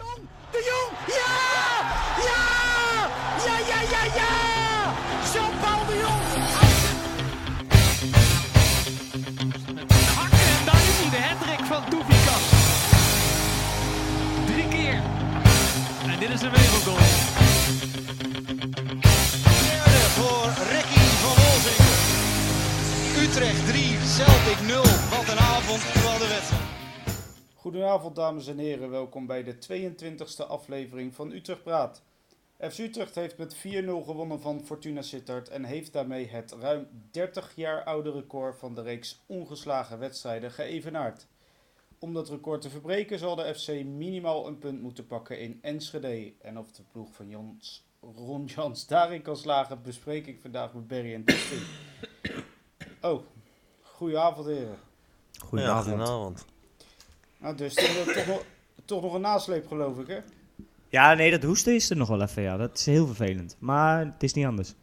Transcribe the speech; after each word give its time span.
Jong, 0.00 0.28
de 0.50 0.60
Jong, 0.70 0.92
ja! 1.18 1.32
Ja! 2.28 2.42
Ja, 3.46 3.56
ja, 3.70 3.80
ja, 3.94 4.02
ja! 4.20 4.32
Jean-Paul 5.32 5.86
de 5.86 5.96
Jong! 6.04 6.22
Hakken 10.16 10.48
en 10.58 10.64
daar 10.64 10.82
is 10.90 10.96
hij, 11.00 11.10
de 11.10 11.20
hattrick 11.28 11.66
van 11.66 11.84
Toefikas. 11.90 12.44
Drie 14.46 14.68
keer. 14.68 15.00
En 16.12 16.18
dit 16.18 16.30
is 16.30 16.42
een 16.42 16.50
wereldgoal. 16.50 16.96
Derde 19.66 20.02
voor 20.16 20.48
Ricky 20.72 21.04
van 21.22 21.34
Wolfswinkel. 21.42 21.94
Utrecht 23.22 23.66
3, 23.66 23.98
Celtic 24.16 24.60
0. 24.66 24.82
Wat 25.10 25.28
een 25.28 25.38
avond. 25.38 25.99
Goedenavond 27.70 28.16
dames 28.16 28.46
en 28.46 28.58
heren, 28.58 28.90
welkom 28.90 29.26
bij 29.26 29.42
de 29.42 29.54
22e 29.54 30.48
aflevering 30.48 31.14
van 31.14 31.32
Utrecht 31.32 31.62
Praat. 31.62 32.02
FC 32.58 32.78
Utrecht 32.78 33.14
heeft 33.14 33.38
met 33.38 33.56
4-0 33.56 33.58
gewonnen 34.04 34.40
van 34.40 34.64
Fortuna 34.64 35.02
Sittard 35.02 35.48
en 35.48 35.64
heeft 35.64 35.92
daarmee 35.92 36.28
het 36.28 36.52
ruim 36.52 36.86
30 37.10 37.52
jaar 37.54 37.84
oude 37.84 38.12
record 38.12 38.58
van 38.58 38.74
de 38.74 38.82
reeks 38.82 39.20
ongeslagen 39.26 39.98
wedstrijden 39.98 40.50
geëvenaard. 40.50 41.26
Om 41.98 42.14
dat 42.14 42.28
record 42.28 42.60
te 42.60 42.70
verbreken 42.70 43.18
zal 43.18 43.36
de 43.36 43.54
FC 43.54 43.68
minimaal 43.84 44.46
een 44.46 44.58
punt 44.58 44.82
moeten 44.82 45.06
pakken 45.06 45.40
in 45.40 45.58
Enschede. 45.62 46.32
En 46.40 46.58
of 46.58 46.72
de 46.72 46.82
ploeg 46.92 47.14
van 47.14 47.28
Jans, 47.28 47.86
Ron 48.00 48.44
Jans 48.44 48.86
daarin 48.86 49.22
kan 49.22 49.36
slagen 49.36 49.82
bespreek 49.82 50.26
ik 50.26 50.40
vandaag 50.40 50.72
met 50.74 50.86
Berry 50.86 51.14
en 51.14 51.24
Dustin. 51.24 51.62
Oh, 53.00 53.22
goedenavond 53.82 54.46
heren. 54.46 54.78
Ja, 55.52 55.80
goedenavond. 55.80 56.44
Nou 57.40 57.56
je 57.56 57.64
hebt 57.64 58.14
toch 58.14 58.26
nog, 58.26 58.44
toch 58.84 59.02
nog 59.02 59.14
een 59.14 59.20
nasleep 59.20 59.66
geloof 59.66 59.98
ik 59.98 60.06
hè? 60.06 60.18
Ja, 60.88 61.14
nee, 61.14 61.30
dat 61.30 61.42
hoesten 61.42 61.74
is 61.74 61.90
er 61.90 61.96
nog 61.96 62.08
wel 62.08 62.22
even, 62.22 62.42
ja. 62.42 62.56
Dat 62.56 62.78
is 62.78 62.86
heel 62.86 63.06
vervelend. 63.06 63.56
Maar 63.58 64.04
het 64.04 64.22
is 64.22 64.32
niet 64.32 64.46
anders. 64.46 64.74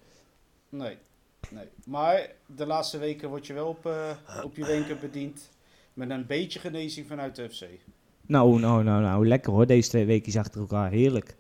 Nee, 0.70 0.98
nee. 1.50 1.66
Maar 1.86 2.30
de 2.46 2.66
laatste 2.66 2.98
weken 2.98 3.30
word 3.30 3.48
je 3.48 3.54
wel 3.54 3.68
op, 3.68 3.86
eh, 3.86 4.44
op 4.44 4.56
je 4.56 4.66
wenken 4.66 5.00
bediend. 5.00 5.50
Met 5.94 6.10
een 6.10 6.26
beetje 6.26 6.60
genezing 6.60 7.08
vanuit 7.08 7.36
de 7.36 7.50
FC. 7.50 7.64
Nou, 8.22 8.60
nou, 8.60 8.84
nou, 8.84 9.02
nou, 9.02 9.28
lekker 9.28 9.52
hoor. 9.52 9.66
Deze 9.66 9.90
twee 9.90 10.06
weken 10.06 10.40
achter 10.40 10.62
elkaar, 10.62 10.92
heerlijk. 10.92 11.36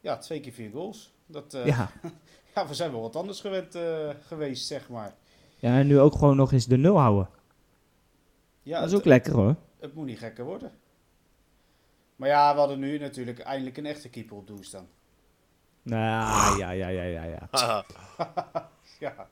Ja, 0.00 0.18
twee 0.18 0.40
keer 0.40 0.52
vier 0.52 0.70
goals. 0.70 1.12
Dat, 1.26 1.54
eh, 1.54 1.66
Ja. 1.66 1.90
ja, 2.54 2.68
we 2.68 2.74
zijn 2.74 2.92
wel 2.92 3.00
wat 3.00 3.16
anders 3.16 3.40
gewend 3.40 3.74
eh, 3.74 4.08
geweest, 4.26 4.66
zeg 4.66 4.88
maar. 4.88 5.14
ja, 5.58 5.78
en 5.78 5.86
nu 5.86 5.98
ook 6.00 6.12
gewoon 6.12 6.36
nog 6.36 6.52
eens 6.52 6.66
de 6.66 6.76
nul 6.76 6.98
houden. 6.98 7.28
Ja, 8.62 8.80
dat 8.80 8.90
is 8.90 8.96
ook 8.96 9.04
lekker 9.04 9.32
hoor. 9.32 9.56
Het 9.82 9.94
moet 9.94 10.06
niet 10.06 10.18
gekker 10.18 10.44
worden. 10.44 10.72
Maar 12.16 12.28
ja, 12.28 12.52
we 12.52 12.58
hadden 12.58 12.78
nu 12.78 12.98
natuurlijk 12.98 13.38
eindelijk 13.38 13.76
een 13.76 13.86
echte 13.86 14.08
keeper 14.08 14.36
op 14.36 14.46
doel 14.46 14.64
staan. 14.64 14.88
Nou, 15.82 16.58
ja, 16.58 16.70
ja, 16.70 16.88
ja, 16.88 17.02
ja, 17.02 17.24
ja. 17.52 17.84
Ja. 18.98 19.28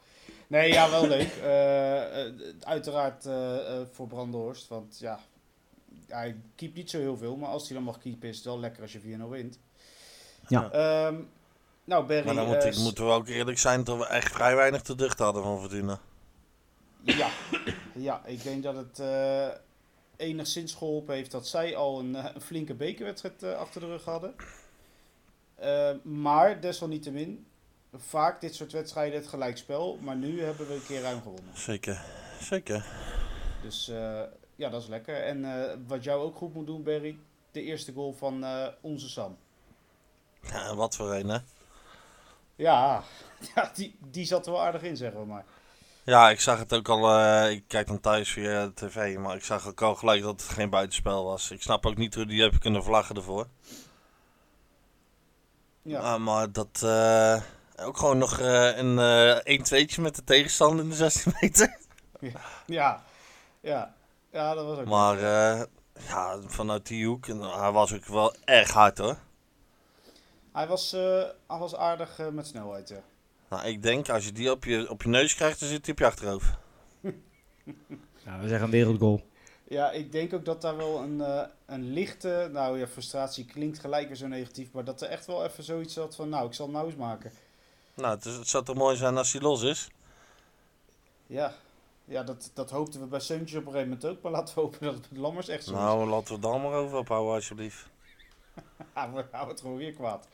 Nee, 0.46 0.72
ja, 0.72 0.90
wel 0.90 1.06
leuk. 1.06 1.30
Eh, 1.42 2.26
eh, 2.26 2.34
uiteraard 2.60 3.26
eh, 3.26 3.80
voor 3.92 4.06
Brandenhorst. 4.06 4.68
Want 4.68 4.98
ja, 4.98 5.20
hij 6.06 6.36
keept 6.54 6.74
niet 6.74 6.90
zo 6.90 6.98
heel 6.98 7.16
veel. 7.16 7.36
Maar 7.36 7.48
als 7.48 7.66
hij 7.66 7.76
dan 7.76 7.84
mag 7.84 7.98
keepen 7.98 8.28
is 8.28 8.36
het 8.36 8.44
wel 8.44 8.60
lekker 8.60 8.82
als 8.82 8.92
je 8.92 9.00
4-0 9.00 9.28
wint. 9.28 9.58
Ja. 10.48 10.70
Ehm, 10.70 11.16
nou, 11.84 12.06
Berry... 12.06 12.26
Maar 12.26 12.34
dan 12.34 12.46
moet 12.46 12.78
moeten 12.78 13.06
we 13.06 13.12
ook 13.12 13.28
eerlijk 13.28 13.58
zijn 13.58 13.84
dat 13.84 13.98
we 13.98 14.06
echt 14.06 14.32
vrij 14.32 14.56
weinig 14.56 14.82
te 14.82 14.94
ducht 14.94 15.18
hadden 15.18 15.42
van 15.42 15.60
Fortuna. 15.60 16.00
Ja, 17.02 17.28
ja, 17.92 18.22
ik 18.24 18.42
denk 18.42 18.62
dat 18.62 18.76
het 18.76 18.98
eh, 18.98 19.48
enigszins 20.20 20.74
geholpen 20.74 21.14
heeft 21.14 21.30
dat 21.30 21.46
zij 21.46 21.76
al 21.76 21.98
een, 21.98 22.16
eh, 22.16 22.24
een 22.34 22.40
flinke 22.40 22.74
bekerwedstrijd 22.74 23.42
eh, 23.42 23.56
achter 23.56 23.80
de 23.80 23.86
rug 23.86 24.04
hadden. 24.04 24.34
Eh, 25.54 25.90
maar 26.02 26.60
desalniettemin, 26.60 27.46
vaak 27.94 28.40
dit 28.40 28.54
soort 28.54 28.72
wedstrijden 28.72 29.18
het 29.18 29.28
gelijkspel. 29.28 29.98
Maar 30.00 30.16
nu 30.16 30.42
hebben 30.42 30.66
we 30.66 30.74
een 30.74 30.86
keer 30.86 31.00
ruim 31.00 31.22
gewonnen. 31.22 31.56
Zeker, 31.58 32.04
zeker. 32.40 32.86
Dus 33.62 33.86
ja, 34.56 34.68
dat 34.68 34.82
is 34.82 34.88
lekker. 34.88 35.22
En 35.22 35.86
wat 35.86 36.04
jou 36.04 36.22
ook 36.22 36.36
goed 36.36 36.54
moet 36.54 36.66
doen, 36.66 36.82
Berry, 36.82 37.18
de 37.50 37.62
eerste 37.62 37.92
goal 37.92 38.12
van 38.12 38.44
onze 38.80 39.08
Sam. 39.08 39.36
Ja, 40.42 40.74
wat 40.74 40.96
voor 40.96 41.14
een, 41.14 41.28
hè? 41.28 41.38
Ja, 42.56 43.02
ja 43.54 43.70
die, 43.74 43.96
die 44.10 44.24
zat 44.24 44.46
er 44.46 44.52
wel 44.52 44.62
aardig 44.62 44.82
in, 44.82 44.96
zeggen 44.96 45.20
we 45.20 45.26
maar. 45.26 45.44
Ja, 46.04 46.30
ik 46.30 46.40
zag 46.40 46.58
het 46.58 46.72
ook 46.74 46.88
al. 46.88 47.10
eh, 47.18 47.50
ik 47.50 47.64
kijk 47.66 47.86
dan 47.86 48.00
thuis 48.00 48.32
via 48.32 48.66
de 48.66 48.74
tv, 48.74 49.16
maar 49.18 49.36
ik 49.36 49.44
zag 49.44 49.66
ook 49.68 49.82
al 49.82 49.94
gelijk 49.94 50.22
dat 50.22 50.40
het 50.42 50.50
geen 50.50 50.70
buitenspel 50.70 51.24
was. 51.24 51.50
Ik 51.50 51.62
snap 51.62 51.86
ook 51.86 51.96
niet 51.96 52.14
hoe 52.14 52.26
die 52.26 52.40
hebben 52.42 52.60
kunnen 52.60 52.84
vlaggen 52.84 53.16
ervoor. 53.16 53.46
Ja, 55.82 56.00
Ah, 56.00 56.20
maar 56.20 56.52
dat. 56.52 56.82
eh, 56.82 57.42
ook 57.86 57.96
gewoon 57.96 58.18
nog 58.18 58.38
eh, 58.38 58.76
een 58.76 58.98
eh 58.98 59.58
1-2'tje 59.58 60.00
met 60.00 60.14
de 60.16 60.24
tegenstander 60.24 60.84
in 60.84 60.90
de 60.90 60.96
16 60.96 61.32
meter. 61.40 61.76
ja, 62.66 63.02
ja, 63.60 63.94
ja, 64.32 64.54
dat 64.54 64.64
was 64.66 64.78
ook 64.78 64.86
Maar 64.86 65.18
ja, 66.08 66.38
vanuit 66.46 66.86
die 66.86 67.06
hoek. 67.06 67.26
En 67.26 67.40
hij 67.40 67.70
was 67.72 67.94
ook 67.94 68.06
wel 68.06 68.34
erg 68.44 68.70
hard 68.70 68.98
hoor. 68.98 69.16
Hij 70.52 70.66
was, 70.66 70.90
hij 70.90 71.58
was 71.58 71.76
aardig 71.76 72.18
met 72.32 72.46
snelheid, 72.46 72.88
ja. 72.88 73.00
Nou, 73.50 73.66
ik 73.66 73.82
denk 73.82 74.08
als 74.08 74.24
je 74.24 74.32
die 74.32 74.50
op 74.50 74.64
je, 74.64 74.90
op 74.90 75.02
je 75.02 75.08
neus 75.08 75.34
krijgt, 75.34 75.60
dan 75.60 75.68
zit 75.68 75.84
hij 75.84 75.92
op 75.94 75.98
je 76.00 76.06
achterhoofd. 76.06 76.48
Ja, 78.24 78.38
we 78.40 78.48
zeggen 78.48 78.64
een 78.66 78.70
wereldgoal. 78.72 79.20
Ja, 79.64 79.90
ik 79.90 80.12
denk 80.12 80.32
ook 80.34 80.44
dat 80.44 80.62
daar 80.62 80.76
wel 80.76 80.98
een, 81.02 81.20
eh, 81.20 81.42
een 81.66 81.92
lichte, 81.92 82.48
nou 82.52 82.78
ja, 82.78 82.86
frustratie 82.86 83.44
klinkt 83.44 83.78
gelijk 83.78 84.06
weer 84.06 84.16
zo 84.16 84.26
negatief, 84.26 84.72
maar 84.72 84.84
dat 84.84 85.00
er 85.02 85.08
echt 85.08 85.26
wel 85.26 85.44
even 85.44 85.64
zoiets 85.64 85.94
zat 85.94 86.14
van, 86.16 86.28
nou, 86.28 86.46
ik 86.46 86.52
zal 86.54 86.66
het 86.66 86.74
nou 86.74 86.86
eens 86.86 86.96
maken. 86.96 87.32
Nou, 87.94 88.14
het, 88.14 88.24
is- 88.24 88.36
het 88.36 88.48
zou 88.48 88.64
toch 88.64 88.76
mooi 88.76 88.96
zijn 88.96 89.16
als 89.16 89.32
hij 89.32 89.40
los 89.40 89.62
is? 89.62 89.88
Ja, 91.26 91.54
ja 92.04 92.22
dat, 92.22 92.50
dat 92.54 92.70
hoopten 92.70 93.00
we 93.00 93.06
bij 93.06 93.20
Seuntjes 93.20 93.58
op 93.58 93.66
een 93.66 93.72
gegeven 93.72 93.88
moment 93.92 94.06
ook, 94.08 94.22
maar 94.22 94.32
laten 94.32 94.54
we 94.54 94.60
hopen 94.60 94.80
dat 94.80 94.94
het 94.94 95.10
met 95.10 95.20
Lammers 95.20 95.48
echt 95.48 95.64
zo 95.64 95.70
is. 95.70 95.76
Nou, 95.76 96.06
laten 96.08 96.26
we 96.26 96.32
het 96.32 96.42
dan 96.42 96.62
maar 96.62 96.72
over 96.72 96.98
ophouden, 96.98 97.34
alsjeblieft. 97.34 97.86
Ja, 98.94 99.12
we 99.12 99.24
houden 99.30 99.48
het 99.54 99.60
gewoon 99.60 99.76
weer 99.76 99.92
kwaad. 99.92 100.28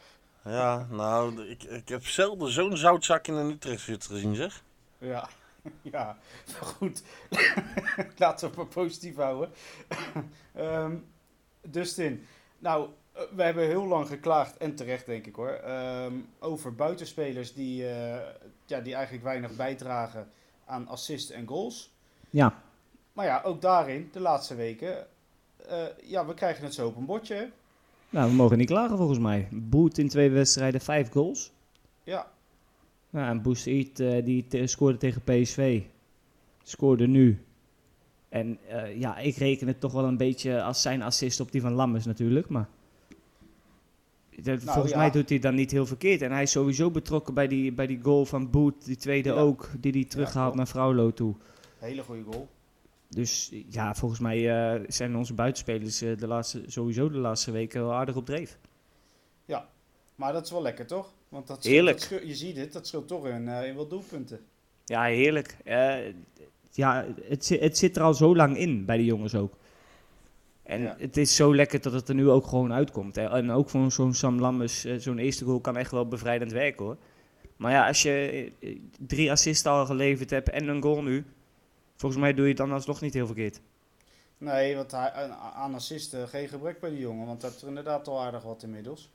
Ja, 0.46 0.86
nou, 0.90 1.48
ik, 1.48 1.62
ik 1.62 1.88
heb 1.88 2.06
zelden 2.06 2.50
zo'n 2.50 2.76
zoutzak 2.76 3.26
in 3.26 3.34
een 3.34 3.50
Utrecht 3.50 4.06
gezien, 4.06 4.34
zeg. 4.34 4.62
Ja, 4.98 5.28
ja, 5.92 6.18
maar 6.46 6.68
goed. 6.68 7.02
Laten 8.16 8.40
we 8.40 8.46
het 8.46 8.56
maar 8.56 8.66
positief 8.66 9.16
houden. 9.16 9.50
Ehm 10.54 10.94
Dustin, 11.70 12.26
nou, 12.58 12.88
eh, 13.12 13.22
we 13.34 13.42
hebben 13.42 13.66
heel 13.66 13.86
lang 13.86 14.06
geklaagd, 14.06 14.56
en 14.56 14.74
terecht 14.74 15.06
denk 15.06 15.26
ik 15.26 15.34
hoor, 15.34 15.48
ehm, 15.48 16.14
over 16.38 16.74
buitenspelers 16.74 17.54
die, 17.54 17.88
eh, 17.88 18.20
ja, 18.66 18.80
die 18.80 18.94
eigenlijk 18.94 19.24
weinig 19.24 19.56
bijdragen 19.56 20.30
aan 20.64 20.88
assist 20.88 21.30
en 21.30 21.46
goals. 21.46 21.94
Ja. 22.30 22.62
Maar 23.12 23.26
ja, 23.26 23.40
ook 23.44 23.60
daarin, 23.60 24.08
de 24.12 24.20
laatste 24.20 24.54
weken, 24.54 25.06
eh, 25.68 25.84
ja, 26.02 26.26
we 26.26 26.34
krijgen 26.34 26.64
het 26.64 26.74
zo 26.74 26.86
op 26.86 26.96
een 26.96 27.06
bordje. 27.06 27.50
Nou, 28.10 28.28
we 28.30 28.34
mogen 28.36 28.58
niet 28.58 28.66
klagen 28.68 28.96
volgens 28.96 29.18
mij. 29.18 29.48
Boet 29.52 29.98
in 29.98 30.08
twee 30.08 30.30
wedstrijden, 30.30 30.80
vijf 30.80 31.10
goals. 31.10 31.52
Ja, 32.04 32.30
Nou, 33.10 33.28
en 33.28 33.42
Boussaïd, 33.42 34.00
eh 34.00 34.24
die 34.24 34.46
te- 34.48 34.66
scoorde 34.66 34.98
tegen 34.98 35.22
PSV. 35.22 35.82
Scoorde 36.62 37.06
nu. 37.06 37.38
En 38.28 38.58
eh, 38.68 38.98
ja, 38.98 39.18
ik 39.18 39.36
reken 39.36 39.66
het 39.66 39.80
toch 39.80 39.92
wel 39.92 40.04
een 40.04 40.16
beetje 40.16 40.62
als 40.62 40.82
zijn 40.82 41.02
assist 41.02 41.40
op 41.40 41.52
die 41.52 41.60
van 41.60 41.72
Lammers 41.72 42.04
natuurlijk. 42.04 42.48
Maar 42.48 42.68
dat- 44.42 44.62
volgens 44.62 44.92
ja. 44.92 44.98
mij 44.98 45.10
doet 45.10 45.28
hij 45.28 45.38
dan 45.38 45.54
niet 45.54 45.70
heel 45.70 45.86
verkeerd. 45.86 46.22
En 46.22 46.32
hij 46.32 46.42
is 46.42 46.50
sowieso 46.50 46.90
betrokken 46.90 47.34
bij 47.34 47.48
die, 47.48 47.72
bij 47.72 47.86
die 47.86 48.00
goal 48.02 48.24
van 48.24 48.50
Boet. 48.50 48.84
Die 48.84 48.96
tweede 48.96 49.28
Ja. 49.28 49.34
ook, 49.34 49.68
die 49.80 49.92
hij 49.92 50.04
terughaalt 50.04 50.54
naar 50.54 50.66
Fraulo 50.66 51.12
toe. 51.12 51.34
hele 51.78 52.02
goede 52.02 52.22
goal. 52.22 52.48
Dus 53.08 53.52
ja, 53.68 53.94
volgens 53.94 54.20
mij 54.20 54.72
eh, 54.74 54.84
zijn 54.88 55.16
onze 55.16 55.34
buitenspelers 55.34 56.00
eh, 56.02 56.16
de 56.16 56.26
laatste, 56.26 56.62
sowieso 56.66 57.10
de 57.10 57.18
laatste 57.18 57.50
weken 57.50 57.80
wel 57.80 57.92
aardig 57.94 58.16
op 58.16 58.26
dreef. 58.26 58.58
Maar 60.16 60.32
dat 60.32 60.44
is 60.44 60.50
wel 60.50 60.62
lekker 60.62 60.86
toch? 60.86 61.12
Want 61.28 61.46
dat, 61.46 61.64
Heerlijk. 61.64 62.08
dat 62.10 62.20
je 62.26 62.34
ziet 62.34 62.56
het, 62.56 62.72
dat 62.72 62.86
scheelt 62.86 63.08
toch 63.08 63.26
in, 63.26 63.48
eh, 63.48 63.68
in 63.68 63.74
wat 63.74 63.90
doelpunten. 63.90 64.40
Ja, 64.84 65.02
heerlijk. 65.04 65.56
Eh, 65.64 65.96
ja, 66.70 67.06
het, 67.22 67.48
het 67.48 67.78
zit 67.78 67.96
er 67.96 68.02
al 68.02 68.14
zo 68.14 68.36
lang 68.36 68.56
in 68.56 68.84
bij 68.84 68.96
de 68.96 69.04
jongens 69.04 69.34
ook. 69.34 69.52
En 70.62 70.80
Ja. 70.80 70.96
het 70.98 71.16
is 71.16 71.36
zo 71.36 71.54
lekker 71.54 71.80
dat 71.82 71.92
het 71.92 72.08
er 72.08 72.14
nu 72.14 72.28
ook 72.28 72.46
gewoon 72.46 72.72
uitkomt. 72.72 73.16
Hè. 73.16 73.28
En 73.28 73.50
ook 73.50 73.68
voor 73.70 73.92
zo'n 73.92 74.14
Sam 74.14 74.40
Lammers, 74.40 74.84
zo'n 74.98 75.18
eerste 75.18 75.44
goal 75.44 75.60
kan 75.60 75.76
echt 75.76 75.90
wel 75.90 76.08
bevrijdend 76.08 76.52
werken 76.52 76.84
hoor. 76.84 76.96
Maar 77.56 77.72
ja, 77.72 77.86
als 77.86 78.02
je 78.02 78.52
drie 78.98 79.30
assists 79.30 79.66
al 79.66 79.86
geleverd 79.86 80.30
hebt 80.30 80.48
en 80.50 80.68
een 80.68 80.82
goal 80.82 81.02
nu, 81.02 81.24
volgens 81.96 82.20
mij 82.20 82.32
doe 82.34 82.42
je 82.42 82.48
het 82.48 82.56
dan 82.58 82.72
alsnog 82.72 83.00
niet 83.00 83.14
heel 83.14 83.26
verkeerd. 83.26 83.60
Nee, 84.38 84.76
want 84.76 84.90
hij, 84.90 85.10
aan- 85.12 85.74
assisten 85.74 86.28
geen 86.28 86.48
gebrek 86.48 86.80
bij 86.80 86.90
die 86.90 86.98
jongen, 86.98 87.26
want 87.26 87.40
hij 87.42 87.50
heeft 87.50 87.62
er 87.62 87.68
inderdaad 87.68 88.08
al 88.08 88.20
aardig 88.22 88.42
wat 88.42 88.62
inmiddels. 88.62 89.10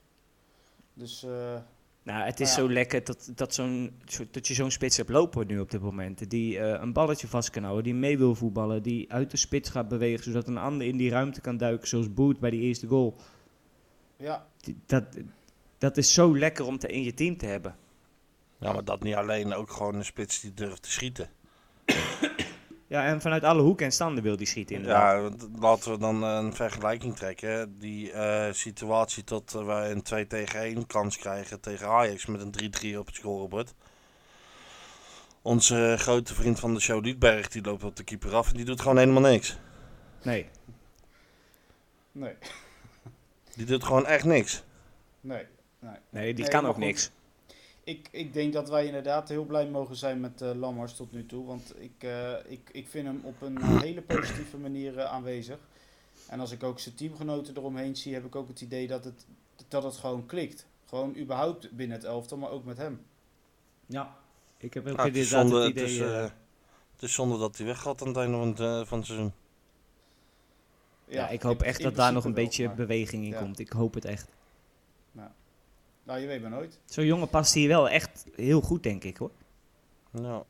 Dus 0.94 1.24
eh, 1.24 1.56
Nou, 2.04 2.24
het 2.24 2.40
is 2.40 2.48
Nou 2.56 2.62
ja. 2.62 2.68
zo 2.68 2.74
lekker 2.74 3.04
dat, 3.04 3.32
dat, 3.36 3.54
zo'n, 3.54 4.02
zo- 4.06 4.24
dat 4.32 4.48
je 4.48 4.54
zo'n 4.54 4.72
spits 4.72 4.98
hebt 4.98 5.10
lopen 5.10 5.48
nu 5.48 5.60
op 5.60 5.72
dit 5.72 5.82
moment. 5.82 6.30
Die 6.30 6.60
eh, 6.60 6.82
een 6.82 6.94
balletje 6.94 7.28
vast 7.28 7.50
kan 7.50 7.64
houden, 7.64 7.84
die 7.84 7.94
mee 7.94 8.18
wil 8.18 8.36
voetballen, 8.36 8.84
die 8.84 9.12
uit 9.12 9.32
de 9.32 9.38
spits 9.38 9.70
gaat 9.70 9.88
bewegen, 9.88 10.24
zodat 10.24 10.48
een 10.48 10.58
ander 10.58 10.88
in 10.88 10.98
die 10.98 11.10
ruimte 11.10 11.42
kan 11.42 11.58
duiken, 11.58 11.88
zoals 11.88 12.14
Boet 12.14 12.40
bij 12.40 12.50
die 12.50 12.62
eerste 12.62 12.88
goal. 12.88 13.16
Ja, 14.18 14.48
Die- 14.62 14.78
Dat, 14.86 15.04
dat 15.78 15.98
is 15.98 16.14
zo 16.14 16.38
lekker 16.38 16.66
om 16.66 16.78
te, 16.80 16.88
in 16.88 17.04
je 17.04 17.14
team 17.14 17.38
te 17.38 17.46
hebben. 17.46 17.76
Ja, 18.60 18.74
maar 18.74 18.86
dat 18.86 19.04
niet 19.04 19.16
alleen. 19.16 19.54
Ook 19.54 19.72
gewoon 19.72 19.96
een 19.96 20.06
spits 20.06 20.40
die 20.42 20.54
durft 20.54 20.82
te 20.84 20.92
schieten. 20.92 21.30
Ja, 22.92 23.06
en 23.06 23.22
vanuit 23.22 23.44
alle 23.44 23.62
hoeken 23.62 23.86
en 23.86 23.92
standen 23.92 24.24
wil 24.24 24.38
die 24.38 24.48
schieten 24.48 24.76
inderdaad. 24.76 25.34
Ja, 25.42 25.48
laten 25.60 25.92
we 25.92 25.98
dan 25.98 26.24
eh, 26.24 26.30
een 26.42 26.54
vergelijking 26.54 27.16
trekken. 27.16 27.80
Die 27.80 28.12
eh, 28.12 28.54
situatie 28.54 29.24
tot 29.24 29.54
eh, 29.56 29.66
wij 29.66 29.92
een 29.92 30.02
2 30.02 30.28
tegen 30.28 30.60
1 30.60 30.88
kans 30.88 31.18
krijgen 31.18 31.60
tegen 31.60 31.88
Ajax 31.88 32.26
met 32.26 32.42
een 32.42 32.94
3-3 32.94 32.98
op 32.98 33.06
het 33.06 33.16
scorebord. 33.16 33.74
Onze 35.42 35.96
grote 35.98 36.34
vriend 36.34 36.60
van 36.60 36.74
de 36.74 36.80
show, 36.80 37.04
Liedberg, 37.04 37.48
die 37.48 37.64
loopt 37.64 37.84
op 37.84 37.96
de 37.96 38.04
keeper 38.04 38.36
af 38.36 38.50
en 38.50 38.56
die 38.56 38.66
doet 38.66 38.82
gewoon 38.82 38.98
helemaal 38.98 39.32
niks. 39.32 39.58
Nee. 40.22 40.50
nee, 42.12 42.34
Die 43.56 43.66
doet 43.66 43.84
gewoon 43.84 44.06
echt 44.06 44.26
niks. 44.26 44.64
nee, 45.22 45.46
nee. 45.80 45.96
Nee, 46.10 46.34
die 46.34 46.44
Nee, 46.44 46.54
kan 46.54 46.66
ook 46.66 46.74
goed. 46.74 46.84
niks. 46.84 47.12
Ik, 47.84 48.08
ik 48.12 48.34
denk 48.34 48.54
dat 48.54 48.70
wij 48.70 48.86
inderdaad 48.86 49.30
heel 49.30 49.46
blij 49.46 49.68
mogen 49.70 49.96
zijn 49.96 50.20
met 50.20 50.42
eh 50.42 50.52
Lammers 50.56 50.96
tot 50.96 51.12
nu 51.12 51.26
toe. 51.26 51.46
Want 51.46 51.74
ik, 51.82 52.04
eh, 52.04 52.34
ik, 52.48 52.70
ik 52.72 52.88
vind 52.88 53.06
hem 53.06 53.22
op 53.24 53.42
een 53.42 53.58
eh, 53.58 53.82
hele 53.82 54.02
positieve 54.02 54.58
manier 54.58 55.04
aanwezig. 55.04 55.58
En 56.28 56.40
als 56.40 56.52
ik 56.52 56.64
ook 56.64 56.80
zijn 56.80 56.96
teamgenoten 56.96 57.58
eromheen 57.58 57.96
zie, 57.96 58.14
heb 58.14 58.26
ik 58.26 58.36
ook 58.36 58.48
het 58.48 58.62
idee 58.62 58.88
dat 58.88 59.04
het, 59.04 59.26
dat 59.68 59.84
het 59.84 59.96
gewoon 59.96 60.26
klikt. 60.26 60.66
Gewoon 60.86 61.18
überhaupt 61.18 61.72
binnen 61.72 61.98
het 61.98 62.06
elftal, 62.06 62.38
maar 62.38 62.50
ook 62.50 62.66
met 62.66 62.78
hem. 62.78 63.06
Ja. 63.86 64.16
Ik 64.58 64.74
heb 64.74 64.88
ook 64.88 64.98
het, 64.98 65.16
is 65.16 65.32
inderdaad 65.32 65.50
zonde, 65.50 65.66
het 65.66 65.76
het, 65.80 65.90
idee... 65.90 65.96
is, 65.96 66.00
eh, 66.00 66.24
eh, 66.24 66.32
het 66.94 67.02
is 67.02 67.14
zonde 67.14 67.38
dat 67.38 67.58
hij 67.58 67.66
weggaat 67.66 68.02
aan 68.02 68.08
het 68.08 68.18
einde 68.18 68.38
van 68.38 68.48
het, 68.48 68.60
eh, 68.60 68.86
van 68.86 68.98
het 68.98 69.08
seizoen. 69.08 69.34
ja, 71.06 71.30
ik 71.30 71.42
hoop 71.42 71.62
echt 71.62 71.80
in 71.80 71.84
dat 71.84 71.96
daar 71.96 72.14
nog 72.14 72.26
een 72.26 72.34
beetje 72.34 72.68
wel, 72.68 72.76
maar- 72.76 72.86
beweging 72.86 73.24
in 73.24 73.30
ja. 73.30 73.40
komt. 73.40 73.60
Ik 73.60 73.70
hoop 73.70 73.94
het 73.94 74.06
echt. 74.06 74.30
Nou, 76.12 76.24
je 76.24 76.30
weet 76.30 76.42
maar 76.42 76.50
nooit. 76.50 76.80
Zo'n 76.86 77.06
jongen 77.06 77.30
past 77.30 77.54
hier 77.54 77.68
wel 77.68 77.90
echt 77.90 78.26
heel 78.36 78.62
goed, 78.62 78.84
denk 78.84 79.04
ik 79.04 79.18
hoor. 79.18 79.32
Nou, 80.12 80.44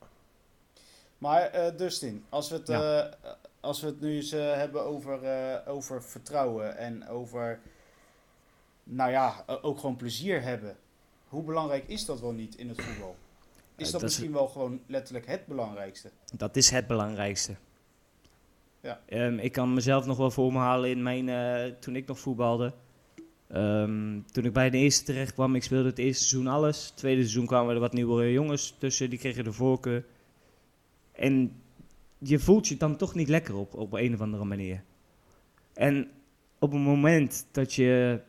Maar 1.18 1.42
eh, 1.42 1.78
Dustin, 1.78 2.24
als 2.30 2.50
we 2.50 2.56
het, 2.56 2.68
Ja. 2.68 3.04
eh, 3.04 3.32
als 3.60 3.82
we 3.82 3.88
het 3.88 4.02
nu 4.02 4.16
eens 4.16 4.32
eh, 4.32 4.54
hebben 4.54 4.84
over, 4.86 5.24
eh, 5.24 5.72
over 5.74 6.04
vertrouwen 6.04 6.78
en 6.78 7.08
over, 7.08 7.60
nou 8.84 9.12
ja, 9.12 9.44
ook 9.62 9.80
gewoon 9.80 9.96
plezier 9.96 10.42
hebben. 10.42 10.76
Hoe 11.28 11.44
belangrijk 11.44 11.88
is 11.88 12.06
dat 12.06 12.20
wel 12.20 12.32
niet 12.32 12.56
in 12.56 12.70
het 12.70 12.82
voetbal? 12.82 13.16
Is 13.76 13.92
dat, 13.92 14.02
dat 14.02 14.10
is- 14.10 14.16
misschien 14.18 14.34
wel 14.34 14.48
gewoon 14.48 14.82
letterlijk 14.88 15.28
het 15.28 15.46
belangrijkste? 15.46 16.12
Dat 16.36 16.56
is 16.56 16.70
het 16.70 16.88
belangrijkste. 16.88 17.56
Ja. 18.80 19.00
Ehm, 19.06 19.38
ik 19.38 19.52
kan 19.52 19.74
mezelf 19.74 20.06
nog 20.06 20.18
wel 20.18 20.32
voor 20.32 20.52
me 20.54 20.60
halen 20.60 20.90
in 20.90 21.04
mijn, 21.04 21.30
eh, 21.30 21.74
toen 21.80 21.96
ik 21.96 22.08
nog 22.08 22.20
voetbalde. 22.20 22.74
Ehm, 23.52 24.22
toen 24.32 24.46
ik 24.46 24.54
bij 24.54 24.70
de 24.70 24.78
eerste 24.78 25.04
terecht 25.04 25.34
kwam, 25.34 25.56
ik 25.56 25.64
speelde 25.64 25.90
het 25.90 25.98
eerste 25.98 26.24
seizoen 26.24 26.54
alles. 26.54 26.86
Het 26.86 26.98
tweede 26.98 27.22
seizoen 27.22 27.46
kwamen 27.46 27.74
er 27.74 27.80
wat 27.80 27.94
nieuwe 27.94 28.32
jongens 28.32 28.76
tussen, 28.80 29.10
die 29.10 29.20
kregen 29.20 29.44
de 29.44 29.54
voorkeur. 29.54 30.06
En 31.12 31.62
je 32.18 32.40
voelt 32.40 32.68
je 32.68 32.78
dan 32.78 32.96
toch 32.96 33.16
niet 33.16 33.30
lekker 33.30 33.56
op, 33.56 33.74
op 33.74 33.94
een 33.94 34.14
of 34.14 34.22
andere 34.22 34.44
manier. 34.46 34.84
En 35.74 36.08
op 36.60 36.72
het 36.72 36.82
moment 36.82 37.48
dat 37.52 37.74
je 37.74 38.20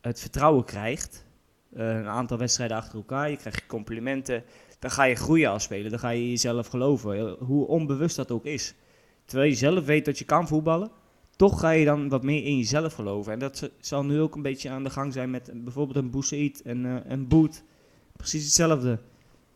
het 0.00 0.20
vertrouwen 0.20 0.64
krijgt, 0.64 1.26
eh, 1.72 1.88
een 1.88 2.08
aantal 2.08 2.38
wedstrijden 2.38 2.76
achter 2.76 2.94
elkaar, 2.94 3.30
je 3.30 3.36
krijgt 3.36 3.66
complimenten, 3.66 4.44
dan 4.78 4.90
ga 4.90 5.04
je 5.04 5.14
groeien 5.14 5.50
als 5.50 5.62
speler. 5.62 5.90
Dan 5.90 5.98
ga 5.98 6.08
je 6.08 6.30
jezelf 6.30 6.66
geloven, 6.66 7.18
eh, 7.18 7.32
hoe 7.38 7.66
onbewust 7.66 8.16
dat 8.16 8.30
ook 8.30 8.44
is. 8.44 8.74
Terwijl 9.24 9.50
je 9.50 9.56
zelf 9.56 9.84
weet 9.84 10.04
dat 10.04 10.18
je 10.18 10.24
kan 10.24 10.48
voetballen, 10.48 10.90
toch 11.36 11.60
ga 11.60 11.70
je 11.70 11.84
dan 11.84 12.08
wat 12.08 12.22
meer 12.22 12.44
in 12.44 12.56
jezelf 12.56 12.94
geloven. 12.94 13.32
En 13.32 13.38
dat 13.38 13.70
zal 13.80 14.04
nu 14.04 14.20
ook 14.20 14.34
een 14.34 14.42
beetje 14.42 14.70
aan 14.70 14.84
de 14.84 14.90
gang 14.90 15.12
zijn 15.12 15.30
met 15.30 15.50
bijvoorbeeld 15.54 15.96
een 15.96 16.10
Boussaïd 16.10 16.62
en 16.62 16.86
eh, 16.86 17.10
een 17.10 17.28
Boet. 17.28 17.62
Precies 18.16 18.44
hetzelfde. 18.44 18.98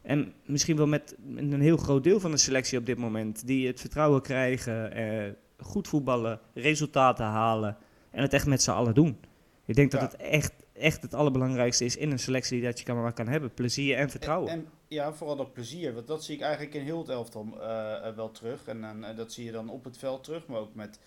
En 0.02 0.32
misschien 0.46 0.76
wel 0.76 0.86
met 0.86 1.16
een 1.36 1.60
heel 1.60 1.76
groot 1.76 2.04
deel 2.04 2.20
van 2.20 2.30
de 2.30 2.36
selectie 2.36 2.78
op 2.78 2.86
dit 2.86 2.98
moment, 2.98 3.46
die 3.46 3.66
het 3.66 3.80
vertrouwen 3.80 4.22
krijgen, 4.22 4.92
eh, 4.92 5.32
goed 5.58 5.88
voetballen, 5.88 6.40
resultaten 6.54 7.24
halen 7.24 7.76
en 8.10 8.22
het 8.22 8.32
echt 8.32 8.46
met 8.46 8.62
z'n 8.62 8.70
allen 8.70 8.94
doen. 8.94 9.18
Ik 9.64 9.74
denk 9.74 9.90
dat 9.90 10.00
het 10.00 10.16
echt, 10.16 10.52
echt 10.72 11.02
het 11.02 11.14
allerbelangrijkste 11.14 11.84
is 11.84 11.96
in 11.96 12.10
een 12.10 12.18
selectie 12.18 12.62
dat 12.62 12.78
je 12.78 12.84
kan, 12.84 13.02
maar 13.02 13.12
kan 13.12 13.28
hebben. 13.28 13.54
Plezier 13.54 13.96
en 13.96 14.10
vertrouwen. 14.10 14.50
En, 14.50 14.58
en 14.58 14.68
ja, 14.88 15.12
vooral 15.12 15.36
dat 15.36 15.52
plezier. 15.52 15.94
Want 15.94 16.06
dat 16.06 16.24
zie 16.24 16.34
ik 16.34 16.40
eigenlijk 16.40 16.74
in 16.74 16.82
heel 16.82 16.98
het 16.98 17.08
elftal 17.08 17.46
eh, 17.60 18.14
wel 18.14 18.30
terug. 18.30 18.66
En, 18.66 18.84
en 18.84 19.16
dat 19.16 19.32
zie 19.32 19.44
je 19.44 19.52
dan 19.52 19.68
op 19.68 19.84
het 19.84 19.98
veld 19.98 20.24
terug, 20.24 20.46
maar 20.46 20.60
ook 20.60 20.74
met 20.74 20.98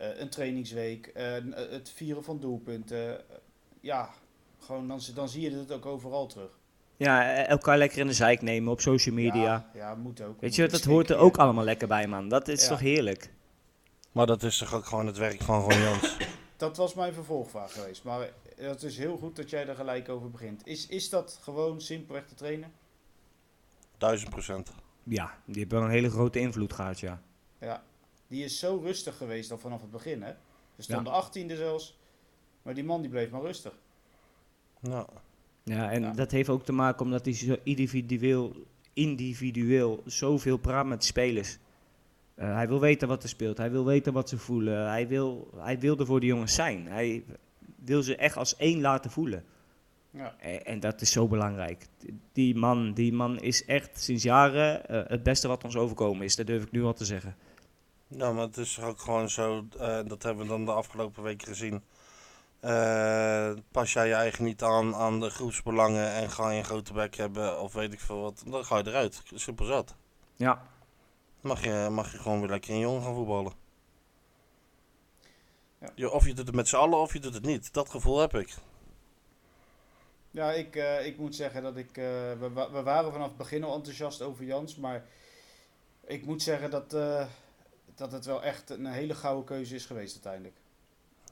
een 0.00 0.28
trainingsweek, 0.28 1.06
eh, 1.06 1.32
het 1.54 1.90
vieren 1.94 2.24
van 2.24 2.40
doelpunten. 2.40 3.18
Eh, 3.30 3.36
ja, 3.80 4.10
gewoon 4.58 4.88
dan, 4.88 5.00
dan 5.14 5.28
zie 5.28 5.40
je 5.50 5.56
het 5.58 5.72
ook 5.72 5.86
overal 5.86 6.26
terug. 6.26 6.58
Ja, 6.96 7.32
eh, 7.34 7.48
elkaar 7.48 7.78
lekker 7.78 7.98
in 7.98 8.06
de 8.06 8.12
zijk 8.12 8.42
nemen 8.42 8.72
op 8.72 8.80
social 8.80 9.14
media. 9.14 9.42
Ja, 9.42 9.70
ja 9.74 9.94
moet 9.94 10.20
ook. 10.22 10.40
Weet 10.40 10.54
je, 10.54 10.68
dat 10.68 10.84
hoort 10.84 11.10
er 11.10 11.16
ook 11.16 11.36
allemaal 11.36 11.64
lekker 11.64 11.88
bij, 11.88 12.06
man. 12.06 12.28
Dat 12.28 12.48
is 12.48 12.62
Ja. 12.62 12.68
toch 12.68 12.80
heerlijk? 12.80 13.30
maar 14.12 14.26
dat 14.26 14.42
is 14.42 14.58
toch 14.58 14.74
ook 14.74 14.86
gewoon 14.86 15.06
het 15.06 15.16
werk 15.16 15.42
van 15.42 15.60
Ron 15.60 15.80
Jans. 15.80 16.16
Dat 16.56 16.76
was 16.76 16.94
mijn 16.94 17.12
vervolgvraag 17.12 17.72
geweest. 17.72 18.04
Maar 18.04 18.28
het 18.56 18.82
is 18.82 18.98
heel 18.98 19.16
goed 19.16 19.36
dat 19.36 19.50
jij 19.50 19.66
er 19.66 19.74
gelijk 19.74 20.08
over 20.08 20.30
begint. 20.30 20.66
Is, 20.66 20.86
is 20.86 21.08
dat 21.10 21.38
gewoon 21.42 21.80
simpelweg 21.80 22.26
te 22.26 22.34
trainen? 22.34 22.72
Duizend 23.98 24.30
procent. 24.30 24.72
Ja, 25.02 25.38
die 25.44 25.60
hebben 25.60 25.78
wel 25.78 25.86
een 25.88 25.94
hele 25.94 26.10
grote 26.10 26.38
invloed 26.38 26.72
gehad, 26.72 27.00
ja. 27.00 27.20
Ja. 27.60 27.82
Die 28.30 28.44
is 28.44 28.58
zo 28.58 28.80
rustig 28.82 29.16
geweest 29.16 29.50
al 29.50 29.58
vanaf 29.58 29.80
het 29.80 29.90
begin, 29.90 30.22
hè? 30.22 30.32
Ze 30.76 30.82
stonden 30.82 31.12
achttiende 31.12 31.56
zelfs. 31.56 31.98
Maar 32.62 32.74
die 32.74 32.84
man 32.84 33.00
die 33.00 33.10
bleef 33.10 33.30
maar 33.30 33.40
rustig. 33.42 33.72
Nou, 34.80 35.06
Ja, 35.62 35.90
en 35.90 36.02
Ja. 36.02 36.10
dat 36.12 36.30
heeft 36.30 36.48
ook 36.48 36.64
te 36.64 36.72
maken 36.72 37.04
omdat 37.04 37.24
hij 37.24 37.34
zo 37.34 37.56
individueel, 37.62 38.52
individueel 38.92 40.02
zoveel 40.06 40.56
praat 40.56 40.86
met 40.86 41.00
de 41.00 41.06
spelers. 41.06 41.58
Eh, 42.34 42.54
hij 42.54 42.68
wil 42.68 42.80
weten 42.80 43.08
wat 43.08 43.22
er 43.22 43.28
speelt, 43.28 43.56
hij 43.58 43.70
wil 43.70 43.84
weten 43.84 44.12
wat 44.12 44.28
ze 44.28 44.38
voelen, 44.38 44.88
hij 44.88 45.08
wil, 45.08 45.50
hij 45.56 45.78
wil 45.78 45.98
er 45.98 46.06
voor 46.06 46.20
de 46.20 46.26
jongens 46.26 46.54
zijn. 46.54 46.86
Hij 46.86 47.24
wil 47.84 48.02
ze 48.02 48.16
echt 48.16 48.36
als 48.36 48.56
één 48.56 48.80
laten 48.80 49.10
voelen. 49.10 49.44
Ja. 50.10 50.34
En, 50.38 50.64
en 50.66 50.80
dat 50.80 51.00
is 51.00 51.12
zo 51.12 51.28
belangrijk. 51.28 51.86
Die 52.32 52.54
man, 52.56 52.92
die 52.94 53.12
man 53.12 53.38
is 53.40 53.64
echt 53.64 54.00
sinds 54.02 54.22
jaren 54.22 54.88
eh, 54.88 55.02
het 55.06 55.22
beste 55.22 55.48
wat 55.48 55.64
ons 55.64 55.76
overkomen 55.76 56.24
is. 56.24 56.36
Dat 56.36 56.46
durf 56.46 56.62
ik 56.62 56.70
nu 56.70 56.82
al 56.84 56.94
te 56.94 57.04
zeggen. 57.04 57.36
Ja, 58.16 58.32
maar 58.32 58.42
het 58.44 58.56
is 58.56 58.80
ook 58.80 59.00
gewoon 59.00 59.30
zo, 59.30 59.66
eh, 59.78 59.98
dat 60.06 60.22
hebben 60.22 60.42
we 60.44 60.50
dan 60.50 60.64
de 60.64 60.72
afgelopen 60.72 61.22
weken 61.22 61.46
gezien. 61.48 61.82
Eh, 62.60 63.52
pas 63.70 63.92
jij 63.92 64.06
je 64.08 64.14
eigen 64.14 64.44
niet 64.44 64.62
aan, 64.62 64.94
aan 64.94 65.20
de 65.20 65.30
groepsbelangen 65.30 66.12
en 66.12 66.30
ga 66.30 66.50
je 66.50 66.58
een 66.58 66.64
grote 66.64 66.92
bek 66.92 67.16
hebben 67.16 67.60
of 67.60 67.72
weet 67.72 67.92
ik 67.92 68.00
veel 68.00 68.20
wat, 68.20 68.42
dan 68.46 68.64
ga 68.64 68.78
je 68.78 68.86
eruit. 68.86 69.22
Simpel 69.34 69.64
zat. 69.64 69.94
Ja, 70.36 70.62
Mag 71.40 71.64
je, 71.64 71.88
mag 71.90 72.12
je 72.12 72.18
gewoon 72.18 72.40
weer 72.40 72.48
lekker 72.48 72.70
in 72.70 72.78
jong 72.78 73.02
gaan 73.04 73.14
voetballen. 73.14 73.52
Ja. 75.78 75.88
Je, 75.94 76.10
of 76.10 76.26
je 76.26 76.34
doet 76.34 76.46
het 76.46 76.56
met 76.56 76.68
z'n 76.68 76.76
allen 76.76 76.98
of 76.98 77.12
je 77.12 77.18
doet 77.20 77.34
het 77.34 77.44
niet. 77.44 77.72
Dat 77.72 77.90
gevoel 77.90 78.18
heb 78.18 78.34
ik. 78.34 78.54
Ja, 80.30 80.52
ik, 80.52 80.76
eh, 80.76 81.06
ik 81.06 81.18
moet 81.18 81.34
zeggen 81.34 81.62
dat 81.62 81.76
ik. 81.76 81.88
eh, 81.88 81.94
we, 82.38 82.68
we 82.72 82.82
waren 82.82 83.12
vanaf 83.12 83.28
het 83.28 83.36
begin 83.36 83.64
al 83.64 83.74
enthousiast 83.74 84.22
over 84.22 84.44
Jans. 84.44 84.76
Maar 84.76 85.04
ik 86.06 86.24
moet 86.26 86.42
zeggen 86.42 86.70
dat, 86.70 86.94
eh, 86.94 87.26
dat 88.00 88.12
het 88.12 88.24
wel 88.24 88.42
echt 88.42 88.70
een 88.70 88.86
hele 88.86 89.14
gouden 89.14 89.44
keuze 89.44 89.74
is 89.74 89.86
geweest 89.86 90.12
uiteindelijk. 90.12 90.56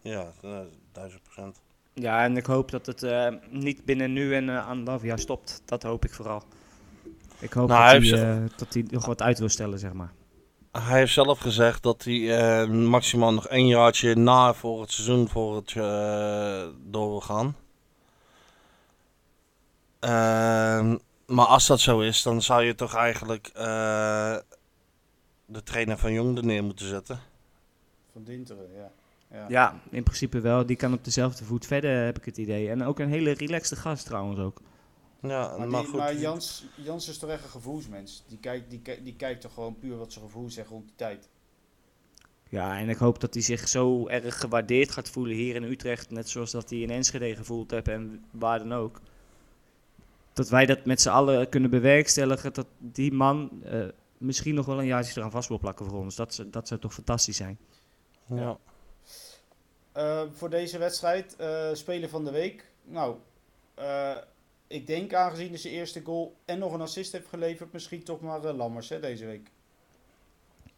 Ja, 0.02 0.32
eh, 0.42 0.60
duizend 0.92 1.22
procent. 1.22 1.60
ja 1.94 2.25
en 2.25 2.37
ik 2.37 2.46
hoop 2.46 2.70
dat 2.70 2.87
het 2.87 3.02
eh, 3.02 3.28
niet 3.50 3.84
binnen 3.84 4.12
nu 4.12 4.34
en 4.34 4.48
eh 4.48 4.68
anderhalf 4.68 5.02
jaar 5.02 5.18
stopt. 5.18 5.62
Dat 5.64 5.82
hoop 5.82 6.04
ik 6.04 6.14
vooral. 6.14 6.42
Ik 7.38 7.52
hoop 7.52 7.68
Nou, 7.68 8.00
dat, 8.00 8.10
hij 8.10 8.34
eh, 8.34 8.42
dat 8.56 8.75
hij 8.75 8.84
nog 8.90 9.06
wat 9.06 9.22
uit 9.22 9.38
wil 9.38 9.48
stellen, 9.48 9.78
zeg 9.78 9.92
maar. 9.92 10.12
Hij 10.72 10.98
heeft 10.98 11.12
zelf 11.12 11.38
gezegd 11.38 11.82
dat 11.82 12.04
hij 12.04 12.38
eh, 12.38 12.68
maximaal 12.68 13.32
nog 13.32 13.48
één 13.48 13.66
jaartje 13.66 14.14
na 14.14 14.54
voor 14.54 14.80
het 14.80 14.92
seizoen 14.92 15.28
voor 15.28 15.56
het 15.56 15.68
eh, 15.76 16.66
door 16.84 17.08
wil 17.08 17.20
gaan. 17.20 17.56
Ehm, 19.98 20.96
maar 21.26 21.46
als 21.46 21.66
dat 21.66 21.80
zo 21.80 22.00
is, 22.00 22.22
dan 22.22 22.42
zou 22.42 22.64
je 22.64 22.75
toch 22.75 22.94
eigenlijk 22.94 23.50
eh, 23.54 24.37
de 25.50 25.62
trainer 25.62 25.99
van 25.99 26.12
Jong 26.12 26.37
er 26.37 26.45
neer 26.45 26.64
moeten 26.64 26.87
zetten. 26.88 27.21
Van 28.12 28.25
Dinteren, 28.25 28.67
ja. 28.76 28.90
ja. 29.31 29.47
Ja, 29.49 29.81
in 29.90 30.02
principe 30.02 30.40
wel. 30.40 30.67
Die 30.67 30.76
kan 30.76 30.93
op 30.93 31.05
dezelfde 31.05 31.45
voet 31.45 31.67
verder, 31.67 32.05
heb 32.05 32.19
ik 32.19 32.25
het 32.25 32.37
idee. 32.37 32.71
En 32.71 32.83
ook 32.85 32.99
een 32.99 33.09
hele 33.09 33.31
relaxte 33.33 33.76
gast 33.76 34.05
trouwens 34.07 34.38
ook. 34.40 34.61
Ja, 35.23 35.57
Maar, 35.59 35.69
maar, 35.69 35.81
die- 35.81 35.88
goed. 35.90 35.99
maar 35.99 36.17
Jans, 36.17 36.64
Jans 36.76 37.09
is 37.09 37.19
toch 37.19 37.31
echt 37.31 37.45
een 37.45 37.50
gevoelsmens. 37.50 38.25
Die 38.28 38.38
kijkt, 38.38 38.71
die, 38.71 38.81
kijkt- 38.81 39.05
die 39.05 39.14
kijkt 39.17 39.40
toch 39.40 39.55
gewoon 39.55 39.78
puur 39.78 39.97
wat 39.97 40.12
zijn 40.12 40.25
gevoel 40.25 40.50
zegt 40.50 40.69
rond 40.69 40.85
die 40.85 40.97
tijd. 40.97 41.28
Ja, 42.50 42.78
en 42.78 42.88
ik 42.88 42.97
hoop 42.97 43.21
dat 43.21 43.35
hij 43.35 43.43
zich 43.43 43.69
zo 43.69 44.07
erg 44.09 44.40
gewaardeerd 44.40 44.90
gaat 44.90 45.09
voelen 45.11 45.37
hier 45.37 45.55
in 45.55 45.62
Utrecht. 45.62 46.11
Net 46.11 46.28
zoals 46.28 46.50
dat 46.50 46.71
hij 46.71 46.78
in 46.78 46.90
Enschede 46.90 47.37
gevoeld 47.37 47.71
heeft 47.71 47.88
en 47.88 48.25
waar 48.31 48.59
dan 48.59 48.73
ook. 48.75 49.00
Dat 50.33 50.49
wij 50.49 50.67
dat 50.67 50.85
met 50.85 51.00
z'n 51.00 51.09
allen 51.09 51.49
kunnen 51.49 51.71
bewerkstelligen. 51.71 52.52
Dat 52.52 52.67
die 52.78 53.12
man 53.12 53.50
eh, 53.64 53.87
misschien 54.18 54.54
nog 54.54 54.66
wel 54.66 54.78
een 54.78 54.87
jaartje 54.87 55.18
eraan 55.20 55.30
vast 55.30 55.48
wil 55.48 55.58
plakken 55.58 55.87
voor 55.87 55.98
ons. 55.98 56.16
Dat, 56.16 56.34
zou- 56.34 56.50
dat 56.50 56.68
zou 56.68 56.80
toch 56.80 56.94
fantastisch 56.94 57.37
zijn. 57.37 57.58
ja. 58.26 58.58
eh, 59.92 60.22
voor 60.32 60.50
deze 60.50 60.78
wedstrijd, 60.78 61.37
eh 61.37 61.68
speler 61.72 62.08
van 62.08 62.25
de 62.25 62.30
week. 62.30 62.64
Nou, 62.84 63.16
eh, 63.75 64.16
ik 64.66 64.87
denk 64.87 65.14
aangezien 65.14 65.48
hij 65.48 65.58
zijn 65.58 65.75
eerste 65.75 66.02
goal 66.04 66.37
en 66.44 66.58
nog 66.58 66.72
een 66.72 66.80
assist 66.80 67.12
heeft 67.12 67.28
geleverd, 67.28 67.72
misschien 67.72 68.02
toch 68.04 68.20
maar 68.20 68.44
eh, 68.44 68.56
Lammers 68.56 68.88
hè, 68.88 69.00
deze 69.00 69.26
week. 69.26 69.50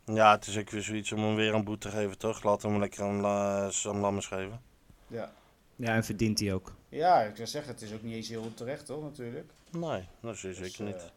Ja, 0.05 0.31
het 0.31 0.47
is 0.47 0.59
ook 0.59 0.71
weer 0.71 0.83
zoiets 0.83 1.13
om 1.13 1.19
hem 1.19 1.35
weer 1.35 1.55
een 1.55 1.65
boete 1.65 1.89
te 1.89 1.97
geven, 1.97 2.19
toch? 2.19 2.43
Laten 2.43 2.63
we 2.67 2.69
hem 2.71 2.81
lekker 2.81 3.05
een 3.05 3.21
uh, 3.21 3.71
Sam 3.71 3.99
Lammers 4.01 4.27
geven. 4.27 4.61
Ja. 5.07 5.33
Ja, 5.77 5.95
en 5.95 6.05
verdient 6.05 6.41
hij 6.41 6.53
ook. 6.55 6.73
ja, 6.89 7.21
ik 7.23 7.37
zou 7.37 7.49
zeggen, 7.49 7.73
het 7.73 7.83
is 7.83 7.93
ook 7.93 8.03
niet 8.03 8.15
eens 8.15 8.29
heel 8.29 8.55
terecht 8.55 8.87
toch, 8.87 9.03
natuurlijk. 9.03 9.51
Nee, 9.71 10.09
dat 10.21 10.35
is 10.35 10.41
Dus, 10.41 10.57
zeker 10.57 10.87
eh, 10.87 10.93
niet. 10.93 11.13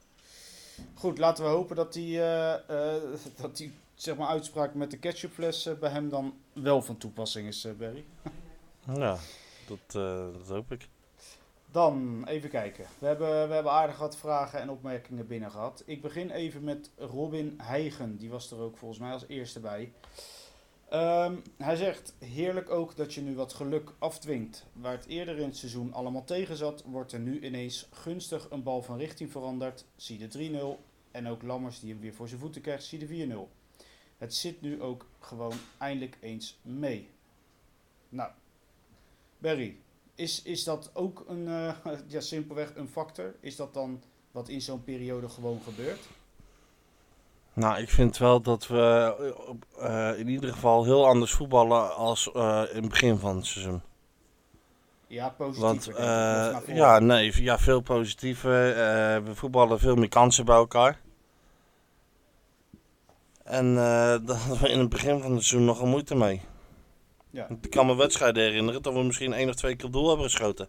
Goed, 0.93 1.17
laten 1.17 1.43
we 1.43 1.49
hopen 1.49 1.75
dat 1.75 1.93
die, 1.93 2.21
eh, 2.21 2.53
eh, 2.53 3.01
dat 3.41 3.57
die 3.57 3.73
zeg 3.95 4.17
maar, 4.17 4.27
uitspraak 4.27 4.73
met 4.73 4.91
de 4.91 4.97
ketchupfles 4.97 5.65
eh, 5.65 5.73
bij 5.73 5.89
hem 5.89 6.09
dan 6.09 6.33
wel 6.53 6.81
van 6.81 6.97
toepassing 6.97 7.47
is, 7.47 7.67
Barry. 7.77 8.05
Ja, 8.95 9.17
dat, 9.67 9.91
dat 10.33 10.47
hoop 10.47 10.71
ik. 10.71 10.87
Dan 11.71 12.23
even 12.27 12.49
kijken. 12.49 12.85
We 12.99 13.05
hebben, 13.05 13.47
we 13.47 13.53
hebben 13.53 13.71
aardig 13.71 13.97
wat 13.97 14.17
vragen 14.17 14.59
en 14.59 14.69
opmerkingen 14.69 15.27
binnen 15.27 15.51
gehad. 15.51 15.83
Ik 15.85 16.01
begin 16.01 16.29
even 16.29 16.63
met 16.63 16.89
Robin 16.97 17.59
Heigen. 17.61 18.17
Die 18.17 18.29
was 18.29 18.51
er 18.51 18.59
ook 18.59 18.77
volgens 18.77 18.99
mij 18.99 19.11
als 19.11 19.27
eerste 19.27 19.59
bij. 19.59 19.91
Ehm, 20.93 21.35
hij 21.57 21.75
zegt: 21.75 22.13
Heerlijk 22.19 22.69
ook 22.69 22.95
dat 22.95 23.13
je 23.13 23.21
nu 23.21 23.35
wat 23.35 23.53
geluk 23.53 23.93
afdwingt. 23.99 24.65
Waar 24.73 24.91
het 24.91 25.05
eerder 25.05 25.37
in 25.37 25.47
het 25.47 25.57
seizoen 25.57 25.93
allemaal 25.93 26.23
tegen 26.23 26.57
zat, 26.57 26.83
wordt 26.83 27.11
er 27.11 27.19
nu 27.19 27.41
ineens 27.41 27.87
gunstig 27.91 28.47
een 28.49 28.63
bal 28.63 28.81
van 28.81 28.97
richting 28.97 29.31
veranderd. 29.31 29.85
Zie 29.95 30.27
de 30.27 30.77
3-0. 30.77 30.83
En 31.11 31.27
ook 31.27 31.41
Lammers 31.41 31.79
die 31.79 31.91
hem 31.91 31.99
weer 31.99 32.13
voor 32.13 32.27
zijn 32.27 32.39
voeten 32.39 32.61
krijgt, 32.61 32.83
zie 32.83 32.99
de 32.99 33.07
4-0. 33.07 33.49
Het 34.17 34.33
zit 34.33 34.61
nu 34.61 34.81
ook 34.81 35.07
gewoon 35.19 35.53
eindelijk 35.77 36.17
eens 36.21 36.57
mee. 36.61 37.09
Nou, 38.09 38.31
Barry, 39.37 39.77
is, 40.15 40.41
is 40.41 40.63
dat 40.63 40.91
ook 40.93 41.25
een, 41.27 41.47
eh, 41.47 41.77
ja, 42.07 42.19
simpelweg 42.19 42.75
een 42.75 42.87
factor? 42.87 43.35
Is 43.39 43.55
dat 43.55 43.73
dan 43.73 44.01
wat 44.31 44.49
in 44.49 44.61
zo'n 44.61 44.83
periode 44.83 45.29
gewoon 45.29 45.61
gebeurt? 45.61 46.07
Nou, 47.53 47.81
ik 47.81 47.89
vind 47.89 48.17
wel 48.17 48.41
dat 48.41 48.67
we 48.67 49.15
eh, 49.79 50.09
eh, 50.11 50.19
in 50.19 50.27
ieder 50.27 50.53
geval 50.53 50.83
heel 50.83 51.07
anders 51.07 51.31
voetballen 51.31 51.95
als 51.95 52.31
eh, 52.31 52.61
in 52.73 52.81
het 52.81 52.89
begin 52.89 53.17
van 53.17 53.35
het 53.35 53.45
seizoen. 53.45 53.81
Ja, 55.07 55.29
positief. 55.29 55.61
Want 55.61 55.87
eh, 55.87 56.75
ja, 56.75 56.99
nee, 56.99 57.43
ja, 57.43 57.59
veel 57.59 57.81
positieve. 57.81 58.49
eh, 58.49 59.25
we 59.25 59.35
voetballen 59.35 59.79
veel 59.79 59.95
meer 59.95 60.09
kansen 60.09 60.45
bij 60.45 60.55
elkaar. 60.55 60.99
En 63.43 63.75
daar 64.25 64.37
hadden 64.37 64.59
we 64.61 64.69
in 64.69 64.79
het 64.79 64.89
begin 64.89 65.21
van 65.21 65.31
het 65.33 65.43
seizoen 65.43 65.65
nogal 65.65 65.87
moeite 65.87 66.15
mee. 66.15 66.41
Ja. 67.29 67.47
Ik 67.61 67.69
kan 67.69 67.85
me 67.85 67.95
wedstrijden 67.95 68.43
herinneren 68.43 68.81
dat 68.81 68.93
we 68.93 69.03
misschien 69.03 69.33
één 69.33 69.49
of 69.49 69.55
twee 69.55 69.75
keer 69.75 69.91
doel 69.91 70.07
hebben 70.07 70.25
geschoten. 70.25 70.67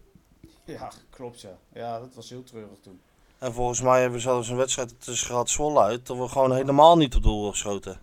ja, 0.63 0.91
klopt 1.09 1.41
ja. 1.41 1.57
Ja, 1.73 1.99
dat 1.99 2.13
was 2.13 2.29
heel 2.29 2.43
treurig 2.43 2.79
toen. 2.81 3.01
En 3.37 3.53
volgens 3.53 3.81
mij 3.81 3.99
hebben 3.99 4.17
we 4.17 4.23
zelfs 4.23 4.49
een 4.49 4.57
wedstrijd 4.57 5.01
tussen 5.01 5.27
gehad 5.27 5.49
Zwolle 5.49 5.79
uit 5.79 6.07
dat 6.07 6.17
we 6.17 6.27
gewoon 6.27 6.55
helemaal 6.55 6.97
niet 6.97 7.15
op 7.15 7.23
doel 7.23 7.49
geschoten. 7.49 7.99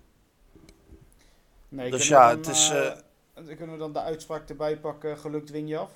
Nee, 1.68 1.90
Dus 1.90 2.08
ja, 2.08 2.28
dan, 2.28 2.36
het 2.36 2.48
is, 2.48 2.72
dan 3.34 3.56
kunnen 3.56 3.72
we 3.72 3.78
dan 3.78 3.92
de 3.92 4.00
uitspraak 4.00 4.48
erbij 4.48 4.78
pakken, 4.78 5.18
geluk 5.18 5.46
dwing 5.46 5.68
je 5.68 5.76
af? 5.78 5.90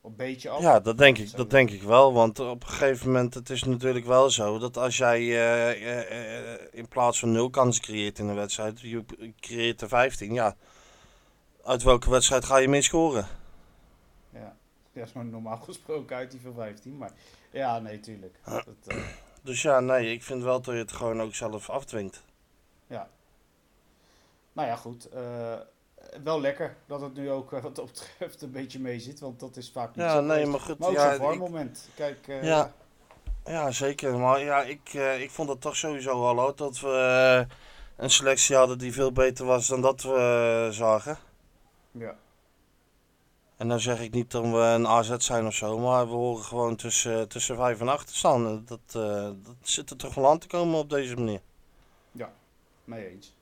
Of 0.00 0.10
een 0.10 0.16
beetje 0.16 0.48
af? 0.48 0.60
Ja, 0.62 0.80
dat 0.80 0.98
denk 0.98 1.18
ik, 1.18 1.28
Zo. 1.28 1.36
dat 1.36 1.50
denk 1.50 1.70
ik 1.70 1.82
wel. 1.82 2.12
Want 2.12 2.38
op 2.38 2.62
een 2.62 2.68
gegeven 2.68 3.06
moment, 3.06 3.34
het 3.34 3.50
is 3.50 3.64
natuurlijk 3.64 4.06
wel 4.06 4.30
zo 4.30 4.58
dat 4.58 4.76
als 4.76 4.96
jij 4.96 5.18
eh, 5.20 6.66
in 6.72 6.88
plaats 6.88 7.18
van 7.18 7.32
nul 7.32 7.50
kansen 7.50 7.82
creëert 7.82 8.18
in 8.18 8.28
een 8.28 8.34
wedstrijd, 8.34 8.80
je 8.80 9.04
creëert 9.40 9.80
er 9.80 9.88
15, 9.88 10.32
ja. 10.32 10.56
Uit 11.64 11.82
welke 11.82 12.10
wedstrijd 12.10 12.44
ga 12.44 12.56
je 12.56 12.68
meer 12.68 12.82
scoren? 12.82 13.26
Ja, 14.32 14.56
ja 14.92 15.06
zo 15.06 15.22
normaal 15.22 15.58
gesproken 15.66 16.16
uit 16.16 16.30
die 16.30 16.40
van 16.40 16.54
15, 16.54 16.96
maar 16.96 17.12
ja, 17.52 17.78
nee, 17.78 18.00
tuurlijk. 18.00 18.38
Dat, 18.44 18.64
eh, 18.86 18.96
Dus 19.42 19.62
ja, 19.62 19.80
nee, 19.80 20.12
ik 20.12 20.22
vind 20.22 20.42
wel 20.42 20.60
dat 20.60 20.74
je 20.74 20.80
het 20.80 20.92
gewoon 20.92 21.22
ook 21.22 21.34
zelf 21.34 21.70
afdwingt. 21.70 22.22
nou 24.54 24.68
ja, 24.68 24.76
goed. 24.76 25.08
eh, 25.08 25.54
wel 26.22 26.40
lekker 26.40 26.76
dat 26.86 27.00
het 27.00 27.14
nu 27.14 27.30
ook 27.30 27.52
eh, 27.52 27.62
wat 27.62 27.76
dat 27.76 27.86
betreft 27.86 28.42
een 28.42 28.50
beetje 28.50 28.80
mee 28.80 29.00
zit, 29.00 29.20
want 29.20 29.40
dat 29.40 29.56
is 29.56 29.70
vaak 29.70 29.88
niet 29.96 30.04
Ja, 30.04 30.12
zo 30.14 30.20
nee, 30.20 30.46
maar 30.46 30.60
goed. 30.60 30.78
Maar 30.78 30.88
ook 30.88 30.94
ja, 30.94 31.10
zo'n 31.10 31.20
warm 31.20 31.32
ik- 31.32 31.38
moment. 31.38 31.88
Kijk, 31.94 32.26
Ja. 32.26 32.72
Ja, 33.44 33.70
zeker. 33.70 34.18
Maar 34.18 34.40
ja, 34.40 34.62
ik, 34.62 34.92
ik 35.18 35.30
vond 35.30 35.48
het 35.48 35.60
toch 35.60 35.76
sowieso 35.76 36.10
al 36.26 36.38
hoor, 36.40 36.56
dat 36.56 36.80
we 36.80 37.46
een 37.96 38.10
selectie 38.10 38.56
hadden 38.56 38.78
die 38.78 38.92
veel 38.92 39.12
beter 39.12 39.44
was 39.46 39.66
dan 39.66 39.80
dat 39.80 40.02
we 40.02 40.68
zagen. 40.70 41.18
ja. 41.90 42.16
En 43.62 43.68
dan 43.68 43.80
zeg 43.80 44.00
ik 44.00 44.12
niet 44.12 44.30
dat 44.30 44.42
we 44.42 44.56
een 44.56 44.86
AZ 44.86 45.16
zijn 45.16 45.46
of 45.46 45.54
zo, 45.54 45.78
maar 45.78 46.06
we 46.06 46.12
horen 46.12 46.44
gewoon 46.44 46.76
tussen, 46.76 47.28
tussen 47.28 47.56
5 47.56 47.80
en 47.80 47.88
8 47.88 48.06
te 48.06 48.16
staan. 48.16 48.64
Dat, 48.64 48.80
eh, 48.86 49.30
dat 49.42 49.54
zit 49.60 49.90
er 49.90 49.96
toch 49.96 50.14
wel 50.14 50.28
aan 50.28 50.38
te 50.38 50.46
komen 50.46 50.78
op 50.78 50.90
deze 50.90 51.14
manier. 51.14 51.40
Mee 52.84 53.08
eens. 53.08 53.34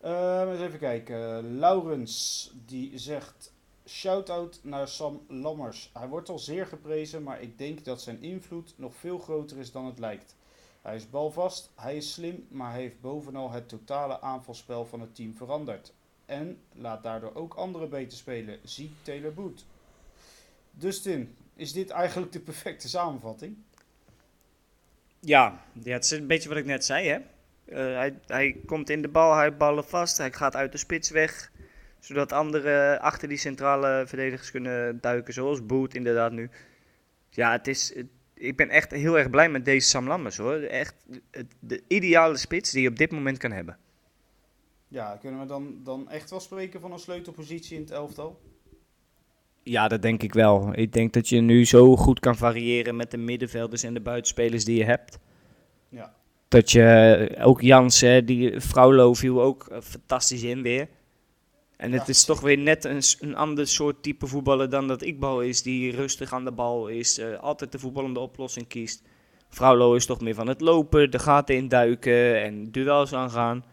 Ehm, 0.00 0.48
eens 0.48 0.60
even 0.60 0.78
kijken. 0.78 1.58
Laurens 1.58 2.50
die 2.66 2.98
zegt: 2.98 3.52
Shout-out 3.86 4.60
naar 4.62 4.88
Sam 4.88 5.24
Lammers. 5.28 5.90
Hij 5.92 6.08
wordt 6.08 6.28
al 6.28 6.38
zeer 6.38 6.66
geprezen, 6.66 7.22
maar 7.22 7.40
ik 7.40 7.58
denk 7.58 7.84
dat 7.84 8.02
zijn 8.02 8.22
invloed 8.22 8.74
nog 8.76 8.94
veel 8.94 9.18
groter 9.18 9.58
is 9.58 9.72
dan 9.72 9.86
het 9.86 9.98
lijkt. 9.98 10.36
Hij 10.80 10.96
is 10.96 11.10
balvast, 11.10 11.70
hij 11.74 11.96
is 11.96 12.12
slim, 12.12 12.46
maar 12.50 12.72
hij 12.72 12.80
heeft 12.80 13.00
bovenal 13.00 13.50
het 13.50 13.68
totale 13.68 14.20
aanvalspel 14.20 14.86
van 14.86 15.00
het 15.00 15.14
team 15.14 15.36
veranderd. 15.36 15.92
En 16.26 16.58
laat 16.74 17.02
daardoor 17.02 17.34
ook 17.34 17.54
anderen 17.54 17.88
beter 17.88 18.18
spelen. 18.18 18.58
Zie 18.64 18.94
Taylor 19.02 19.34
Boot. 19.34 19.64
Dustin, 20.70 21.34
is 21.56 21.72
dit 21.72 21.90
eigenlijk 21.90 22.32
de 22.32 22.40
perfecte 22.40 22.88
samenvatting? 22.88 23.56
Ja, 25.20 25.64
ja, 25.72 25.92
het 25.92 26.04
is 26.04 26.10
een 26.10 26.26
beetje 26.26 26.48
wat 26.48 26.58
ik 26.58 26.64
net 26.64 26.84
zei, 26.84 27.08
hè. 27.08 27.18
Eh, 27.64 27.96
hij, 27.96 28.18
hij 28.26 28.56
komt 28.66 28.90
in 28.90 29.02
de 29.02 29.08
bal, 29.08 29.34
hij 29.34 29.56
ballen 29.56 29.84
vast, 29.84 30.18
hij 30.18 30.32
gaat 30.32 30.56
uit 30.56 30.72
de 30.72 30.78
spits 30.78 31.10
weg. 31.10 31.50
Zodat 31.98 32.32
anderen 32.32 33.00
achter 33.00 33.28
die 33.28 33.36
centrale 33.36 34.04
verdedigers 34.06 34.50
kunnen 34.50 35.00
duiken, 35.00 35.32
zoals 35.32 35.66
Boet 35.66 35.94
inderdaad 35.94 36.32
nu. 36.32 36.50
Ja, 37.30 37.52
het 37.52 37.68
is, 37.68 37.94
ik 38.34 38.56
ben 38.56 38.68
echt 38.68 38.90
heel 38.90 39.18
erg 39.18 39.30
blij 39.30 39.48
met 39.48 39.64
deze 39.64 39.88
Sam 39.88 40.06
Lammers, 40.06 40.36
hoor. 40.36 40.60
Echt 40.60 40.94
de 41.58 41.82
ideale 41.88 42.36
spits 42.36 42.70
die 42.70 42.82
je 42.82 42.88
op 42.88 42.96
dit 42.96 43.10
moment 43.10 43.38
kan 43.38 43.52
hebben. 43.52 43.78
Ja, 44.92 45.16
kunnen 45.16 45.40
we 45.40 45.46
dan, 45.46 45.76
dan 45.82 46.10
echt 46.10 46.30
wel 46.30 46.40
spreken 46.40 46.80
van 46.80 46.92
een 46.92 46.98
sleutelpositie 46.98 47.76
in 47.76 47.82
het 47.82 47.90
elftal? 47.90 48.40
Ja, 49.62 49.88
dat 49.88 50.02
denk 50.02 50.22
ik 50.22 50.32
wel. 50.32 50.70
Ik 50.72 50.92
denk 50.92 51.12
dat 51.12 51.28
je 51.28 51.40
nu 51.40 51.64
zo 51.64 51.96
goed 51.96 52.20
kan 52.20 52.36
variëren 52.36 52.96
met 52.96 53.10
de 53.10 53.16
middenvelders 53.16 53.82
en 53.82 53.94
de 53.94 54.00
buitenspelers 54.00 54.64
die 54.64 54.78
je 54.78 54.84
hebt. 54.84 55.18
Ja. 55.88 56.14
Dat 56.48 56.70
je 56.70 57.36
ook 57.40 57.60
Jans, 57.60 58.00
hè, 58.00 58.24
die 58.24 58.60
Fraulo 58.60 59.14
viel 59.14 59.42
ook 59.42 59.66
eh, 59.66 59.80
fantastisch 59.80 60.42
in 60.42 60.62
weer. 60.62 60.88
En 61.76 61.92
het 61.92 62.00
Ja, 62.00 62.08
is 62.08 62.24
toch 62.24 62.40
weer 62.40 62.58
net 62.58 62.84
een, 62.84 63.02
een 63.20 63.36
ander 63.36 63.66
soort 63.66 64.02
type 64.02 64.26
voetballer 64.26 64.70
dan 64.70 64.88
dat 64.88 65.02
Ikbal 65.02 65.42
is, 65.42 65.62
die 65.62 65.90
rustig 65.90 66.32
aan 66.32 66.44
de 66.44 66.52
bal 66.52 66.88
is, 66.88 67.18
eh, 67.18 67.38
altijd 67.38 67.72
de 67.72 67.78
voetballende 67.78 68.20
oplossing 68.20 68.68
kiest. 68.68 69.02
Fraulo 69.48 69.94
is 69.94 70.06
toch 70.06 70.20
meer 70.20 70.34
van 70.34 70.48
het 70.48 70.60
lopen, 70.60 71.10
de 71.10 71.18
gaten 71.18 71.56
induiken 71.56 72.42
en 72.42 72.70
duels 72.70 73.14
aangaan. 73.14 73.64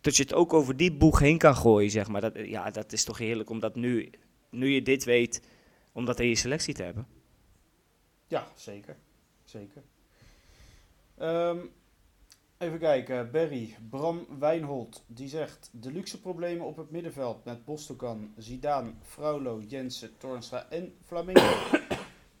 Dat 0.00 0.16
je 0.16 0.22
het 0.22 0.34
ook 0.34 0.52
over 0.52 0.76
die 0.76 0.92
boeg 0.92 1.18
heen 1.18 1.38
kan 1.38 1.56
gooien, 1.56 1.90
zeg 1.90 2.08
maar. 2.08 2.20
Dat, 2.20 2.32
ja, 2.36 2.70
dat 2.70 2.92
is 2.92 3.04
toch 3.04 3.18
heerlijk 3.18 3.50
om 3.50 3.60
dat 3.60 3.74
nu, 3.74 4.10
nu 4.50 4.68
je 4.68 4.82
dit 4.82 5.04
weet, 5.04 5.42
om 5.92 6.04
dat 6.04 6.20
in 6.20 6.28
je 6.28 6.34
selectie 6.34 6.74
te 6.74 6.82
hebben. 6.82 7.06
Ja, 8.26 8.46
zeker. 8.54 8.96
Zeker. 9.44 9.82
Ehm, 11.16 11.58
even 12.58 12.78
kijken. 12.78 13.30
Berry, 13.30 13.76
Bram 13.90 14.26
Wijnhold, 14.38 15.04
die 15.06 15.28
zegt... 15.28 15.70
De 15.72 15.92
luxe 15.92 16.20
problemen 16.20 16.66
op 16.66 16.76
het 16.76 16.90
middenveld 16.90 17.44
met 17.44 17.64
Bostokan, 17.64 18.32
Zidane, 18.36 18.92
Fraulo, 19.02 19.60
Jensen, 19.68 20.16
Toornstra 20.18 20.66
en 20.70 20.94
Flamingo. 21.04 21.54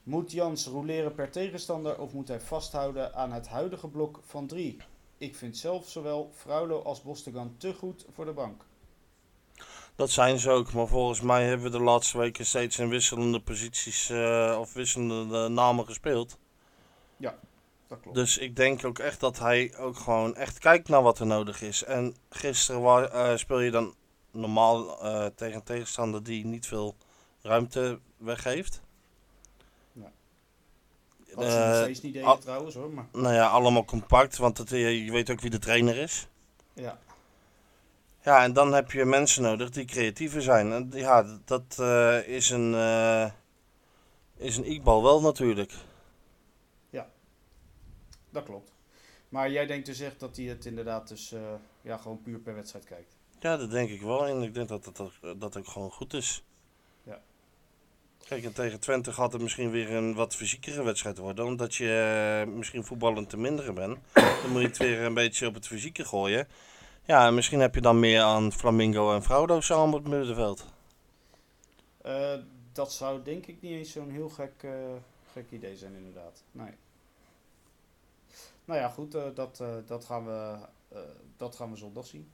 moet 0.02 0.32
Jans 0.32 0.66
roleren 0.66 1.14
per 1.14 1.30
tegenstander 1.30 2.00
of 2.00 2.12
moet 2.12 2.28
hij 2.28 2.40
vasthouden 2.40 3.14
aan 3.14 3.32
het 3.32 3.48
huidige 3.48 3.88
blok 3.88 4.20
van 4.24 4.46
drie? 4.46 4.76
Ik 5.18 5.36
vind 5.36 5.56
zelf 5.56 5.88
zowel 5.88 6.30
Fraulo 6.34 6.82
als 6.82 7.02
Bostokan 7.02 7.54
te 7.56 7.74
goed 7.74 8.04
voor 8.14 8.24
de 8.24 8.32
bank. 8.32 8.64
Dat 9.94 10.10
zijn 10.10 10.38
ze 10.38 10.50
ook, 10.50 10.72
maar 10.72 10.86
volgens 10.86 11.20
mij 11.20 11.44
hebben 11.44 11.70
we 11.70 11.78
de 11.78 11.84
laatste 11.84 12.18
weken 12.18 12.46
steeds 12.46 12.78
in 12.78 12.88
wisselende 12.88 13.40
posities 13.40 14.10
eh, 14.10 14.56
of 14.60 14.72
wisselende 14.72 15.48
namen 15.48 15.86
gespeeld. 15.86 16.38
Dat 17.88 18.00
klopt. 18.00 18.16
Dus 18.16 18.38
ik 18.38 18.56
denk 18.56 18.84
ook 18.84 18.98
echt 18.98 19.20
dat 19.20 19.38
hij 19.38 19.76
ook 19.76 19.96
gewoon 19.96 20.36
echt 20.36 20.58
kijkt 20.58 20.88
naar 20.88 21.02
wat 21.02 21.18
er 21.18 21.26
nodig 21.26 21.62
is. 21.62 21.84
En 21.84 22.16
gisteren 22.30 23.12
eh, 23.12 23.36
speel 23.36 23.60
je 23.60 23.70
dan 23.70 23.94
normaal 24.30 25.02
eh, 25.02 25.26
tegen 25.26 25.54
een 25.54 25.62
tegenstander 25.62 26.22
die 26.22 26.44
niet 26.44 26.66
veel 26.66 26.96
ruimte 27.42 28.00
weggeeft. 28.16 28.82
Wat 31.38 31.50
ze 31.52 31.58
Eh, 31.58 31.68
nog 31.68 31.76
steeds 31.82 32.00
niet 32.00 32.12
deden 32.14 32.40
trouwens 32.40 32.74
hoor, 32.74 32.90
maar 32.90 33.06
Nou 33.12 33.34
ja, 33.34 33.46
allemaal 33.48 33.84
compact, 33.84 34.36
want 34.36 34.58
het, 34.58 34.72
eh, 34.72 35.04
je 35.04 35.12
weet 35.12 35.30
ook 35.30 35.40
wie 35.40 35.50
de 35.50 35.58
trainer 35.58 35.96
is. 35.96 36.26
ja. 36.72 36.98
Ja, 38.22 38.42
en 38.42 38.52
dan 38.52 38.72
heb 38.72 38.90
je 38.90 39.04
mensen 39.04 39.42
nodig 39.42 39.70
die 39.70 39.84
creatiever 39.84 40.42
zijn. 40.42 40.72
En 40.72 40.90
ja, 40.92 41.38
dat 41.44 41.76
eh, 41.78 42.28
is 42.28 42.50
een, 42.50 42.74
eh 42.74 43.30
is 44.36 44.56
een 44.56 44.70
Iqbal 44.70 45.02
wel 45.02 45.20
natuurlijk. 45.20 45.72
Dat 48.30 48.44
klopt. 48.44 48.72
Maar 49.28 49.50
jij 49.50 49.66
denkt 49.66 49.86
dus 49.86 50.00
echt 50.00 50.20
dat 50.20 50.36
hij 50.36 50.44
het 50.46 50.64
inderdaad 50.66 51.08
dus 51.08 51.32
eh, 51.32 51.40
ja, 51.82 51.96
gewoon 51.96 52.22
puur 52.22 52.38
per 52.38 52.54
wedstrijd 52.54 52.84
kijkt. 52.84 53.16
Ja, 53.40 53.56
dat 53.56 53.70
denk 53.70 53.90
ik 53.90 54.02
wel. 54.02 54.26
En 54.26 54.42
ik 54.42 54.54
denk 54.54 54.68
dat 54.68 54.84
dat, 54.84 55.00
ook- 55.00 55.40
dat 55.40 55.56
ook 55.56 55.66
gewoon 55.68 55.90
goed 55.90 56.12
is. 56.14 56.44
Kijk, 58.28 58.44
en 58.44 58.52
tegen 58.52 58.80
Twente 58.80 59.12
gaat 59.12 59.32
het 59.32 59.42
misschien 59.42 59.70
weer 59.70 59.92
een 59.92 60.14
wat 60.14 60.34
fysiekere 60.34 60.82
wedstrijd 60.82 61.18
worden. 61.18 61.44
Omdat 61.44 61.74
je 61.74 62.42
eh, 62.46 62.54
misschien 62.54 62.84
voetballend 62.84 63.30
te 63.30 63.36
minderen 63.36 63.74
bent. 63.74 63.98
Dan 64.42 64.50
moet 64.50 64.60
je 64.60 64.66
het 64.66 64.76
weer 64.76 65.00
een 65.00 65.14
beetje 65.14 65.46
op 65.46 65.54
het 65.54 65.66
fysieke 65.66 66.04
gooien. 66.04 66.48
Ja, 67.04 67.26
en 67.26 67.34
misschien 67.34 67.60
heb 67.60 67.74
je 67.74 67.80
dan 67.80 68.00
meer 68.00 68.20
aan 68.20 68.52
Flamingo 68.52 69.14
en 69.14 69.22
Fraudo 69.22 69.60
samen 69.60 69.94
op 69.94 70.04
het 70.04 70.12
middenveld. 70.12 70.64
Eh, 72.02 72.34
dat 72.72 72.92
zou 72.92 73.22
denk 73.22 73.46
ik 73.46 73.60
niet 73.60 73.72
eens 73.72 73.92
zo'n 73.92 74.10
heel 74.10 74.28
gek, 74.28 74.52
eh, 74.60 74.70
gek 75.32 75.50
idee 75.50 75.76
zijn 75.76 75.94
inderdaad. 75.94 76.42
Nee. 76.52 76.72
Nou 78.68 78.80
ja, 78.80 78.88
goed, 78.88 79.14
eh, 79.14 79.22
dat, 79.34 79.60
eh, 79.60 79.76
dat, 79.86 80.04
gaan 80.04 80.24
we, 80.24 80.56
eh, 80.88 81.00
dat 81.36 81.56
gaan 81.56 81.70
we 81.70 81.76
zondag 81.76 82.06
zien. 82.06 82.30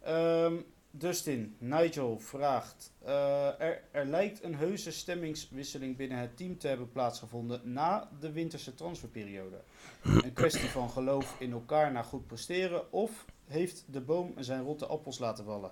Ehm, 0.00 0.54
Dustin, 0.96 1.56
Nigel 1.58 2.18
vraagt: 2.18 2.92
eh, 3.04 3.60
er, 3.60 4.04
lijkt 4.04 4.42
een 4.42 4.54
heuse 4.54 4.90
stemmingswisseling 4.90 5.96
binnen 5.96 6.18
het 6.18 6.36
team 6.36 6.58
te 6.58 6.68
hebben 6.68 6.92
plaatsgevonden 6.92 7.60
na 7.72 8.08
de 8.20 8.32
winterse 8.32 8.74
transferperiode. 8.74 9.56
Een 10.02 10.32
kwestie 10.32 10.68
van 10.68 10.90
geloof 10.90 11.36
in 11.38 11.52
elkaar 11.52 11.92
na 11.92 12.02
goed 12.02 12.26
presteren, 12.26 12.92
of 12.92 13.24
heeft 13.46 13.84
de 13.86 14.00
boom 14.00 14.32
zijn 14.38 14.62
rotte 14.62 14.86
appels 14.86 15.18
laten 15.18 15.44
vallen? 15.44 15.70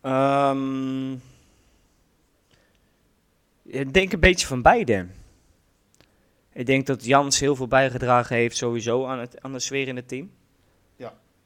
Ehm, 0.00 1.12
ik 3.62 3.92
denk 3.92 4.12
een 4.12 4.20
beetje 4.20 4.46
van 4.46 4.62
beide. 4.62 5.06
Ik 6.52 6.66
denk 6.66 6.86
dat 6.86 7.04
Jans 7.04 7.40
heel 7.40 7.56
veel 7.56 7.68
bijgedragen 7.68 8.36
heeft 8.36 8.56
sowieso 8.56 9.06
aan, 9.06 9.18
het, 9.18 9.42
aan 9.42 9.52
de 9.52 9.58
sfeer 9.58 9.88
in 9.88 9.96
het 9.96 10.08
team. 10.08 10.30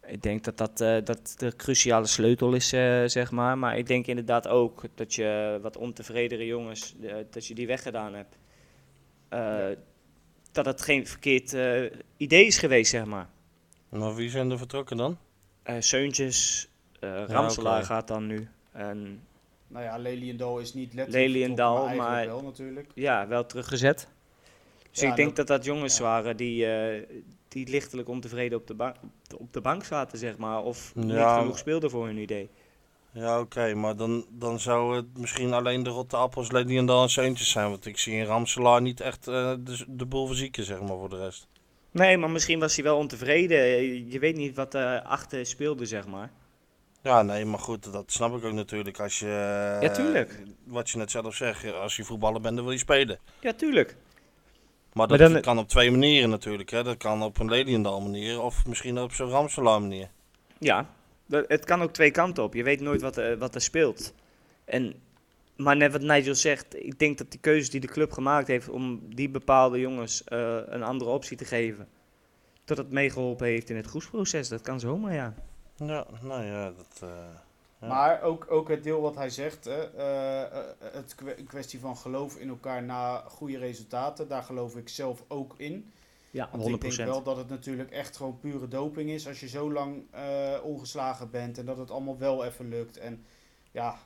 Ja. 0.02 0.08
Ik 0.08 0.22
denk 0.22 0.44
dat 0.44 0.58
dat, 0.58 0.80
eh, 0.80 0.96
dat 1.04 1.34
de 1.36 1.56
cruciale 1.56 2.06
sleutel 2.06 2.52
is, 2.54 2.72
eh, 2.72 3.02
zeg 3.06 3.30
maar. 3.30 3.58
Maar 3.58 3.78
ik 3.78 3.86
denk 3.86 4.06
inderdaad 4.06 4.48
ook 4.48 4.82
dat 4.94 5.14
je 5.14 5.58
wat 5.62 5.76
ontevredere 5.76 6.46
jongens, 6.46 6.94
eh, 7.02 7.14
dat 7.30 7.46
je 7.46 7.54
die 7.54 7.66
weggedaan 7.66 8.14
hebt. 8.14 8.36
Eh, 9.28 9.66
Dat 10.52 10.64
het 10.66 10.82
geen 10.82 11.06
verkeerd 11.06 11.52
eh, 11.54 11.82
idee 12.16 12.46
is 12.46 12.58
geweest, 12.58 12.90
zeg 12.90 13.04
maar. 13.04 13.28
Maar 13.88 14.14
wie 14.14 14.30
zijn 14.30 14.50
er 14.50 14.58
vertrokken 14.58 14.96
dan? 14.96 15.18
Eh 15.62 15.76
Seuntjes, 15.78 16.68
eh 17.00 17.24
Ramselaar 17.26 17.82
gaat 17.84 18.08
dan 18.08 18.26
nu. 18.26 18.48
En 18.72 19.20
Nou 19.68 19.84
ja, 19.84 19.96
Leliendal 19.98 20.58
is 20.58 20.74
niet 20.74 20.94
letterlijk 20.94 21.26
Leliendal, 21.32 21.88
maar, 21.94 22.26
wel 22.26 22.42
natuurlijk. 22.42 22.90
ja, 22.94 23.28
wel 23.28 23.46
teruggezet. 23.46 24.08
Dus 24.90 25.00
Ja, 25.00 25.10
ik 25.10 25.16
denk 25.16 25.36
dat- 25.36 25.46
dat 25.46 25.56
dat 25.56 25.64
jongens 25.66 25.96
ja. 25.96 26.02
waren 26.02 26.36
die, 26.36 26.66
eh, 26.66 27.02
die 27.52 27.68
lichtelijk 27.68 28.08
ontevreden 28.08 28.58
op 28.58 28.66
de, 28.66 28.74
ba- 28.74 28.96
op 29.38 29.52
de 29.52 29.60
bank 29.60 29.84
zaten, 29.84 30.18
zeg 30.18 30.36
maar. 30.36 30.62
Of 30.62 30.92
niet 30.94 31.16
genoeg 31.38 31.58
speelden 31.58 31.90
voor 31.90 32.06
hun 32.06 32.18
idee. 32.18 32.50
Ja, 33.12 33.40
oké, 33.40 33.74
maar 33.74 33.96
dan, 33.96 34.26
dan 34.30 34.60
zou 34.60 34.96
het 34.96 35.18
misschien 35.18 35.52
alleen 35.52 35.82
de 35.82 35.90
rotte 35.90 36.16
appels, 36.16 36.50
Lady 36.50 36.76
en 36.76 36.86
dan 36.86 37.08
Seuntjes 37.10 37.50
zijn. 37.50 37.70
Want 37.70 37.86
ik 37.86 37.98
zie 37.98 38.14
in 38.14 38.24
Ramselaar 38.24 38.82
niet 38.82 39.00
echt 39.00 39.28
eh, 39.28 39.54
de, 39.58 39.84
de 39.88 40.06
boel 40.06 40.26
verzieken, 40.26 40.64
zeg 40.64 40.78
maar, 40.80 40.88
voor 40.96 41.08
de 41.08 41.18
rest. 41.18 41.46
Nee, 41.90 42.18
maar 42.18 42.30
misschien 42.30 42.58
was 42.58 42.74
hij 42.74 42.84
wel 42.84 42.96
ontevreden. 42.96 43.58
Je 44.10 44.18
weet 44.18 44.36
niet 44.36 44.56
wat 44.56 44.74
er 44.74 45.00
achter 45.02 45.46
speelde, 45.46 45.86
zeg 45.86 46.06
maar. 46.06 46.30
Ja, 47.02 47.22
nee, 47.22 47.44
maar 47.44 47.58
goed, 47.58 47.92
dat 47.92 48.12
snap 48.12 48.36
ik 48.36 48.44
ook 48.44 48.52
natuurlijk. 48.52 49.00
Als 49.00 49.18
je, 49.18 49.26
Ja, 49.80 49.88
tuurlijk. 49.90 50.42
Wat 50.64 50.90
je 50.90 50.98
net 50.98 51.10
zelf 51.10 51.34
zegt, 51.34 51.72
als 51.72 51.96
je 51.96 52.04
voetballer 52.04 52.40
bent, 52.40 52.54
dan 52.56 52.64
wil 52.64 52.72
je 52.72 52.78
spelen. 52.78 53.18
Ja, 53.40 53.52
tuurlijk. 53.52 53.96
Maar 54.92 55.08
dat 55.08 55.18
Maar 55.18 55.30
dan- 55.32 55.40
kan 55.42 55.58
op 55.58 55.68
twee 55.68 55.90
manieren 55.90 56.30
natuurlijk. 56.30 56.70
Hè. 56.70 56.82
Dat 56.82 56.96
kan 56.96 57.22
op 57.22 57.38
een 57.38 57.48
Leliendal 57.48 58.00
manier 58.00 58.40
of 58.42 58.66
misschien 58.66 58.98
op 59.00 59.12
zo'n 59.12 59.28
Ramselaar 59.30 59.80
manier. 59.80 60.08
Ja, 60.58 60.86
het 61.28 61.64
kan 61.64 61.82
ook 61.82 61.92
twee 61.92 62.10
kanten 62.10 62.42
op. 62.44 62.54
Je 62.54 62.62
weet 62.62 62.80
nooit 62.80 63.00
wat, 63.00 63.16
er- 63.16 63.38
wat 63.38 63.54
er 63.54 63.60
speelt. 63.60 64.14
En, 64.64 64.94
maar 65.56 65.76
net 65.76 65.92
wat 65.92 66.00
Nigel 66.02 66.34
zegt, 66.34 66.84
ik 66.84 66.98
denk 66.98 67.18
dat 67.18 67.32
de 67.32 67.38
keuze 67.38 67.70
die 67.70 67.80
de 67.80 67.86
club 67.86 68.12
gemaakt 68.12 68.46
heeft 68.46 68.68
om 68.68 69.00
die 69.14 69.28
bepaalde 69.28 69.80
jongens 69.80 70.24
eh, 70.24 70.56
een 70.66 70.82
andere 70.82 71.10
optie 71.10 71.36
te 71.36 71.44
geven, 71.44 71.88
dat 72.64 72.76
het 72.76 72.90
meegeholpen 72.90 73.46
heeft 73.46 73.70
in 73.70 73.76
het 73.76 73.86
groepsproces. 73.86 74.48
Dat 74.48 74.60
kan 74.60 74.80
zomaar, 74.80 75.14
ja. 75.14 75.34
Ja, 75.76 76.06
nou 76.22 76.44
ja, 76.44 76.64
dat... 76.76 77.00
eh, 77.02 77.08
Ja. 77.82 77.88
Maar 77.88 78.22
ook, 78.22 78.46
ook 78.48 78.68
het 78.68 78.84
deel 78.84 79.00
wat 79.00 79.14
hij 79.14 79.30
zegt, 79.30 79.64
hè, 79.64 79.96
eh, 79.96 80.42
eh, 80.42 80.64
het 80.92 81.14
kwestie 81.46 81.80
van 81.80 81.96
geloof 81.96 82.36
in 82.36 82.48
elkaar 82.48 82.82
na 82.82 83.24
goede 83.28 83.58
resultaten, 83.58 84.28
daar 84.28 84.42
geloof 84.42 84.76
ik 84.76 84.88
zelf 84.88 85.24
ook 85.28 85.54
in. 85.56 85.92
Ja, 86.30 86.48
Want 86.52 86.68
ik 86.68 86.80
denk 86.80 87.08
wel 87.08 87.22
dat 87.22 87.36
het 87.36 87.48
natuurlijk 87.48 87.90
echt 87.90 88.16
gewoon 88.16 88.38
pure 88.40 88.68
doping 88.68 89.10
is 89.10 89.28
als 89.28 89.40
je 89.40 89.48
zo 89.48 89.72
lang 89.72 90.02
eh, 90.10 90.58
ongeslagen 90.62 91.30
bent 91.30 91.58
en 91.58 91.66
dat 91.66 91.76
het 91.76 91.90
allemaal 91.90 92.18
wel 92.18 92.44
even 92.44 92.68
lukt. 92.68 92.98
En 92.98 93.24
ja, 93.70 93.98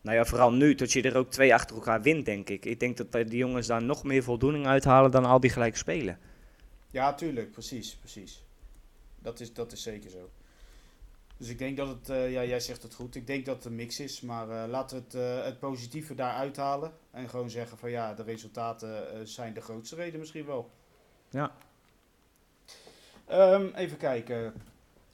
Nou 0.00 0.16
ja, 0.16 0.24
vooral 0.24 0.52
nu, 0.52 0.74
dat 0.74 0.92
je 0.92 1.02
er 1.02 1.16
ook 1.16 1.30
twee 1.30 1.54
achter 1.54 1.76
elkaar 1.76 2.02
wint, 2.02 2.24
denk 2.24 2.48
ik. 2.48 2.64
Ik 2.64 2.80
denk 2.80 2.96
dat 2.96 3.12
die 3.12 3.36
jongens 3.36 3.66
daar 3.66 3.82
nog 3.82 4.04
meer 4.04 4.22
voldoening 4.22 4.66
uithalen 4.66 5.10
dan 5.10 5.24
al 5.24 5.40
die 5.40 5.50
gelijk 5.50 5.76
spelen. 5.76 6.18
ja, 6.90 7.14
tuurlijk, 7.14 7.50
precies, 7.50 7.94
precies. 7.96 8.44
Dat 9.18 9.40
is, 9.40 9.52
dat 9.52 9.72
is 9.72 9.82
zeker 9.82 10.10
zo. 10.10 10.30
Dus 11.42 11.50
ik 11.50 11.58
denk 11.58 11.76
dat 11.76 11.88
het, 11.88 12.08
eh, 12.08 12.32
ja, 12.32 12.44
jij 12.44 12.60
zegt 12.60 12.82
het 12.82 12.94
goed, 12.94 13.14
ik 13.14 13.26
denk 13.26 13.46
dat 13.46 13.56
het 13.56 13.64
een 13.64 13.74
mix 13.74 14.00
is, 14.00 14.20
maar 14.20 14.50
eh, 14.50 14.70
laten 14.70 14.96
we 14.96 15.02
het, 15.04 15.14
eh, 15.14 15.44
het 15.44 15.58
positieve 15.58 16.14
daar 16.14 16.34
uithalen. 16.34 16.92
En 17.10 17.28
gewoon 17.28 17.50
zeggen 17.50 17.78
van 17.78 17.90
ja, 17.90 18.14
de 18.14 18.22
resultaten 18.22 19.28
zijn 19.28 19.54
de 19.54 19.60
grootste 19.60 19.96
reden 19.96 20.20
misschien 20.20 20.46
wel. 20.46 20.70
Ja. 21.30 21.52
Ehm, 23.26 23.66
even 23.74 23.96
kijken. 23.96 24.52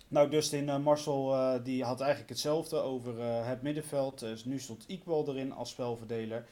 Nou, 0.09 0.31
Dustin 0.31 0.69
uh, 0.69 0.79
Marcel 0.79 1.63
die 1.63 1.85
had 1.85 2.01
eigenlijk 2.01 2.31
hetzelfde 2.31 2.77
over 2.77 3.23
het 3.23 3.63
middenveld. 3.63 4.19
Dus 4.19 4.45
nu 4.45 4.59
stond 4.59 4.85
Iqbal 4.87 5.29
erin 5.29 5.53
als 5.53 5.71
spelverdeler. 5.71 6.47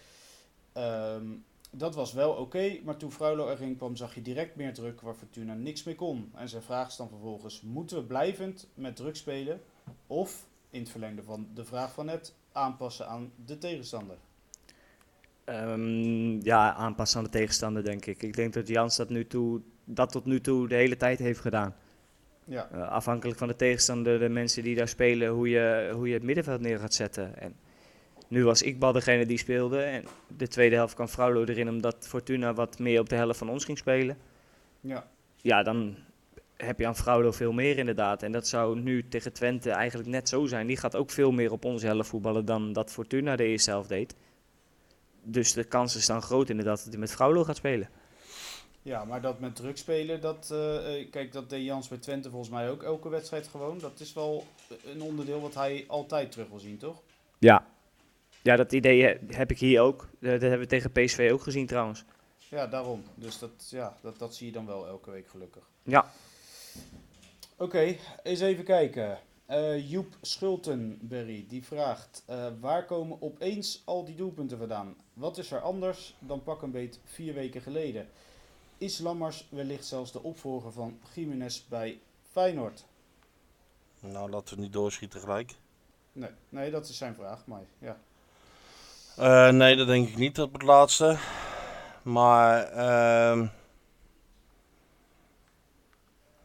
Ehm, 0.73 1.27
dat 1.71 1.95
was 1.95 2.13
wel 2.13 2.33
oké, 2.33 2.79
maar 2.85 2.97
toen 2.97 3.13
Fraulo 3.13 3.51
erin 3.51 3.77
kwam 3.77 3.97
zag 3.97 4.15
je 4.15 4.23
direct 4.23 4.57
meer 4.57 4.75
druk 4.75 5.01
waar 5.01 5.15
Fortuna 5.15 5.55
niks 5.55 5.83
mee 5.83 5.95
kon. 5.95 6.31
En 6.35 6.49
zijn 6.49 6.63
vraag 6.63 6.89
is 6.89 6.97
dan 6.97 7.09
vervolgens, 7.09 7.61
moeten 7.61 7.97
we 7.97 8.05
blijvend 8.05 8.69
met 8.75 8.97
druk 8.97 9.17
spelen? 9.17 9.61
Of, 10.07 10.47
in 10.71 10.81
het 10.81 10.91
verlengde 10.91 11.23
van 11.23 11.49
de 11.55 11.65
vraag 11.65 11.93
van 11.93 12.07
net, 12.07 12.35
aanpassen 12.53 13.09
aan 13.09 13.33
de 13.45 13.59
tegenstander? 13.59 14.17
Ehm, 15.45 16.41
ja, 16.41 16.75
aanpassen 16.75 17.19
aan 17.19 17.25
de 17.25 17.31
tegenstander, 17.31 17.85
denk 17.85 18.07
ik. 18.07 18.23
Ik 18.23 18.37
denk 18.37 18.53
dat 18.53 18.69
Jans 18.69 18.97
dat, 18.97 19.09
nu 19.09 19.27
toe, 19.27 19.61
dat 19.85 20.13
tot 20.13 20.25
nu 20.25 20.41
toe 20.41 20.69
de 20.69 20.75
hele 20.75 20.97
tijd 20.97 21.19
heeft 21.19 21.41
gedaan. 21.41 21.75
Ja, 22.45 22.69
Eh, 22.71 22.89
afhankelijk 22.89 23.39
van 23.39 23.49
de 23.49 23.57
tegenstander, 23.57 24.19
de 24.19 24.29
mensen 24.29 24.63
die 24.63 24.77
daar 24.77 24.89
spelen, 24.89 25.29
hoe 25.29 25.49
je, 25.49 25.91
hoe 25.95 26.09
je 26.09 26.15
het 26.15 26.23
middenveld 26.23 26.61
neer 26.61 26.79
gaat 26.79 26.95
zetten. 26.95 27.41
En 27.41 27.57
nu 28.29 28.45
was 28.45 28.63
Iqbal 28.63 28.93
degene 28.93 29.27
die 29.27 29.39
speelde. 29.39 29.83
En 29.83 30.05
de 30.37 30.49
tweede 30.49 30.75
helft 30.75 30.95
kwam 30.95 31.09
Fraulo 31.09 31.45
erin 31.45 31.69
omdat 31.69 31.97
Fortuna 32.09 32.55
wat 32.55 32.79
meer 32.79 33.01
op 33.01 33.09
de 33.09 33.15
helft 33.15 33.39
van 33.39 33.49
ons 33.49 33.65
ging 33.65 33.79
spelen. 33.79 34.19
ja, 34.81 35.09
Ja, 35.41 35.63
dan 35.63 35.97
heb 36.57 36.79
je 36.79 36.87
aan 36.87 36.97
Fraulo 36.97 37.33
veel 37.33 37.53
meer 37.53 37.79
inderdaad. 37.79 38.23
En 38.23 38.33
dat 38.33 38.49
zou 38.49 38.81
nu 38.81 39.09
tegen 39.09 39.33
Twente 39.33 39.71
eigenlijk 39.71 40.09
net 40.09 40.29
zo 40.29 40.47
zijn. 40.47 40.67
Die 40.67 40.77
gaat 40.77 40.97
ook 40.97 41.11
veel 41.11 41.31
meer 41.31 41.53
op 41.53 41.65
onze 41.65 41.87
helft 41.87 42.09
voetballen 42.09 42.45
dan 42.45 42.73
dat 42.73 42.91
Fortuna 42.91 43.37
de 43.37 43.45
eerste 43.45 43.71
helft 43.71 43.89
deed. 43.89 44.15
Dus 45.23 45.53
de 45.53 45.65
kans 45.65 45.97
is 45.97 46.07
dan 46.07 46.23
groot 46.23 46.49
inderdaad 46.49 46.79
dat 46.79 46.93
hij 46.93 46.99
met 46.99 47.13
Fraulo 47.13 47.45
gaat 47.45 47.57
spelen. 47.57 47.89
ja, 48.83 49.05
maar 49.05 49.21
dat 49.21 49.41
met 49.41 49.57
druk 49.57 49.77
spelen, 49.77 50.21
dat, 50.21 50.51
eh, 50.51 51.01
eh, 51.01 51.11
kijk, 51.11 51.33
dat 51.33 51.51
deed 51.51 51.65
Jans 51.65 51.89
bij 51.89 51.99
Twente 51.99 52.31
volgens 52.31 52.51
mij 52.51 52.71
ook 52.71 52.83
elke 52.83 53.09
wedstrijd 53.09 53.49
gewoon. 53.49 53.79
Dat 53.79 54.01
is 54.01 54.13
wel 54.13 54.47
een 54.85 55.03
onderdeel 55.03 55.41
wat 55.41 55.55
hij 55.55 55.85
altijd 55.89 56.33
terug 56.33 56.49
wil 56.49 56.59
zien, 56.59 56.79
toch? 56.79 57.03
Ja. 57.39 57.67
Ja, 58.47 58.57
dat 58.57 58.73
idee 58.73 59.03
he- 59.03 59.19
heb 59.37 59.51
ik 59.51 59.59
hier 59.59 59.81
ook. 59.81 60.09
Eh, 60.21 60.31
Dat 60.31 60.41
hebben 60.41 60.59
we 60.59 60.67
tegen 60.67 60.93
PSV 60.93 61.29
ook 61.33 61.43
gezien 61.43 61.67
trouwens. 61.67 62.05
Ja, 62.39 62.67
daarom. 62.67 63.03
Dus 63.15 63.39
dat, 63.39 63.69
ja, 63.71 63.97
dat, 64.03 64.19
dat 64.19 64.35
zie 64.35 64.47
je 64.47 64.53
dan 64.53 64.67
wel 64.67 64.87
elke 64.87 65.11
week 65.11 65.29
gelukkig. 65.29 65.69
Ja. 65.83 66.11
Oké, 67.57 67.97
eens 68.23 68.41
even 68.41 68.65
kijken. 68.65 69.19
Eh, 69.47 69.91
Joep 69.91 70.17
Schultenberry 70.21 71.45
die 71.49 71.65
vraagt: 71.65 72.23
eh, 72.27 72.47
waar 72.61 72.85
komen 72.85 73.23
opeens 73.23 73.83
al 73.85 74.05
die 74.05 74.15
doelpunten 74.15 74.59
vandaan? 74.59 74.97
Wat 75.13 75.39
is 75.39 75.51
er 75.51 75.61
anders 75.61 76.15
dan 76.19 76.43
pak 76.43 76.63
een 76.63 76.71
beet 76.71 77.01
vier 77.05 77.35
weken 77.35 77.61
geleden? 77.61 78.09
Is 78.79 78.99
Lammers 78.99 79.47
wellicht 79.51 79.85
zelfs 79.87 80.13
de 80.13 80.23
opvolger 80.23 80.73
van 80.73 80.99
Jiménez 81.15 81.63
bij 81.69 82.01
Feyenoord? 82.31 82.85
Nou, 84.01 84.31
laten 84.31 84.57
we 84.57 84.63
niet 84.63 84.73
doorschieten 84.73 85.21
gelijk. 85.21 85.55
Nee, 86.13 86.31
nee, 86.49 86.71
dat 86.71 86.89
is 86.89 86.97
zijn 86.97 87.15
vraag. 87.15 87.47
Maar 87.47 87.65
ja, 87.79 87.99
Eh, 89.17 89.49
nee, 89.49 89.77
dat 89.77 89.87
denk 89.87 90.09
ik 90.09 90.17
niet 90.17 90.41
op 90.41 90.53
het 90.53 90.63
laatste. 90.63 91.17
Maar, 92.03 92.63
ehm 92.63 93.47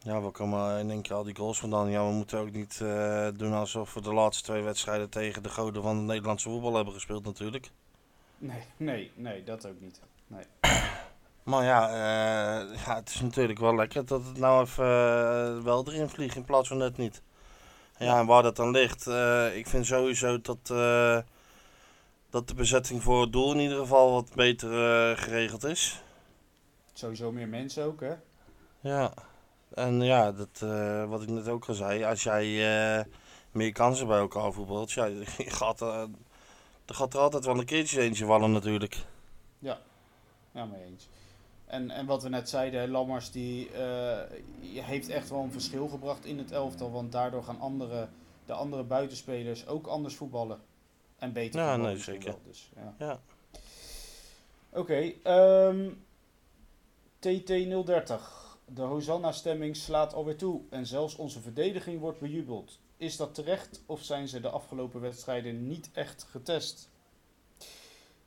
Ja, 0.04 0.22
waar 0.22 0.32
komen 0.32 0.80
in 0.80 0.90
één 0.90 1.02
keer 1.02 1.16
al 1.16 1.24
die 1.24 1.36
goals 1.36 1.60
vandaan? 1.60 1.90
Ja, 1.90 2.06
we 2.06 2.12
moeten 2.12 2.40
ook 2.40 2.52
niet 2.52 2.80
eh, 2.82 3.28
doen 3.36 3.54
alsof 3.54 3.94
we 3.94 4.02
de 4.02 4.14
laatste 4.14 4.44
twee 4.44 4.62
wedstrijden 4.62 5.10
tegen 5.10 5.44
de 5.44 5.50
goden 5.50 5.82
van 5.82 5.98
het 5.98 6.06
Nederlandse 6.06 6.50
voetbal 6.50 6.76
hebben 6.76 6.94
gespeeld 6.94 7.26
natuurlijk. 7.26 7.72
Nee, 8.38 8.64
nee, 8.78 9.12
nee, 9.16 9.44
dat 9.44 9.68
ook 9.68 9.80
niet. 9.80 10.02
Maar 11.44 11.64
ja, 11.64 11.90
eh, 11.90 12.84
ja, 12.86 12.96
het 12.96 13.10
is 13.10 13.22
natuurlijk 13.22 13.60
wel 13.60 13.76
lekker 13.76 14.06
dat 14.06 14.26
het 14.26 14.38
nou 14.38 14.64
even 14.64 15.64
wel 15.64 15.88
erin 15.88 16.10
vliegt 16.10 16.36
in 16.36 16.46
plaats 16.46 16.68
van 16.68 16.78
net 16.78 16.98
niet. 16.98 17.22
Ja, 17.98 18.20
en 18.20 18.26
waar 18.26 18.44
dat 18.44 18.56
dan 18.56 18.72
ligt, 18.72 19.08
ik 19.56 19.68
vind 19.68 19.86
sowieso 19.86 20.42
dat, 20.42 20.70
eh, 20.70 21.18
dat 22.32 22.48
de 22.48 22.54
bezetting 22.54 23.04
voor 23.04 23.22
het 23.22 23.32
doel 23.32 23.54
in 23.54 23.60
ieder 23.60 23.78
geval 23.78 24.12
wat 24.12 24.36
beter 24.36 24.72
eh, 24.72 25.18
geregeld 25.18 25.64
is. 25.64 26.02
Sowieso 26.94 27.32
meer 27.32 27.48
mensen 27.48 27.84
ook, 27.84 28.00
hè? 28.00 28.14
Ja, 28.80 29.14
en 29.74 30.02
ja, 30.02 30.32
dat, 30.32 30.62
eh, 30.62 31.06
wat 31.10 31.22
ik 31.22 31.30
net 31.30 31.48
ook 31.48 31.66
al 31.66 31.74
zei, 31.74 32.04
als 32.04 32.24
jij 32.24 32.46
eh, 33.00 33.06
meer 33.52 33.72
kansen 33.72 34.08
bij 34.08 34.20
elkaar 34.20 34.52
voetbalt, 34.52 34.92
ja, 34.92 35.10
gaat, 35.62 35.82
eh, 35.82 36.06
er 36.86 36.96
gaat 36.96 37.14
er 37.14 37.20
altijd 37.20 37.46
wel 37.46 37.58
een 37.58 37.66
keertje 37.66 38.02
eentje 38.02 38.26
vallen 38.26 38.52
natuurlijk. 38.52 39.06
Ja, 40.54 40.66
mee 40.66 40.84
eens. 40.84 41.08
En, 41.66 41.92
en 41.92 42.06
wat 42.06 42.24
we 42.24 42.30
net 42.30 42.50
zeiden, 42.50 42.90
Lammers 42.90 43.32
die 43.32 43.70
heeft 44.74 45.10
echt 45.10 45.30
wel 45.30 45.40
een 45.40 45.52
verschil 45.52 45.88
gebracht 45.88 46.26
in 46.26 46.38
het 46.38 46.52
elftal. 46.52 46.92
Want 46.92 47.12
daardoor 47.12 47.44
gaan 47.44 47.60
andere, 47.60 48.08
de 48.46 48.54
andere 48.54 48.84
buitenspelers 48.84 49.68
ook 49.68 49.88
anders 49.88 50.16
voetballen. 50.16 50.60
En 51.22 51.34
beter 51.34 51.60
Ja, 51.60 51.76
nee, 51.78 51.98
zeker. 51.98 52.24
wel, 52.30 52.42
Dus, 52.46 52.72
ja. 52.76 52.96
Ja. 53.00 53.22
Oké, 54.70 55.12
ehm, 55.24 55.90
TT030. 57.20 58.60
De 58.66 58.82
Hosanna-stemming 58.82 59.76
slaat 59.76 60.14
alweer 60.14 60.36
toe 60.38 60.62
en 60.70 60.86
zelfs 60.86 61.16
onze 61.16 61.42
verdediging 61.42 62.00
wordt 62.00 62.20
bejubeld. 62.20 62.80
Is 62.98 63.18
dat 63.18 63.36
terecht 63.36 63.82
of 63.86 64.04
zijn 64.04 64.28
ze 64.28 64.40
de 64.40 64.50
afgelopen 64.50 65.02
wedstrijden 65.02 65.68
niet 65.68 65.90
echt 65.94 66.24
getest? 66.30 66.90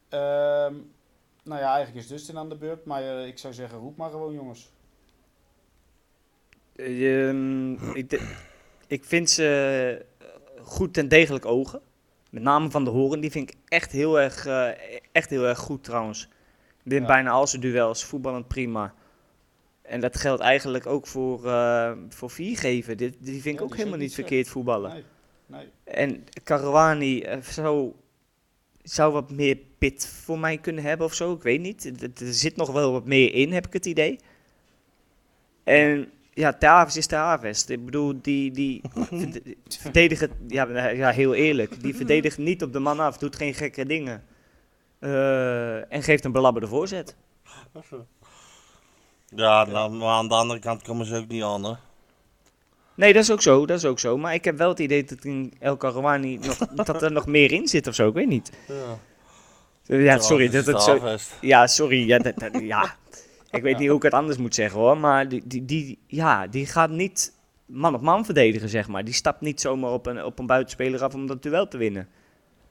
Ehm, 0.09 0.75
nou 1.45 1.61
ja, 1.61 1.75
eigenlijk 1.75 2.05
is 2.05 2.07
Dustin 2.11 2.39
aan 2.39 2.49
de 2.49 2.57
beurt, 2.57 2.85
maar 2.85 3.03
eh, 3.03 3.27
ik 3.27 3.39
zou 3.39 3.55
zeggen, 3.55 3.79
roep 3.79 3.97
maar 3.97 4.11
gewoon 4.11 4.33
jongens. 4.35 4.71
Ehm, 6.77 7.73
ik, 7.95 8.11
de- 8.11 8.37
ik 8.87 9.05
vind 9.05 9.31
ze 9.31 10.07
goed 10.63 10.95
ten 10.95 11.09
degelijk 11.09 11.45
ogen. 11.45 11.83
Met 12.35 12.43
name 12.43 12.71
van 12.71 12.85
de 12.85 12.91
Horen, 12.91 13.21
die 13.21 13.31
vind 13.31 13.51
ik 13.51 13.57
echt 13.69 13.93
heel 13.93 14.21
erg, 14.21 14.47
eh, 14.47 14.69
echt 15.13 15.31
heel 15.31 15.45
erg 15.47 15.59
goed 15.59 15.85
trouwens. 15.85 16.29
Wint 16.83 17.01
Ja. 17.01 17.07
bijna 17.07 17.31
al 17.31 17.47
zijn 17.47 17.63
duels, 17.63 18.05
voetballend 18.05 18.49
prima. 18.49 18.95
En 19.83 20.01
dat 20.01 20.17
geldt 20.17 20.43
eigenlijk 20.43 20.87
ook 20.87 21.07
voor, 21.07 21.47
eh 21.47 21.93
voor 22.09 22.31
Viergever. 22.31 22.97
Die, 22.97 23.17
die 23.19 23.43
vind 23.43 23.55
ik 23.55 23.59
Ja, 23.61 23.65
ook 23.67 23.77
helemaal 23.77 23.99
niet 23.99 24.15
verkeerd 24.15 24.49
voetballen. 24.49 24.93
Nee, 24.93 25.05
nee. 25.47 25.69
En 25.85 26.25
Caruani 26.45 27.21
eh, 27.23 27.41
zou, 27.41 27.93
zou 28.83 29.13
wat 29.13 29.31
meer 29.31 29.59
pit 29.79 30.07
voor 30.07 30.39
mij 30.39 30.59
kunnen 30.59 30.85
hebben 30.85 31.07
of 31.07 31.15
zo. 31.15 31.33
Ik 31.33 31.43
weet 31.43 31.61
niet. 31.61 31.85
Er- 32.03 32.27
Er 32.27 32.33
zit 32.35 32.57
nog 32.57 32.71
wel 32.73 32.93
wat 32.93 33.05
meer 33.07 33.35
in, 33.35 33.53
heb 33.53 33.67
ik 33.67 33.73
het 33.73 33.87
idee. 33.87 34.19
En 35.65 36.11
ja, 36.35 36.53
Tavis 36.53 36.97
is 36.97 37.07
Tavis. 37.07 37.65
Ik 37.67 37.85
bedoel, 37.85 38.15
die, 38.23 38.51
die 38.51 38.81
verde- 39.11 39.43
verdedigen... 39.69 40.31
Ja, 40.49 40.89
ja, 40.89 41.11
heel 41.11 41.35
eerlijk. 41.35 41.81
Die 41.83 41.97
verdedigt 42.01 42.39
niet 42.39 42.63
op 42.63 42.73
de 42.73 42.79
man 42.79 43.01
af. 43.01 43.19
Doet 43.19 43.37
geen 43.37 43.55
gekke 43.55 43.87
dingen. 43.87 44.25
Eh, 44.99 45.93
en 45.93 46.03
geeft 46.03 46.25
een 46.25 46.33
belabberde 46.33 46.69
voorzet. 46.69 47.17
Ja, 49.37 49.65
nou, 49.65 49.91
maar 49.93 50.09
aan 50.09 50.29
de 50.29 50.35
andere 50.35 50.61
kant 50.61 50.83
komen 50.83 51.07
ze 51.07 51.17
ook 51.17 51.29
niet 51.29 51.43
aan, 51.43 51.65
hè. 51.65 51.73
Nee, 52.97 53.13
dat 53.13 53.23
is 53.23 53.31
ook 53.31 53.43
zo. 53.43 53.67
Dat 53.67 53.79
is 53.79 53.85
ook 53.85 53.99
zo. 53.99 54.19
Maar 54.19 54.35
ik 54.35 54.45
heb 54.45 54.57
wel 54.59 54.69
het 54.69 54.79
idee 54.79 55.05
dat 55.05 55.25
in 55.25 55.53
El 55.59 55.77
Caruani 55.77 56.39
nog, 56.39 56.57
dat 56.85 57.03
er 57.03 57.13
nog 57.13 57.27
meer 57.27 57.53
in 57.53 57.69
zit 57.69 57.87
of 57.87 57.95
zo. 57.95 58.09
Ik 58.09 58.15
weet 58.15 58.29
niet. 58.29 58.53
Ja, 59.87 59.97
Ja, 59.97 60.19
sorry. 60.19 60.49
Dat 60.49 60.67
het 60.67 60.83
zo. 60.83 61.17
Ja, 61.41 61.67
sorry. 61.67 62.07
Ja, 62.07 62.19
dat, 62.19 62.39
dat- 62.39 62.61
ja. 62.61 62.97
Ik 63.55 63.63
weet 63.63 63.79
niet 63.79 63.89
hoe 63.89 63.97
ik 63.97 64.03
het 64.03 64.13
anders 64.13 64.39
moet 64.39 64.55
zeggen 64.55 64.81
hoor. 64.81 64.99
Maar 64.99 65.29
die, 65.29 65.43
die, 65.47 65.65
die, 65.65 65.99
ja, 66.07 66.47
die 66.47 66.67
gaat 66.67 66.91
niet 66.91 67.35
man 67.67 67.95
op 67.95 68.01
man 68.01 68.25
verdedigen, 68.25 68.69
zeg 68.69 68.89
maar. 68.89 69.05
Die 69.05 69.15
stapt 69.15 69.41
niet 69.41 69.61
zomaar 69.61 69.91
op 69.93 70.07
een, 70.07 70.25
op 70.25 70.39
een 70.39 70.47
buitenspeler 70.47 71.03
af 71.03 71.15
om 71.15 71.27
dat 71.27 71.43
duel 71.43 71.69
te 71.69 71.77
winnen. 71.77 72.09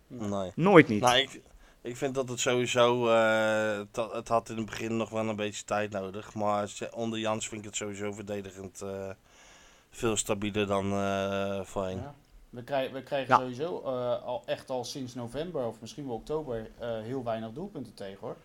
Nee. 0.08 0.52
Nooit 0.56 0.88
niet. 0.88 1.02
Nou, 1.02 1.18
ik, 1.18 1.42
ik 1.82 1.98
vind 1.98 2.16
dat 2.16 2.30
het 2.30 2.40
sowieso. 2.40 3.08
eh, 3.10 3.78
het, 3.78 4.12
het 4.14 4.28
had 4.28 4.50
in 4.50 4.58
het 4.58 4.66
begin 4.66 4.98
nog 4.98 5.10
wel 5.10 5.30
een 5.30 5.36
beetje 5.36 5.64
tijd 5.64 5.92
nodig. 5.92 6.34
Maar 6.34 6.70
onder 6.94 7.20
Jans 7.20 7.48
vind 7.48 7.62
ik 7.62 7.68
het 7.68 7.76
sowieso 7.76 8.12
verdedigend 8.12 8.82
eh, 8.82 9.10
veel 9.90 10.16
stabieler 10.16 10.68
dan 10.68 10.92
eh 10.92 11.60
voorheen. 11.64 11.98
Ja. 11.98 12.14
We 12.50 12.64
krijgen, 12.64 12.94
we 12.94 13.04
krijgen 13.04 13.34
Ja. 13.36 13.40
sowieso 13.42 13.82
eh, 13.86 14.24
al 14.24 14.44
echt 14.46 14.70
al 14.70 14.84
sinds 14.84 15.14
november 15.16 15.66
of 15.66 15.82
misschien 15.82 16.06
wel 16.08 16.16
oktober 16.16 16.70
eh, 16.80 16.90
heel 17.02 17.24
weinig 17.24 17.52
doelpunten 17.54 17.94
tegen 17.94 18.18
hoor. 18.20 18.36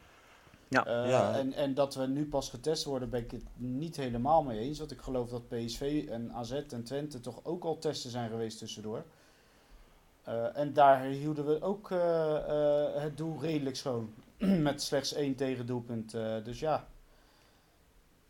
Ja. 0.68 0.86
Eh, 0.86 1.08
Ja. 1.08 1.34
En, 1.34 1.52
en 1.52 1.74
dat 1.74 1.94
we 1.94 2.06
nu 2.06 2.26
pas 2.28 2.50
getest 2.50 2.84
worden, 2.84 3.10
ben 3.10 3.20
ik 3.22 3.30
het 3.30 3.44
niet 3.56 3.96
helemaal 3.96 4.42
mee 4.42 4.58
eens. 4.58 4.78
Want 4.78 4.90
ik 4.90 5.00
geloof 5.00 5.28
dat 5.28 5.48
PSV 5.48 6.06
en 6.10 6.32
AZ 6.32 6.52
en 6.52 6.84
Twente 6.84 7.20
toch 7.20 7.40
ook 7.42 7.64
al 7.64 7.78
testen 7.78 8.10
zijn 8.10 8.30
geweest 8.30 8.58
tussendoor. 8.58 9.04
Eh, 10.22 10.56
en 10.56 10.72
daar 10.72 11.02
hielden 11.04 11.46
we 11.46 11.62
ook 11.62 11.90
eh, 11.90 12.36
eh, 12.94 13.02
het 13.02 13.16
doel 13.16 13.40
redelijk 13.40 13.76
schoon. 13.76 14.14
Met 14.68 14.82
slechts 14.82 15.12
één 15.12 15.34
tegendoelpunt. 15.34 16.14
eh 16.14 16.44
dus 16.44 16.60
ja. 16.60 16.86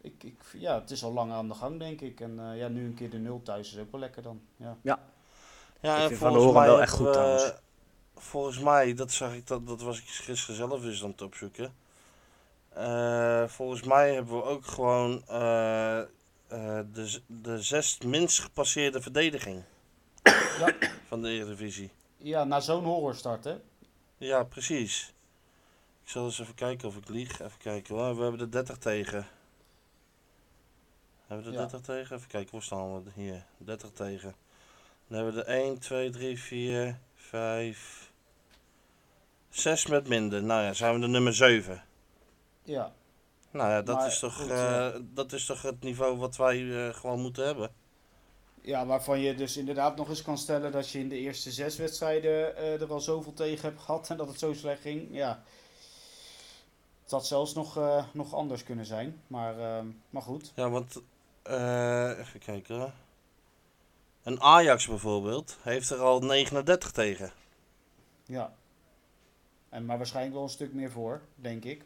Ik, 0.01 0.23
ik, 0.25 0.41
ja, 0.53 0.81
het 0.81 0.91
is 0.91 1.05
al 1.05 1.13
lang 1.13 1.33
aan 1.33 1.49
de 1.49 1.55
gang, 1.55 1.79
denk 1.79 2.01
ik. 2.01 2.21
En 2.21 2.39
eh, 2.51 2.59
ja, 2.59 2.69
nu 2.69 2.85
een 2.85 2.95
keer 2.95 3.11
de 3.11 3.19
nul 3.19 3.43
thuis 3.43 3.73
is 3.73 3.79
ook 3.81 3.91
wel 3.91 4.01
lekker 4.01 4.23
dan. 4.23 4.41
Ja. 4.57 4.77
Ja, 4.83 5.95
Ik 5.97 6.03
en 6.03 6.07
vind 6.09 6.19
Van 6.19 6.33
volgens 6.33 6.45
Horen 6.45 6.61
mij 6.61 6.69
wel 6.69 6.81
echt 6.81 6.93
goed 6.93 7.07
we- 7.07 7.13
trouwens. 7.13 7.53
Volgens 8.15 8.59
mij, 8.59 8.95
dat 8.95 9.11
zag 9.13 9.35
ik, 9.35 9.47
dat, 9.47 9.67
dat 9.67 9.81
was 9.83 9.99
ik 9.99 10.09
gisteren 10.09 10.57
zelf 10.57 10.85
eens 10.85 11.03
aan 11.05 11.11
het 11.11 11.23
opzoeken. 11.23 11.75
Eh, 12.79 13.49
volgens 13.49 13.83
mij 13.83 14.15
hebben 14.15 14.37
we 14.37 14.43
ook 14.43 14.67
gewoon 14.67 15.23
eh, 15.29 15.99
eh, 16.01 16.07
de, 16.93 17.21
de 17.27 17.63
zes 17.63 17.99
minst 17.99 18.41
gepasseerde 18.41 19.01
verdediging 19.03 19.63
Ja. 20.59 20.75
van 21.07 21.23
de 21.23 21.29
Eredivisie. 21.29 21.91
Ja, 22.17 22.45
na 22.45 22.61
zo'n 22.61 22.85
horrorstart, 22.85 23.45
hè? 23.45 23.57
Ja, 24.17 24.45
precies. 24.45 25.15
Ik 26.05 26.09
zal 26.11 26.25
eens 26.25 26.39
even 26.41 26.55
kijken 26.55 26.89
of 26.89 26.97
ik 26.97 27.09
lieg. 27.09 27.41
Even 27.41 27.59
kijken 27.59 27.95
hoor. 27.95 28.17
We 28.17 28.23
hebben 28.23 28.39
de 28.41 28.49
30 28.49 28.77
tegen. 28.79 29.27
Hebben 31.27 31.47
we 31.47 31.53
de 31.53 31.57
Ja. 31.57 31.63
30 31.67 31.81
tegen? 31.81 32.17
Even 32.17 32.29
kijken, 32.29 32.53
waar 32.53 32.63
staan 32.63 32.95
we? 33.05 33.11
Hier, 33.15 33.45
30 33.57 33.91
tegen. 33.91 34.35
Dan 35.09 35.17
hebben 35.17 35.35
we 35.35 35.41
de 35.41 35.47
1, 35.47 35.79
2, 35.79 36.11
3, 36.11 36.39
4, 36.39 36.99
5, 37.15 38.11
6 39.51 39.87
met 39.87 40.09
minder. 40.09 40.43
Nou 40.43 40.63
ja, 40.63 40.73
zijn 40.73 40.95
we 40.95 41.01
de 41.01 41.07
nummer 41.07 41.35
7. 41.35 41.83
Ja. 42.69 42.93
Nou 43.51 43.71
ja, 43.71 43.83
dat, 43.83 43.97
Maar 43.97 44.07
is, 44.07 44.19
toch, 44.19 44.35
goed, 44.35 44.51
eh, 44.51 44.57
ja. 44.57 44.93
dat 45.01 45.33
is 45.33 45.47
toch 45.47 45.63
het 45.63 45.83
niveau 45.83 46.17
wat 46.17 46.37
wij 46.37 46.87
eh, 46.87 46.95
gewoon 46.95 47.21
moeten 47.21 47.45
hebben. 47.47 47.71
Ja, 48.61 48.87
waarvan 48.87 49.21
je 49.21 49.35
dus 49.35 49.57
inderdaad 49.57 49.97
nog 49.97 50.09
eens 50.09 50.23
kan 50.23 50.39
stellen 50.39 50.73
dat 50.73 50.91
je 50.91 50.99
in 50.99 51.09
de 51.09 51.19
eerste 51.19 51.51
zes 51.51 51.77
wedstrijden 51.77 52.57
eh, 52.57 52.81
er 52.81 52.93
al 52.93 53.01
zoveel 53.01 53.33
tegen 53.33 53.69
hebt 53.69 53.81
gehad 53.81 54.11
en 54.11 54.17
dat 54.17 54.29
het 54.29 54.39
zo 54.39 54.53
slecht 54.53 54.81
ging. 54.81 55.09
Ja. 55.11 55.43
Het 57.03 57.11
had 57.11 57.27
zelfs 57.27 57.55
nog, 57.55 57.77
eh, 57.77 58.05
nog 58.13 58.35
anders 58.35 58.63
kunnen 58.63 58.87
zijn. 58.87 59.23
Maar, 59.27 59.59
ehm, 59.59 59.87
maar 60.11 60.23
goed. 60.23 60.53
Ja, 60.55 60.71
want 60.71 61.03
eh, 61.43 62.19
even 62.19 62.41
kijken. 62.41 62.95
Een 64.23 64.41
Ajax 64.41 64.87
bijvoorbeeld 64.87 65.59
heeft 65.63 65.91
er 65.91 65.99
al 65.99 66.21
39 66.21 66.91
tegen. 66.91 67.33
Ja. 68.25 68.53
En, 69.69 69.85
maar 69.85 69.97
waarschijnlijk 69.97 70.35
wel 70.35 70.45
een 70.45 70.51
stuk 70.51 70.73
meer 70.73 70.91
voor, 70.91 71.21
denk 71.35 71.65
ik. 71.65 71.85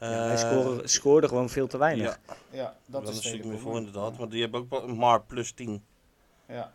Ja, 0.00 0.06
hij 0.06 0.32
Eh, 0.34 0.38
scoorde, 0.38 0.88
scoorde 0.88 1.28
gewoon 1.28 1.48
veel 1.48 1.66
te 1.66 1.78
weinig. 1.78 2.18
Ja, 2.26 2.36
Ja, 2.50 2.76
dat 2.86 3.04
dat 3.04 3.10
is 3.10 3.16
natuurlijk 3.16 3.44
meer 3.44 3.58
voor 3.58 3.76
inderdaad. 3.76 4.18
Maar 4.18 4.28
die 4.28 4.40
hebben 4.42 4.60
ook 4.60 4.70
wel 4.70 4.86
maar 4.94 5.22
plus 5.22 5.52
10. 5.52 5.82
Ja. 6.48 6.72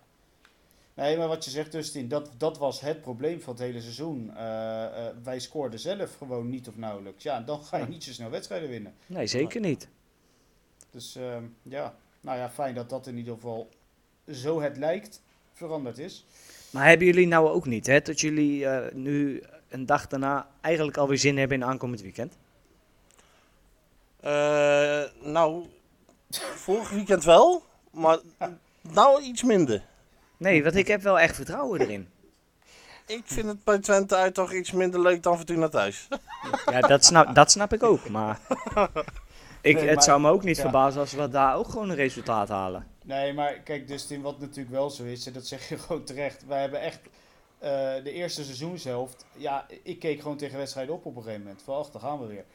Nee, 0.94 1.18
maar 1.18 1.28
wat 1.28 1.46
je 1.46 1.52
zegt, 1.52 1.72
Dustin, 1.72 2.08
dat, 2.08 2.30
dat 2.38 2.58
was 2.58 2.80
het 2.82 3.02
probleem 3.02 3.42
van 3.42 3.54
het 3.54 3.62
hele 3.62 3.82
seizoen. 3.82 4.32
Eh, 4.36 5.08
eh, 5.08 5.16
wij 5.24 5.40
scoorden 5.40 5.80
zelf 5.80 6.18
gewoon 6.18 6.50
niet 6.50 6.68
of 6.68 6.78
nauwelijks. 6.78 7.24
Ja, 7.24 7.42
dan 7.42 7.64
ga 7.64 7.78
je 7.78 7.86
niet 7.88 8.04
zo 8.04 8.12
snel 8.12 8.30
wedstrijden 8.30 8.70
winnen. 8.70 8.94
Nee, 9.06 9.28
zeker 9.28 9.62
niet. 9.62 9.88
Dus 10.92 11.16
ehm, 11.16 11.44
ja, 11.62 11.96
nou 12.22 12.38
ja, 12.38 12.50
fijn 12.50 12.76
dat 12.76 12.90
dat 12.90 13.08
in 13.08 13.18
ieder 13.18 13.34
geval 13.34 13.70
zo 14.32 14.62
het 14.62 14.78
lijkt 14.78 15.22
veranderd 15.54 15.98
is. 15.98 16.26
Maar 16.70 16.88
hebben 16.88 17.08
jullie 17.08 17.28
nou 17.28 17.50
ook 17.50 17.66
niet, 17.66 17.86
hè? 17.88 18.00
Dat 18.02 18.20
jullie 18.20 18.66
eh, 18.66 18.94
nu 18.94 19.44
een 19.70 19.86
dag 19.86 20.08
daarna 20.08 20.48
eigenlijk 20.62 20.98
alweer 20.98 21.18
zin 21.18 21.38
hebben 21.38 21.58
in 21.58 21.66
aankomend 21.68 22.02
weekend? 22.02 22.38
Eh, 24.26 25.04
nou, 25.22 25.66
vorig 26.56 26.90
weekend 26.90 27.24
wel, 27.24 27.64
maar 27.92 28.18
nou 28.82 29.22
iets 29.22 29.44
minder. 29.44 29.84
Nee, 30.38 30.64
want 30.64 30.76
ik 30.76 30.88
heb 30.88 31.02
wel 31.02 31.20
echt 31.20 31.36
vertrouwen 31.36 31.82
erin. 31.82 32.10
Ik 33.06 33.22
vind 33.26 33.48
het 33.48 33.64
bij 33.64 33.80
Twente 33.80 34.16
uit 34.16 34.34
toch 34.34 34.54
iets 34.54 34.72
minder 34.72 35.02
leuk 35.02 35.24
dan 35.24 35.38
Fortuna 35.38 35.68
thuis. 35.70 36.08
Ja, 36.66 36.80
dat 36.80 37.06
snap, 37.06 37.36
dat 37.36 37.52
snap 37.52 37.74
ik 37.74 37.84
ook. 37.84 38.10
Maar 38.10 38.40
Ik, 39.62 39.76
Nee, 39.76 39.86
het 39.86 39.96
maar- 39.96 40.04
zou 40.04 40.22
me 40.22 40.30
ook 40.30 40.44
niet 40.44 40.56
ja. 40.56 40.62
verbazen 40.62 41.00
als 41.02 41.12
we 41.12 41.30
daar 41.30 41.56
ook 41.56 41.68
gewoon 41.70 41.90
een 41.90 41.96
resultaat 41.96 42.50
halen. 42.50 42.88
Nee, 43.04 43.34
maar 43.34 43.54
kijk, 43.54 43.88
Dustin, 43.88 44.22
wat 44.22 44.40
natuurlijk 44.40 44.70
wel 44.76 44.90
zo 44.90 45.04
is, 45.04 45.28
en 45.28 45.34
dat 45.34 45.46
zeg 45.48 45.70
je 45.70 45.78
gewoon 45.88 46.04
terecht. 46.04 46.46
Wij 46.46 46.62
hebben 46.62 46.82
echt 46.82 47.00
eh, 47.60 47.70
de 48.04 48.12
eerste 48.12 48.44
seizoenshelft. 48.44 49.26
Ja, 49.36 49.66
ik 49.84 50.00
keek 50.00 50.22
gewoon 50.22 50.38
tegen 50.38 50.58
wedstrijden 50.58 50.94
op 50.96 51.06
op 51.06 51.16
een 51.16 51.22
gegeven 51.24 51.44
moment. 51.44 51.62
Van, 51.64 51.76
ach, 51.78 51.90
daar 51.90 52.02
gaan 52.02 52.20
we 52.20 52.26
weer. 52.26 52.46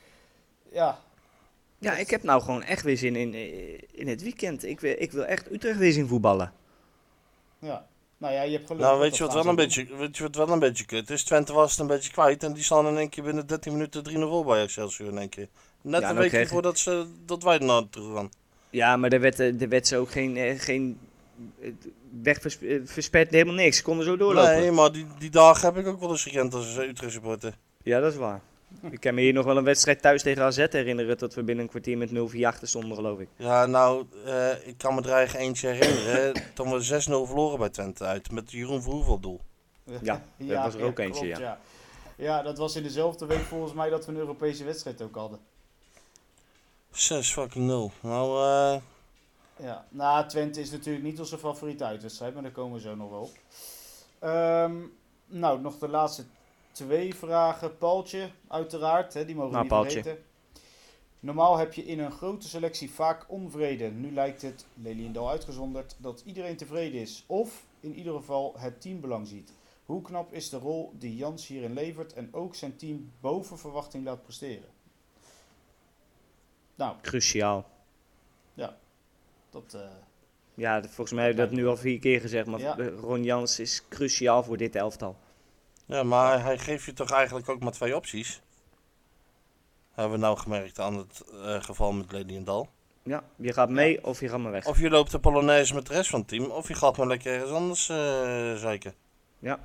Ja, 0.73 0.99
Ja, 1.81 1.97
ik 1.97 2.11
heb 2.11 2.23
nou 2.23 2.43
gewoon 2.43 2.63
echt 2.63 2.83
weer 2.83 2.97
zin 2.97 3.17
in, 3.17 3.35
in 3.93 4.09
het 4.09 4.23
weekend. 4.23 4.65
Ik 4.65 4.81
wil, 4.81 4.95
ik 4.99 5.13
wil 5.13 5.25
echt 5.25 5.53
Utrecht 5.53 5.79
weer 5.79 5.93
zien 5.93 6.09
voetballen. 6.09 6.53
ja. 7.59 7.89
Nou 8.19 8.35
ja, 8.35 8.43
je 8.43 8.53
hebt 8.53 8.67
geluk. 8.67 8.83
Nou, 8.83 9.01
weet 9.01 9.17
je, 9.17 9.25
wat 9.25 9.35
wel 9.35 9.47
een 9.47 9.55
beetje, 9.57 9.97
weet 9.97 10.17
je 10.17 10.23
wat 10.23 10.37
wel 10.37 10.49
een 10.49 10.59
beetje 10.59 10.85
kut 10.85 11.11
is? 11.11 11.25
Twente 11.25 11.53
was 11.53 11.71
het 11.71 11.81
een 11.81 11.87
beetje 11.87 12.13
kwijt 12.13 12.43
en 12.43 12.53
die 12.53 12.63
staan 12.63 12.87
in 12.87 12.97
één 12.97 13.09
keer 13.09 13.25
binnen 13.25 13.47
13 13.47 13.73
minuten 13.73 14.03
3-0 14.11 14.13
voor 14.19 14.45
bij 14.45 14.63
Excelsior 14.63 15.09
in 15.09 15.19
één 15.19 15.29
keer. 15.29 15.49
Net 15.83 16.01
Ja, 16.01 16.09
een 16.09 16.15
dan 16.15 16.23
weekje 16.23 16.37
kreeg 16.37 16.49
voordat 16.49 16.79
ze, 16.79 17.07
dat 17.27 17.43
wij 17.43 17.59
er 17.59 17.65
naartoe 17.65 18.15
gaan. 18.15 18.31
Ja, 18.71 18.97
maar 18.97 19.13
er 19.13 19.21
werd, 19.21 19.41
eh, 19.41 19.61
er 19.63 19.69
werd 19.69 19.87
ze 19.87 19.97
ook 19.97 20.11
geen, 20.11 20.37
eh, 20.37 20.59
geen 20.59 20.99
eh, 21.61 21.71
weg 22.23 22.41
vers- 22.41 22.61
eh, 22.61 22.81
versperd, 22.85 23.31
helemaal 23.31 23.55
niks. 23.55 23.77
Ze 23.77 23.83
konden 23.83 24.05
zo 24.05 24.17
doorlopen. 24.17 24.51
Nee, 24.59 24.71
maar 24.71 24.93
die, 24.93 25.07
die 25.19 25.31
dagen 25.31 25.67
heb 25.75 25.77
ik 25.85 25.87
ook 25.93 26.01
wel 26.01 26.11
eens 26.11 26.23
gekend 26.23 26.55
als 26.55 26.77
Utrecht 26.77 27.13
supporter. 27.13 27.55
Ja, 27.83 28.01
dat 28.01 28.13
is 28.13 28.19
waar. 28.19 28.41
Ik 28.91 29.01
kan 29.01 29.15
me 29.15 29.21
hier 29.21 29.33
nog 29.33 29.45
wel 29.45 29.57
een 29.57 29.65
wedstrijd 29.65 30.03
thuis 30.03 30.23
tegen 30.23 30.43
AZ 30.43 30.57
herinneren 30.57 31.19
dat 31.19 31.35
we 31.35 31.43
binnen 31.43 31.65
een 31.65 31.71
kwartier 31.71 31.99
met 31.99 32.11
0-4 32.11 32.41
achter 32.43 32.69
stonden, 32.69 32.97
geloof 32.97 33.19
ik. 33.19 33.29
Ja, 33.37 33.67
nou, 33.67 34.07
eh, 34.25 34.67
ik 34.67 34.79
kan 34.79 34.95
me 34.95 35.03
er 35.03 35.13
eigenlijk 35.13 35.47
eentje 35.47 35.69
herinneren. 35.69 36.43
toen 36.55 36.71
we 36.71 36.85
6-0 36.85 37.27
verloren 37.27 37.59
bij 37.59 37.69
Twente 37.69 38.05
uit, 38.05 38.31
met 38.31 38.51
Jeroen 38.51 38.83
Verhoeven 38.83 39.13
op 39.13 39.23
doel. 39.23 39.41
Ja, 40.03 40.23
dat 40.37 40.63
was 40.63 40.75
er 40.75 40.83
ook 40.83 40.99
eentje, 40.99 41.27
klopt, 41.27 41.39
ja. 41.39 41.59
ja. 42.17 42.43
dat 42.43 42.59
was 42.59 42.77
in 42.77 42.83
dezelfde 42.83 43.27
week 43.27 43.45
volgens 43.45 43.73
mij 43.73 43.91
dat 43.91 44.07
we 44.07 44.13
een 44.13 44.19
Europese 44.19 44.65
wedstrijd 44.65 45.03
ook 45.03 45.15
hadden. 45.15 45.39
6 46.91 47.33
fucking 47.33 47.67
0. 47.67 47.93
Nou, 48.01 48.45
eh, 48.45 48.81
Ja, 49.67 49.85
nou, 49.89 50.29
Twente 50.29 50.61
is 50.61 50.71
natuurlijk 50.71 51.05
niet 51.05 51.19
onze 51.19 51.39
favoriete 51.39 51.85
uitwedstrijd, 51.85 52.35
maar 52.35 52.43
daar 52.43 52.53
komen 52.53 52.75
we 52.75 52.81
zo 52.81 52.95
nog 52.95 53.11
wel 53.11 53.21
op. 53.21 53.39
Ehm, 54.19 54.75
nou, 55.27 55.61
nog 55.61 55.79
de 55.79 55.89
laatste 55.89 56.25
twee 56.85 57.15
vragen. 57.15 57.79
Paltje, 57.79 58.31
uiteraard, 58.49 59.15
hè, 59.15 59.25
die 59.25 59.35
mogen 59.35 59.51
we 59.61 59.65
Nou, 59.69 59.83
niet 59.85 59.93
vergeten. 59.93 60.25
Normaal 61.21 61.57
heb 61.57 61.73
je 61.73 61.85
in 61.85 61.99
een 61.99 62.13
grote 62.13 62.49
selectie 62.49 62.91
vaak 62.91 63.25
onvrede. 63.29 63.91
Nu 63.91 64.13
lijkt 64.13 64.43
het, 64.43 64.65
Leliendal 64.75 65.31
uitgezonderd, 65.31 65.97
dat 65.99 66.23
iedereen 66.25 66.57
tevreden 66.57 67.01
is. 67.01 67.25
Of 67.27 67.65
in 67.81 67.95
ieder 67.95 68.15
geval 68.15 68.55
het 68.59 68.81
teambelang 68.81 69.27
ziet. 69.27 69.53
Hoe 69.85 70.03
knap 70.03 70.33
is 70.33 70.49
de 70.49 70.59
rol 70.59 70.93
die 70.99 71.17
Jans 71.17 71.47
hierin 71.47 71.73
levert 71.73 72.13
en 72.13 72.29
ook 72.35 72.55
zijn 72.55 72.77
team 72.77 73.13
boven 73.21 73.59
verwachting 73.59 74.05
laat 74.05 74.23
presteren? 74.23 74.69
Nou, 76.75 76.97
Cruciaal. 77.03 77.67
dat... 79.51 79.75
eh, 79.75 79.81
Ja, 80.55 80.83
volgens 80.83 81.13
mij 81.13 81.25
heb 81.27 81.35
je 81.35 81.41
dat 81.41 81.51
nu 81.51 81.67
al 81.67 81.77
vier 81.77 81.99
keer 81.99 82.21
gezegd, 82.21 82.47
maar 82.47 82.61
Ja. 82.61 82.77
Ron 83.01 83.25
Jans 83.25 83.59
is 83.59 83.83
cruciaal 83.89 84.43
voor 84.43 84.57
dit 84.57 84.75
elftal. 84.75 85.17
Ja, 85.91 86.03
maar 86.03 86.43
hij 86.45 86.59
geeft 86.59 86.85
je 86.85 86.93
toch 86.93 87.11
eigenlijk 87.11 87.49
ook 87.49 87.61
maar 87.61 87.73
twee 87.73 87.97
opties. 87.97 88.41
Hebben 89.93 90.13
we 90.19 90.25
nou 90.25 90.39
gemerkt 90.39 90.79
aan 90.79 90.97
het 90.97 91.25
eh, 91.45 91.63
geval 91.63 91.93
met 91.93 92.13
Lady 92.13 92.37
en 92.37 92.45
Dal. 92.45 92.69
Ja, 93.03 93.23
je 93.37 93.53
gaat 93.53 93.69
mee 93.69 94.05
of 94.05 94.21
je 94.21 94.29
gaat 94.29 94.39
maar 94.39 94.53
weg. 94.53 94.67
Of 94.67 94.81
je 94.81 94.91
loopt 94.91 95.11
de 95.11 95.19
Polonaise 95.19 95.75
met 95.75 95.87
de 95.87 95.93
rest 95.95 96.11
van 96.11 96.19
het 96.19 96.29
team, 96.29 96.45
of 96.45 96.69
je 96.69 96.75
gaat 96.75 96.97
maar 96.97 97.07
lekker 97.07 97.33
ergens 97.33 97.51
anders 97.53 97.89
eh 97.89 98.55
zeiken. 98.55 98.95
Ja, 99.39 99.59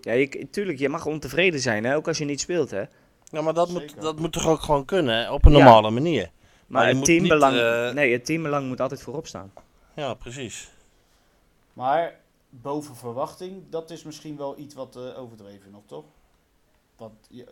je, 0.00 0.48
tuurlijk, 0.50 0.78
je 0.78 0.88
mag 0.88 1.06
ontevreden 1.06 1.60
zijn, 1.60 1.84
hè, 1.84 1.96
ook 1.96 2.06
als 2.08 2.18
je 2.18 2.24
niet 2.24 2.40
speelt. 2.40 2.70
Hè. 2.70 2.84
Ja, 3.24 3.40
maar 3.42 3.54
dat 3.54 3.68
moet, 3.68 4.00
dat 4.00 4.18
moet 4.18 4.32
toch 4.32 4.46
ook 4.48 4.60
gewoon 4.60 4.84
kunnen, 4.84 5.14
hè? 5.16 5.32
op 5.32 5.44
een 5.44 5.52
Ja. 5.52 5.58
normale 5.58 5.90
manier. 5.90 6.30
Maar, 6.66 6.86
het, 6.86 7.04
teambelang, 7.04 7.52
niet, 7.52 7.62
eh, 7.62 7.90
nee, 7.90 8.12
het 8.12 8.24
teambelang 8.24 8.68
moet 8.68 8.80
altijd 8.80 9.02
voorop 9.02 9.26
staan. 9.26 9.52
Ja, 9.94 10.14
precies. 10.14 10.70
Maar 11.72 12.14
boven 12.62 12.96
verwachting, 12.96 13.62
dat 13.70 13.90
is 13.90 14.02
misschien 14.02 14.36
wel 14.36 14.58
iets 14.58 14.74
wat 14.74 14.96
eh, 14.96 15.18
overdreven 15.18 15.70
nog, 15.70 15.82
toch? 15.86 16.04
Want 16.96 17.26
je, 17.30 17.44
eh, 17.44 17.50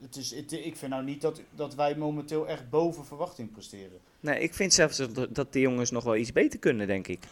het 0.00 0.16
is, 0.16 0.30
het, 0.34 0.52
ik 0.52 0.76
vind 0.76 0.92
nou 0.92 1.04
niet 1.04 1.20
dat, 1.20 1.40
dat 1.50 1.74
wij 1.74 1.96
momenteel 1.96 2.48
echt 2.48 2.70
boven 2.70 3.04
verwachting 3.04 3.52
presteren. 3.52 4.00
Nee, 4.20 4.40
ik 4.40 4.54
vind 4.54 4.72
zelfs 4.72 4.96
dat, 4.96 5.34
dat 5.34 5.52
die 5.52 5.62
jongens 5.62 5.90
nog 5.90 6.04
wel 6.04 6.16
iets 6.16 6.32
beter 6.32 6.58
kunnen, 6.58 6.86
denk 6.86 7.06
ik. 7.06 7.24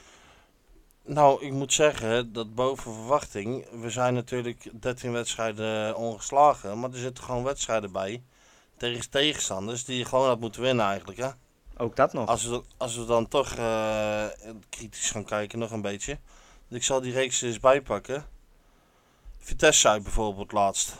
Nou, 1.04 1.44
ik 1.44 1.52
moet 1.52 1.72
zeggen 1.72 2.32
dat 2.32 2.54
boven 2.54 2.92
verwachting, 2.92 3.66
we 3.70 3.90
zijn 3.90 4.14
natuurlijk 4.14 4.70
13 4.80 5.12
wedstrijden 5.12 5.96
ongeslagen, 5.96 6.80
maar 6.80 6.90
er 6.90 6.98
zitten 6.98 7.24
gewoon 7.24 7.42
wedstrijden 7.42 7.92
bij 7.92 8.22
tegen 8.76 9.10
tegenstanders 9.10 9.84
die 9.84 9.98
je 9.98 10.04
gewoon 10.04 10.26
had 10.26 10.40
moeten 10.40 10.62
winnen 10.62 10.86
eigenlijk. 10.86 11.18
Hè? 11.18 11.28
Ook 11.76 11.96
dat 11.96 12.12
nog. 12.12 12.28
Als, 12.28 12.44
we, 12.44 12.62
als 12.76 12.96
we 12.96 13.04
dan 13.04 13.28
toch 13.28 13.54
eh, 13.54 14.26
kritisch 14.68 15.10
gaan 15.10 15.24
kijken, 15.24 15.58
nog 15.58 15.70
een 15.70 15.82
beetje. 15.82 16.18
Ik 16.70 16.82
zal 16.82 17.00
die 17.00 17.12
reeks 17.12 17.42
er 17.42 17.48
eens 17.48 17.60
bijpakken. 17.60 18.26
Vitesse 19.38 19.88
uit 19.88 20.02
bijvoorbeeld 20.02 20.52
laatst. 20.52 20.96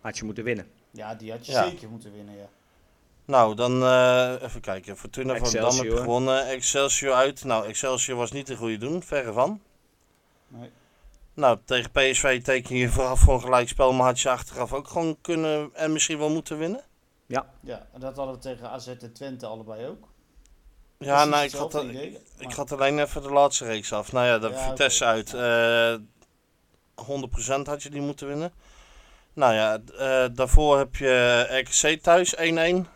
Had 0.00 0.18
je 0.18 0.24
moeten 0.24 0.44
winnen. 0.44 0.70
Ja, 0.90 1.14
die 1.14 1.30
had 1.30 1.46
je 1.46 1.52
Ja. 1.52 1.68
zeker 1.68 1.88
moeten 1.88 2.12
winnen, 2.12 2.36
ja. 2.36 2.48
Nou, 3.24 3.54
dan 3.54 3.82
eh, 3.82 4.34
even 4.42 4.60
kijken. 4.60 4.96
Fortuna 4.96 5.36
van 5.36 5.50
Dam 5.52 5.76
heb 5.78 5.96
gewonnen. 5.96 6.46
Excelsior 6.46 7.14
uit. 7.14 7.44
Nou, 7.44 7.66
Excelsior 7.66 8.16
was 8.16 8.32
niet 8.32 8.46
de 8.46 8.56
goede 8.56 8.76
doen, 8.78 9.02
verre 9.02 9.32
van. 9.32 9.60
Nee. 10.48 10.70
Nou, 11.34 11.58
tegen 11.64 11.90
PSV 11.90 12.42
teken 12.42 12.76
je 12.76 12.88
vooraf 12.88 13.20
voor 13.20 13.34
een 13.34 13.40
gelijkspel, 13.40 13.92
maar 13.92 14.06
had 14.06 14.20
je 14.20 14.30
achteraf 14.30 14.72
ook 14.72 14.88
gewoon 14.88 15.18
kunnen 15.20 15.70
en 15.74 15.92
misschien 15.92 16.18
wel 16.18 16.30
moeten 16.30 16.58
winnen? 16.58 16.82
Ja, 17.26 17.46
en 17.92 18.00
dat 18.00 18.16
hadden 18.16 18.34
we 18.34 18.40
tegen 18.40 18.70
AZ 18.70 18.86
en 18.88 19.12
Twente 19.12 19.46
allebei 19.46 19.86
ook. 19.86 20.08
Ja, 20.98 21.24
nou, 21.24 21.44
ik 21.44 21.52
had, 21.52 21.84
ik 22.38 22.52
had 22.52 22.72
alleen 22.72 22.98
even 22.98 23.22
de 23.22 23.30
laatste 23.30 23.64
reeks 23.64 23.92
af. 23.92 24.12
Nou 24.12 24.26
ja, 24.26 24.38
de 24.38 24.48
Ja, 24.48 24.68
Vitesse 24.68 25.04
uit. 25.04 25.34
eh 25.34 25.94
100% 26.94 27.66
had 27.66 27.82
je 27.82 27.90
die 27.90 28.00
moeten 28.00 28.26
winnen. 28.26 28.52
Nou 29.32 29.54
ja, 29.54 29.78
eh, 29.98 30.28
daarvoor 30.34 30.78
heb 30.78 30.96
je 30.96 31.46
RKC 31.50 32.02
thuis 32.02 32.34
1-1. 32.36 32.86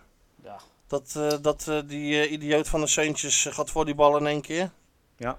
Ja, 0.43 0.59
Dat, 0.87 1.15
eh, 1.17 1.33
dat 1.43 1.69
eh, 1.69 1.79
die 1.87 2.21
eh, 2.23 2.33
idioot 2.33 2.69
van 2.69 2.81
de 2.81 2.87
Seentjes 2.87 3.47
eh, 3.47 3.53
gaat 3.55 3.71
voor 3.71 3.85
die 3.85 3.95
bal 3.95 4.17
in 4.17 4.27
één 4.27 4.41
keer. 4.41 4.71
Ja. 5.17 5.39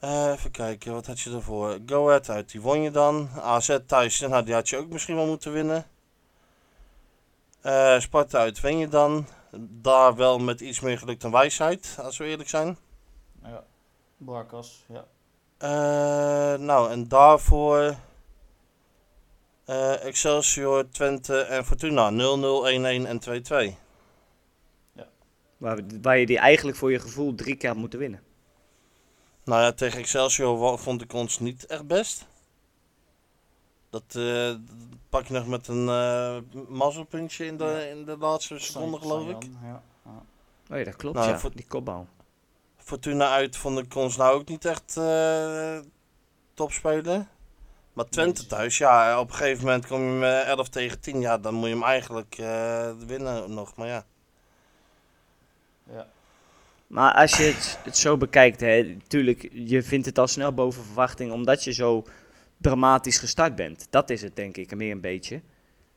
Eh, 0.00 0.30
even 0.32 0.50
kijken, 0.50 0.92
wat 0.92 1.06
had 1.06 1.20
je 1.20 1.30
ervoor? 1.32 1.78
Go 1.86 2.06
Ahead 2.08 2.28
uit, 2.30 2.50
die 2.50 2.60
won 2.60 2.82
je 2.82 2.90
dan. 2.90 3.28
AZ 3.40 3.78
thuis, 3.86 4.20
nou, 4.20 4.44
die 4.44 4.54
had 4.54 4.68
je 4.68 4.76
ook 4.76 4.88
misschien 4.88 5.16
wel 5.16 5.26
moeten 5.26 5.52
winnen. 5.52 5.86
Eh, 7.60 8.00
Sparta 8.00 8.38
uit 8.38 8.60
win 8.60 8.78
je 8.78 8.88
dan. 8.88 9.26
Daar 9.56 10.14
wel 10.14 10.38
met 10.38 10.60
iets 10.60 10.80
meer 10.80 10.98
geluk 10.98 11.20
dan 11.20 11.30
wijsheid, 11.30 11.98
als 12.02 12.16
we 12.16 12.24
eerlijk 12.24 12.48
zijn. 12.48 12.78
ja. 13.42 13.64
Barkas, 14.16 14.84
ja. 14.88 15.06
Eh, 15.58 16.58
nou, 16.58 16.90
en 16.90 17.08
daarvoor 17.08 17.96
eh, 19.64 20.04
Excelsior, 20.04 20.88
Twente 20.88 21.40
en 21.40 21.64
Fortuna 21.64 22.10
0-0, 22.10 22.14
1-1 22.14 23.06
en 23.06 23.20
2-2. 23.74 23.76
Waar, 25.56 25.80
waar 26.02 26.18
je 26.18 26.26
die 26.26 26.38
eigenlijk 26.38 26.76
voor 26.76 26.92
je 26.92 26.98
gevoel 26.98 27.34
drie 27.34 27.56
keer 27.56 27.68
had 27.68 27.78
moeten 27.78 27.98
winnen. 27.98 28.22
Nou 29.44 29.62
ja, 29.62 29.72
tegen 29.72 29.98
Excelsior 29.98 30.78
vond 30.78 31.02
ik 31.02 31.12
ons 31.12 31.38
niet 31.38 31.66
echt 31.66 31.86
best. 31.86 32.26
Dat 33.90 34.04
eh, 34.08 34.54
pak 35.08 35.26
je 35.26 35.32
nog 35.34 35.46
met 35.46 35.68
een 35.68 35.88
eh 35.88 36.36
mazzelpuntje 36.68 37.46
in 37.46 37.56
de, 37.56 37.88
in 37.90 38.04
de 38.04 38.16
laatste 38.18 38.58
seconde, 38.58 38.98
geloof 38.98 39.28
ik. 39.28 39.42
Ja. 39.62 39.82
ja. 40.04 40.22
Oh 40.70 40.78
ja, 40.78 40.84
dat 40.84 40.96
klopt, 40.96 41.16
Nou, 41.16 41.28
ja. 41.28 41.38
voor- 41.38 41.54
Die 41.54 41.66
kopbal. 41.68 42.06
Fortuna 42.76 43.30
uit 43.30 43.56
vond 43.56 43.78
ik 43.78 43.94
ons 43.94 44.16
nou 44.16 44.34
ook 44.34 44.48
niet 44.48 44.64
echt 44.64 44.96
eh 44.96 45.78
top 46.54 46.72
spelen. 46.72 47.28
Maar 47.92 48.08
Twente 48.08 48.40
Nee. 48.40 48.50
thuis, 48.50 48.78
ja, 48.78 49.20
op 49.20 49.28
een 49.28 49.34
gegeven 49.34 49.64
moment 49.64 49.86
kom 49.86 50.00
je 50.04 50.10
met 50.18 50.44
11 50.44 50.68
tegen 50.68 51.00
10. 51.00 51.20
Ja, 51.20 51.38
dan 51.38 51.54
moet 51.54 51.68
je 51.68 51.74
hem 51.74 51.82
eigenlijk 51.84 52.34
eh, 52.38 52.90
winnen 53.06 53.54
nog. 53.54 53.76
Maar 53.76 53.86
ja, 53.86 54.04
ja. 55.92 56.06
Maar 56.86 57.14
als 57.14 57.36
je 57.36 57.42
het, 57.42 57.78
het 57.84 57.96
zo 57.96 58.16
bekijkt, 58.16 58.60
hè, 58.60 58.96
tuurlijk, 59.06 59.48
je 59.52 59.82
vindt 59.82 60.06
het 60.06 60.18
al 60.18 60.26
snel 60.26 60.52
boven 60.54 60.84
verwachting 60.84 61.32
omdat 61.32 61.64
je 61.64 61.72
zo 61.72 62.04
dramatisch 62.60 63.18
gestart 63.18 63.54
bent. 63.54 63.86
Dat 63.90 64.10
is 64.10 64.22
het 64.22 64.36
denk 64.36 64.56
ik, 64.56 64.74
meer 64.76 64.92
een 64.92 65.00
beetje. 65.00 65.40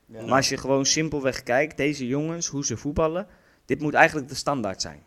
ja. 0.06 0.22
Maar 0.26 0.36
als 0.36 0.50
je 0.50 0.58
gewoon 0.58 0.86
simpelweg 0.86 1.44
kijkt, 1.44 1.78
deze 1.78 2.08
jongens, 2.08 2.48
hoe 2.48 2.66
ze 2.66 2.78
voetballen, 2.78 3.28
dit 3.66 3.82
moet 3.82 3.94
eigenlijk 3.94 4.28
de 4.30 4.36
standaard 4.36 4.82
zijn. 4.82 5.04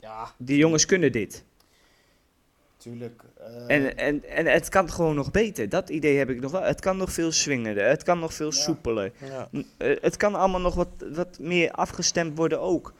ja, 0.00 0.32
Die 0.38 0.56
jongens 0.56 0.86
kunnen 0.86 1.12
dit. 1.12 1.44
tuurlijk. 2.76 3.22
eh, 3.38 3.76
En, 3.76 3.96
en, 3.96 4.24
en 4.24 4.46
het 4.46 4.68
kan 4.68 4.90
gewoon 4.90 5.14
nog 5.14 5.30
beter. 5.30 5.68
Dat 5.68 5.88
idee 5.88 6.18
heb 6.18 6.30
ik 6.30 6.40
nog 6.40 6.50
wel. 6.52 6.62
Het 6.62 6.80
kan 6.80 6.96
nog 6.96 7.12
veel 7.12 7.32
swingender. 7.32 7.84
Het 7.88 8.02
kan 8.02 8.18
nog 8.18 8.34
veel 8.34 8.46
Ja. 8.52 8.58
soepeler. 8.60 9.12
ja. 9.18 9.48
Eh, 9.76 9.96
het 10.00 10.16
kan 10.16 10.34
allemaal 10.34 10.60
nog 10.60 10.74
wat, 10.74 10.88
wat 11.12 11.38
meer 11.38 11.70
afgestemd 11.70 12.36
worden 12.36 12.60
ook. 12.60 12.92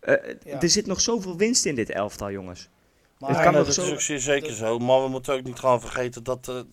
Eh, 0.00 0.14
Ja. 0.44 0.60
Er 0.60 0.68
zit 0.68 0.86
nog 0.86 1.00
zoveel 1.00 1.36
winst 1.36 1.66
in 1.66 1.74
dit 1.74 1.90
elftal, 1.90 2.30
jongens. 2.30 2.68
maar 3.18 3.30
het 3.30 3.38
kan 3.40 3.52
nee, 3.52 3.62
nog 3.64 3.74
dat 3.74 3.84
zo- 4.00 4.12
is 4.14 4.24
zeker 4.24 4.52
zo. 4.52 4.78
Maar 4.78 5.02
we 5.02 5.08
moeten 5.08 5.34
ook 5.34 5.42
niet 5.44 5.58
gaan 5.58 5.80
vergeten 5.80 6.22
dat, 6.24 6.64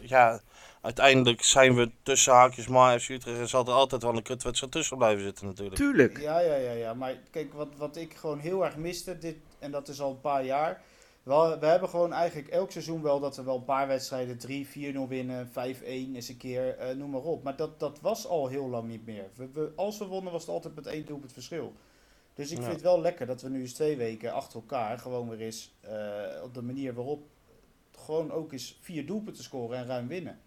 ja, 0.00 0.40
uiteindelijk 0.82 1.42
zijn 1.42 1.74
we 1.74 1.90
tussen 2.02 2.32
haakjes 2.32 2.66
maar 2.66 3.00
FC 3.00 3.08
Utrecht. 3.08 3.38
Er 3.38 3.48
zal 3.48 3.66
er 3.66 3.72
altijd 3.72 4.02
wel 4.02 4.16
een 4.16 4.22
kutwedstrijd 4.22 4.72
tussen 4.72 4.96
blijven 4.96 5.24
zitten 5.24 5.46
natuurlijk. 5.46 5.76
Tuurlijk. 5.76 6.20
Ja, 6.20 6.38
ja, 6.40 6.54
ja, 6.54 6.72
ja. 6.72 6.94
Maar 6.94 7.14
kijk, 7.30 7.52
wat, 7.52 7.68
wat 7.76 7.96
ik 7.96 8.14
gewoon 8.14 8.38
heel 8.38 8.64
erg 8.64 8.76
miste, 8.76 9.18
dit, 9.18 9.36
en 9.58 9.70
dat 9.70 9.88
is 9.88 10.00
al 10.00 10.10
een 10.10 10.20
paar 10.20 10.44
jaar. 10.44 10.80
We, 11.22 11.56
we 11.60 11.66
hebben 11.66 11.88
gewoon 11.88 12.12
eigenlijk 12.12 12.48
elk 12.48 12.70
seizoen 12.70 13.02
wel 13.02 13.20
dat 13.20 13.36
we 13.36 13.42
wel 13.42 13.56
een 13.56 13.64
paar 13.64 13.86
wedstrijden 13.88 14.38
3, 14.38 14.66
4-0 14.66 15.08
winnen, 15.08 15.48
5-1 15.48 15.52
eens 15.84 16.28
een 16.28 16.36
keer, 16.36 16.76
eh, 16.78 16.96
noem 16.96 17.10
maar 17.10 17.20
op. 17.20 17.42
Maar 17.42 17.56
dat, 17.56 17.80
dat 17.80 18.00
was 18.00 18.26
al 18.26 18.46
heel 18.48 18.68
lang 18.68 18.88
niet 18.88 19.06
meer. 19.06 19.24
We, 19.34 19.48
we, 19.52 19.72
als 19.76 19.98
we 19.98 20.04
wonnen 20.06 20.32
was 20.32 20.42
het 20.42 20.50
altijd 20.50 20.74
met 20.74 20.86
één 20.86 21.06
doelpunt 21.06 21.32
verschil. 21.32 21.72
Dus 22.34 22.50
ik 22.50 22.56
Ja. 22.56 22.62
vind 22.62 22.74
het 22.74 22.84
wel 22.84 23.00
lekker 23.00 23.26
dat 23.26 23.42
we 23.42 23.48
nu 23.48 23.60
eens 23.60 23.72
twee 23.72 23.96
weken 23.96 24.32
achter 24.32 24.54
elkaar 24.60 24.98
gewoon 24.98 25.28
weer 25.28 25.40
eens 25.40 25.74
eh, 25.80 26.42
op 26.42 26.54
de 26.54 26.62
manier 26.62 26.94
waarop 26.94 27.22
gewoon 28.08 28.32
ook 28.32 28.52
eens 28.52 28.78
vier 28.80 29.06
doelpunten 29.06 29.44
scoren 29.44 29.78
en 29.78 29.86
ruim 29.86 30.08
winnen. 30.08 30.38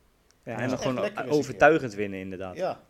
Ja, 0.43 0.57
en 0.57 0.69
dan 0.69 0.77
gewoon 0.77 1.29
overtuigend 1.29 1.93
winnen, 1.93 2.19
inderdaad. 2.19 2.55
Ja, 2.55 2.81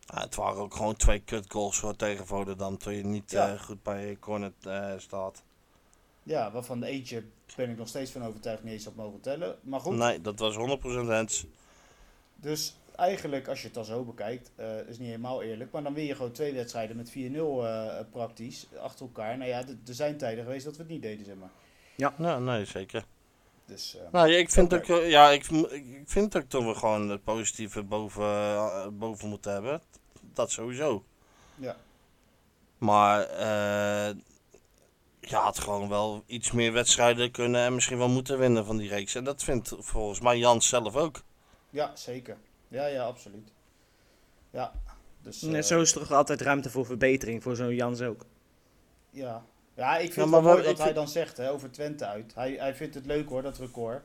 Ja, 0.00 0.20
het 0.20 0.34
waren 0.34 0.60
ook 0.62 0.74
gewoon 0.74 0.96
twee 0.96 1.20
kut 1.20 1.44
goals 1.48 1.78
voor 1.78 1.96
tegen 1.96 2.26
Volendam. 2.26 2.78
Toen 2.78 2.94
je 2.94 3.04
niet 3.04 3.30
Ja. 3.30 3.52
eh, 3.52 3.60
goed 3.60 3.82
bij 3.82 4.16
corner 4.20 4.52
eh, 4.62 4.92
staat. 4.96 5.42
ja, 6.22 6.50
waarvan 6.52 6.80
de 6.80 6.86
eentje 6.86 7.24
ben 7.56 7.70
ik 7.70 7.76
nog 7.76 7.88
steeds 7.88 8.10
van 8.10 8.24
overtuigd 8.24 8.62
niet 8.62 8.72
eens 8.72 8.86
op 8.86 8.96
mogen 8.96 9.20
tellen. 9.20 9.56
Maar 9.62 9.80
goed, 9.80 9.96
Nee, 9.96 10.20
dat 10.20 10.38
was 10.38 10.56
100% 10.56 11.06
Hens. 11.08 11.46
Dus 12.36 12.76
eigenlijk, 12.96 13.48
als 13.48 13.58
je 13.60 13.64
het 13.66 13.74
dan 13.74 13.84
zo 13.84 14.04
bekijkt, 14.04 14.50
eh, 14.54 14.78
is 14.88 14.98
niet 14.98 15.08
helemaal 15.08 15.42
eerlijk. 15.42 15.70
Maar 15.72 15.82
dan 15.82 15.94
win 15.94 16.04
je 16.04 16.14
gewoon 16.14 16.32
twee 16.32 16.52
wedstrijden 16.52 16.96
met 16.96 17.10
4-0 17.10 17.66
eh, 17.66 18.00
praktisch 18.10 18.66
achter 18.80 19.06
elkaar. 19.06 19.38
Nou 19.38 19.50
ja, 19.50 19.58
er 19.86 19.94
zijn 19.94 20.16
tijden 20.16 20.44
geweest 20.44 20.64
dat 20.64 20.76
we 20.76 20.82
het 20.82 20.90
niet 20.90 21.02
deden, 21.02 21.24
zeg 21.24 21.34
maar. 21.36 21.50
Ja, 21.96 22.38
nee, 22.38 22.64
zeker. 22.64 23.04
Dus, 23.66 23.96
eh, 23.96 24.02
Nou, 24.12 24.28
ja, 24.28 24.38
ik 24.38 24.50
vind 24.50 24.74
ook, 24.74 24.84
eh, 24.88 25.10
ja, 25.10 25.30
ik, 25.30 25.46
ik 25.70 26.02
vind 26.06 26.36
ook 26.36 26.50
dat 26.50 26.62
we 26.64 26.74
gewoon 26.74 27.08
het 27.08 27.24
positieve 27.24 27.82
boven, 27.82 28.24
eh, 28.24 28.86
boven 28.92 29.28
moeten 29.28 29.52
hebben. 29.52 29.80
Dat 30.32 30.50
sowieso. 30.50 31.04
ja. 31.56 31.76
Maar 32.78 33.20
eh 33.28 34.14
je 35.26 35.36
had 35.36 35.58
gewoon 35.58 35.88
wel 35.88 36.22
iets 36.26 36.52
meer 36.52 36.72
wedstrijden 36.72 37.30
kunnen 37.30 37.64
en 37.64 37.74
misschien 37.74 37.98
wel 37.98 38.08
moeten 38.08 38.38
winnen 38.38 38.64
van 38.64 38.76
die 38.76 38.88
reeks. 38.88 39.14
En 39.14 39.24
dat 39.24 39.42
vindt 39.42 39.74
volgens 39.78 40.20
mij 40.20 40.38
Jans 40.38 40.68
zelf 40.68 40.96
ook. 40.96 41.22
ja, 41.70 41.96
zeker. 41.96 42.36
Ja, 42.68 42.86
ja, 42.86 43.04
absoluut. 43.04 43.52
Ja, 44.50 44.72
dus... 45.22 45.42
eh, 45.42 45.48
Net 45.48 45.66
zo 45.66 45.80
is 45.80 45.94
er 45.94 46.00
toch 46.00 46.10
altijd 46.12 46.40
ruimte 46.40 46.70
voor 46.70 46.86
verbetering, 46.86 47.42
voor 47.42 47.56
zo'n 47.56 47.74
Jans 47.74 48.00
ook. 48.02 48.24
Ja. 49.10 49.44
Ja, 49.74 49.96
ik 49.96 50.12
vind 50.12 50.14
Ja, 50.14 50.22
het 50.22 50.30
wel 50.30 50.42
mooi 50.42 50.54
wat- 50.56 50.64
hij 50.76 50.84
vind- 50.84 50.94
dan 50.96 51.08
zegt 51.08 51.36
hè, 51.36 51.50
over 51.50 51.70
Twente 51.70 52.06
uit. 52.06 52.34
Hij, 52.34 52.52
hij 52.52 52.74
vindt 52.74 52.94
het 52.94 53.06
leuk 53.06 53.28
hoor, 53.28 53.42
dat 53.42 53.58
record. 53.58 54.02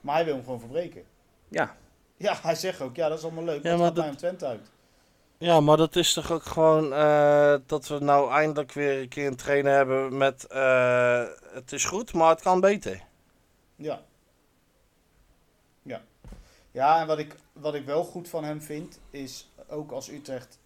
Maar 0.00 0.14
hij 0.14 0.24
wil 0.24 0.34
hem 0.34 0.44
gewoon 0.44 0.60
verbreken. 0.60 1.04
Ja, 1.48 1.76
Ja, 2.16 2.38
hij 2.42 2.54
zegt 2.54 2.80
ook, 2.80 2.96
ja, 2.96 3.08
dat 3.08 3.18
is 3.18 3.24
allemaal 3.24 3.44
leuk. 3.44 3.62
Ja, 3.62 3.76
maar 3.76 3.84
gaat 3.86 3.94
mij 3.94 4.02
dat- 4.02 4.12
om 4.12 4.18
Twente 4.18 4.46
uit. 4.46 4.70
Ja, 5.38 5.60
maar 5.60 5.76
dat 5.76 5.96
is 5.96 6.12
toch 6.12 6.30
ook 6.32 6.42
gewoon 6.42 6.92
eh, 6.92 7.54
dat 7.66 7.88
we 7.88 7.98
nou 7.98 8.30
eindelijk 8.30 8.72
weer 8.72 9.00
een 9.00 9.08
keer 9.08 9.26
een 9.26 9.36
trainer 9.36 9.74
hebben 9.74 10.16
met 10.16 10.46
eh, 10.46 11.24
het 11.52 11.72
is 11.72 11.84
goed, 11.84 12.12
maar 12.12 12.28
het 12.30 12.40
kan 12.42 12.60
beter. 12.60 13.02
Ja. 13.76 14.02
Ja. 15.82 16.02
Ja, 16.70 17.00
en 17.00 17.06
wat 17.06 17.18
ik, 17.18 17.36
wat 17.52 17.74
ik 17.74 17.84
wel 17.84 18.04
goed 18.04 18.28
van 18.28 18.44
hem 18.44 18.62
vind, 18.62 19.00
is 19.10 19.50
ook 19.68 19.90
als 19.92 20.08
Utrecht 20.10 20.58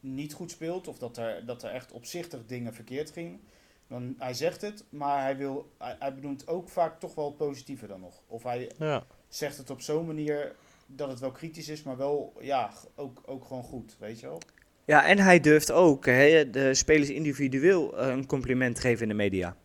niet 0.00 0.32
goed 0.34 0.50
speelt, 0.50 0.88
of 0.88 0.98
dat 0.98 1.16
er, 1.16 1.46
dat 1.46 1.62
er 1.62 1.70
echt 1.70 1.92
opzichtig 1.92 2.40
dingen 2.46 2.74
verkeerd 2.74 3.10
gingen, 3.10 3.40
dan 3.88 4.14
hij 4.18 4.34
zegt 4.34 4.60
het, 4.60 4.84
maar 4.88 5.20
hij, 5.22 5.36
wil, 5.36 5.70
hij, 5.78 5.96
hij 5.98 6.14
benoemt 6.14 6.48
ook 6.48 6.68
vaak 6.68 7.00
toch 7.00 7.14
wel 7.14 7.24
het 7.26 7.36
positieve 7.36 7.86
dan 7.86 8.00
nog. 8.00 8.22
Of 8.26 8.42
hij 8.42 8.70
Ja. 8.78 9.04
zegt 9.28 9.56
het 9.58 9.70
op 9.70 9.80
zo'n 9.80 10.06
manier 10.06 10.54
dat 10.86 11.08
het 11.08 11.18
wel 11.20 11.30
kritisch 11.32 11.68
is, 11.68 11.82
maar 11.82 11.96
wel, 11.96 12.32
ja, 12.40 12.70
ook, 12.94 13.22
ook 13.26 13.44
gewoon 13.44 13.62
goed, 13.62 13.96
weet 13.98 14.20
je 14.20 14.26
wel? 14.26 14.40
ja 14.84 15.06
en 15.06 15.18
hij 15.18 15.40
durft 15.40 15.70
ook 15.70 16.06
hè, 16.06 16.50
de 16.50 16.74
spelers 16.74 17.10
individueel 17.10 17.98
eh, 17.98 18.08
een 18.08 18.26
compliment 18.26 18.74
te 18.74 18.80
geven 18.80 19.02
in 19.02 19.08
de 19.08 19.14
media. 19.14 19.56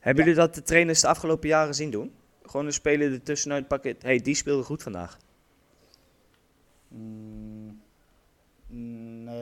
Hebben 0.00 0.24
Ja. 0.24 0.30
jullie 0.30 0.46
dat 0.46 0.54
de 0.54 0.62
trainers 0.62 1.00
de 1.00 1.06
afgelopen 1.08 1.48
jaren 1.48 1.74
zien 1.74 1.90
doen? 1.90 2.14
Gewoon 2.42 2.66
een 2.66 2.72
speler 2.72 3.12
ertussenuit 3.12 3.68
pakken. 3.68 3.96
hey, 3.98 4.18
die 4.18 4.34
speelde 4.34 4.62
goed 4.62 4.82
vandaag. 4.82 5.18
Mm, 6.88 7.55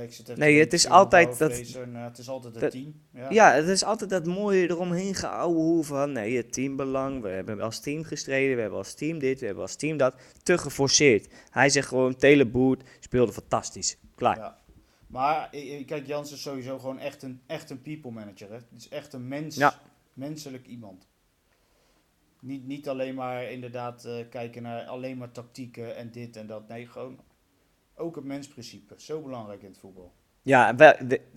ik 0.05 0.13
zit 0.13 0.29
even 0.29 0.41
Nee, 0.41 0.59
het 0.59 0.73
is 0.73 0.89
altijd 0.89 1.39
dat- 1.39 1.51
nou, 1.87 1.97
het 2.05 2.19
is 2.19 2.29
altijd 2.29 2.61
het 2.61 2.71
team. 2.71 3.01
Ja. 3.13 3.31
Ja, 3.31 3.53
het 3.53 3.69
is 3.69 3.85
altijd 3.85 4.11
dat 4.11 4.27
mooie 4.27 4.69
eromheen 4.71 5.15
geouwe 5.15 5.55
hoe 5.57 5.85
van 5.85 6.13
nee, 6.13 6.37
het 6.37 6.53
teambelang. 6.53 7.23
We 7.23 7.29
hebben 7.29 7.61
als 7.61 7.81
team 7.81 8.05
gestreden, 8.05 8.55
we 8.55 8.61
hebben 8.61 8.79
als 8.79 8.95
team 8.95 9.19
dit, 9.19 9.41
we 9.41 9.47
hebben 9.47 9.63
als 9.65 9.77
team 9.77 9.97
dat. 9.97 10.15
Te 10.43 10.59
geforceerd. 10.59 11.33
Hij 11.51 11.69
zegt 11.69 11.89
gewoon, 11.89 12.17
Teleboert 12.17 12.83
speelde 13.01 13.33
fantastisch. 13.33 13.97
Klaar. 14.15 14.37
Ja. 14.37 14.59
Maar 15.07 15.49
kijk, 15.87 16.07
Jans 16.07 16.33
is 16.33 16.43
sowieso 16.43 16.79
gewoon 16.79 16.99
echt 16.99 17.23
een, 17.23 17.41
echt 17.47 17.71
een 17.71 17.83
people 17.83 18.11
manager. 18.11 18.49
Hè? 18.49 18.55
Het 18.55 18.65
is 18.77 18.89
echt 18.89 19.13
een 19.13 19.29
mens, 19.29 19.57
Ja. 19.57 19.81
menselijk 20.13 20.67
iemand. 20.67 21.07
Niet, 22.41 22.67
niet 22.67 22.89
alleen 22.89 23.15
maar 23.15 23.51
inderdaad 23.51 24.05
eh, 24.05 24.15
kijken 24.31 24.63
naar 24.63 24.85
alleen 24.85 25.17
maar 25.19 25.31
tactieken 25.33 25.97
en 25.97 26.11
dit 26.11 26.37
en 26.37 26.47
dat. 26.47 26.69
Nee, 26.69 26.87
gewoon 26.87 27.19
ook 27.97 28.17
het 28.17 28.25
mensprincipe. 28.25 28.95
Zo 28.97 29.21
belangrijk 29.21 29.63
in 29.63 29.69
het 29.69 29.79
voetbal. 29.79 30.13
Ja, 30.43 30.77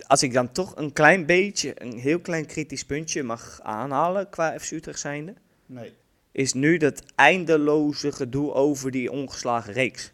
als 0.06 0.22
ik 0.22 0.32
dan 0.32 0.52
toch 0.52 0.76
een 0.76 0.92
klein 0.92 1.26
beetje, 1.26 1.82
een 1.82 1.98
heel 1.98 2.20
klein 2.20 2.46
kritisch 2.46 2.84
puntje 2.84 3.22
mag 3.22 3.60
aanhalen 3.62 4.28
qua 4.30 4.58
FC 4.58 4.70
Utrecht 4.70 5.00
zijnde, 5.00 5.34
Nee. 5.66 5.92
is 6.32 6.52
nu 6.52 6.76
dat 6.76 7.02
eindeloze 7.14 8.12
gedoe 8.12 8.52
over 8.52 8.90
die 8.90 9.12
ongeslagen 9.12 9.72
reeks. 9.72 10.12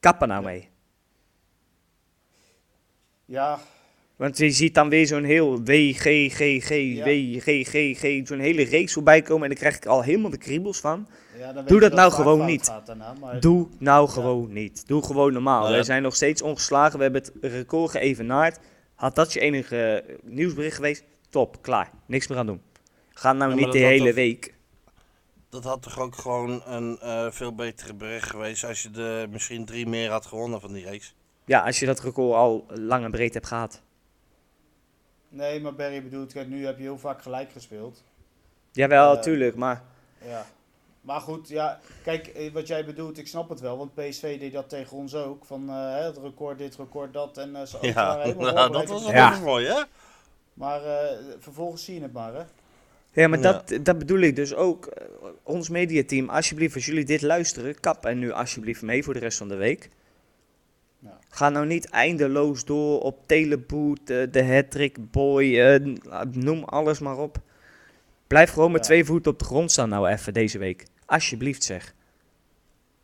Kappen 0.00 0.28
nou 0.28 0.44
mee. 0.44 0.68
Ja, 3.24 3.60
Want 4.22 4.38
je 4.38 4.50
ziet 4.50 4.74
dan 4.74 4.88
weer 4.88 5.06
zo'n 5.06 5.24
heel 5.24 5.62
WGGG. 5.64 6.68
WGGG, 7.04 8.26
zo'n 8.26 8.38
hele 8.38 8.62
reeks 8.62 8.92
voorbij 8.92 9.22
komen 9.22 9.42
en 9.42 9.48
daar 9.48 9.58
krijg 9.58 9.76
ik 9.76 9.86
al 9.86 10.02
helemaal 10.02 10.30
de 10.30 10.36
kriebels 10.36 10.80
van. 10.80 11.08
ja 11.38 11.52
Doe 11.52 11.80
dat 11.80 11.92
nou 11.92 12.12
gewoon 12.12 12.44
niet. 12.44 12.72
daarna, 12.84 13.14
maar 13.20 13.40
Doe 13.40 13.68
nou 13.78 14.08
gewoon 14.08 14.52
niet. 14.52 14.86
Doe 14.86 15.04
gewoon 15.04 15.32
normaal. 15.32 15.62
Nee. 15.62 15.72
Wij 15.72 15.82
zijn 15.82 16.02
nog 16.02 16.14
steeds 16.14 16.42
ongeslagen. 16.42 16.96
We 16.96 17.02
hebben 17.02 17.22
het 17.22 17.32
record 17.40 17.90
geëvenaard. 17.90 18.58
Had 18.94 19.14
dat 19.14 19.32
je 19.32 19.40
enige 19.40 19.76
eh, 19.78 20.16
nieuwsbericht 20.22 20.76
geweest? 20.76 21.04
Top, 21.28 21.62
klaar. 21.62 21.90
Niks 22.06 22.26
meer 22.26 22.38
aan 22.38 22.46
doen. 22.46 22.60
Ga 23.10 23.32
nou 23.32 23.54
niet 23.54 23.72
de 23.72 23.78
hele 23.78 24.06
toch- 24.06 24.14
week. 24.14 24.54
Dat 25.50 25.64
had 25.64 25.82
toch 25.82 26.00
ook 26.00 26.14
gewoon 26.16 26.62
een 26.66 26.98
eh, 27.00 27.26
veel 27.30 27.54
betere 27.54 27.94
bericht 27.94 28.30
geweest 28.30 28.64
als 28.64 28.82
je 28.82 28.90
er 28.90 29.28
misschien 29.28 29.64
drie 29.64 29.86
meer 29.86 30.10
had 30.10 30.26
gewonnen 30.26 30.60
van 30.60 30.72
die 30.72 30.84
reeks. 30.84 31.14
Ja, 31.44 31.60
als 31.60 31.78
je 31.78 31.86
dat 31.86 32.00
record 32.00 32.34
al 32.34 32.66
lang 32.74 33.04
en 33.04 33.10
breed 33.10 33.34
hebt 33.34 33.46
gehad. 33.46 33.82
Nee, 35.32 35.60
maar 35.60 35.74
Barry 35.74 36.02
bedoelt, 36.02 36.32
kijk, 36.32 36.48
nu 36.48 36.64
heb 36.66 36.76
je 36.76 36.82
heel 36.82 36.98
vaak 36.98 37.22
gelijk 37.22 37.52
gespeeld. 37.52 38.02
Jawel, 38.72 39.16
Eh, 39.16 39.22
tuurlijk. 39.22 39.56
Maar 39.56 39.82
Ja. 40.26 40.46
Maar 41.00 41.20
goed, 41.20 41.48
ja, 41.48 41.80
kijk, 42.02 42.26
eh, 42.26 42.52
wat 42.52 42.66
jij 42.66 42.84
bedoelt, 42.84 43.18
ik 43.18 43.26
snap 43.26 43.48
het 43.48 43.60
wel. 43.60 43.78
Want 43.78 43.94
PSV 43.94 44.38
deed 44.38 44.52
dat 44.52 44.68
tegen 44.68 44.96
ons 44.96 45.14
ook. 45.14 45.44
Van 45.44 45.68
eh, 45.68 45.74
hè, 45.74 46.02
het 46.04 46.16
record 46.22 46.58
dit, 46.58 46.76
record 46.76 47.12
dat. 47.12 47.38
En 47.38 47.56
eh, 47.56 47.62
ze 47.62 47.76
ook 47.76 47.82
Ja, 47.82 47.92
waren 47.94 48.22
helemaal 48.24 48.54
nou, 48.54 48.72
dat 48.72 48.88
was 48.88 49.02
wel 49.02 49.12
Ja. 49.12 49.38
mooi, 49.38 49.66
hè? 49.66 49.82
Maar 50.54 50.84
eh, 50.84 51.16
vervolgens 51.38 51.84
zie 51.84 51.94
je 51.94 52.02
het 52.02 52.12
maar, 52.12 52.34
hè. 52.34 52.42
Ja, 53.20 53.28
maar 53.28 53.38
Ja. 53.40 53.52
Dat, 53.52 53.84
dat 53.84 53.98
bedoel 53.98 54.18
ik 54.20 54.36
dus 54.36 54.54
ook. 54.54 54.88
Ons 55.42 55.68
mediateam, 55.68 56.28
alsjeblieft, 56.28 56.74
als 56.74 56.86
jullie 56.86 57.04
dit 57.04 57.22
luisteren, 57.22 57.80
kap 57.80 58.04
en 58.06 58.18
nu 58.18 58.30
alsjeblieft 58.32 58.82
mee 58.82 59.04
voor 59.04 59.14
de 59.14 59.20
rest 59.20 59.38
van 59.38 59.48
de 59.48 59.56
week. 59.56 59.88
Ga 61.34 61.48
nou 61.48 61.66
niet 61.66 61.88
eindeloos 61.88 62.64
door 62.64 63.00
op 63.00 63.26
Teleboot, 63.26 64.10
eh, 64.10 64.22
de 64.30 64.44
Hattrick 64.44 65.10
Boy, 65.10 65.58
eh, 65.58 65.94
noem 66.30 66.64
alles 66.64 66.98
maar 66.98 67.18
op. 67.18 67.38
Blijf 68.26 68.50
gewoon 68.50 68.72
met 68.72 68.82
twee 68.82 69.04
voeten 69.04 69.32
op 69.32 69.38
de 69.38 69.44
grond 69.44 69.70
staan 69.70 69.88
nou 69.88 70.08
even 70.08 70.32
deze 70.32 70.58
week. 70.58 70.84
Alsjeblieft 71.06 71.62
zeg. 71.62 71.94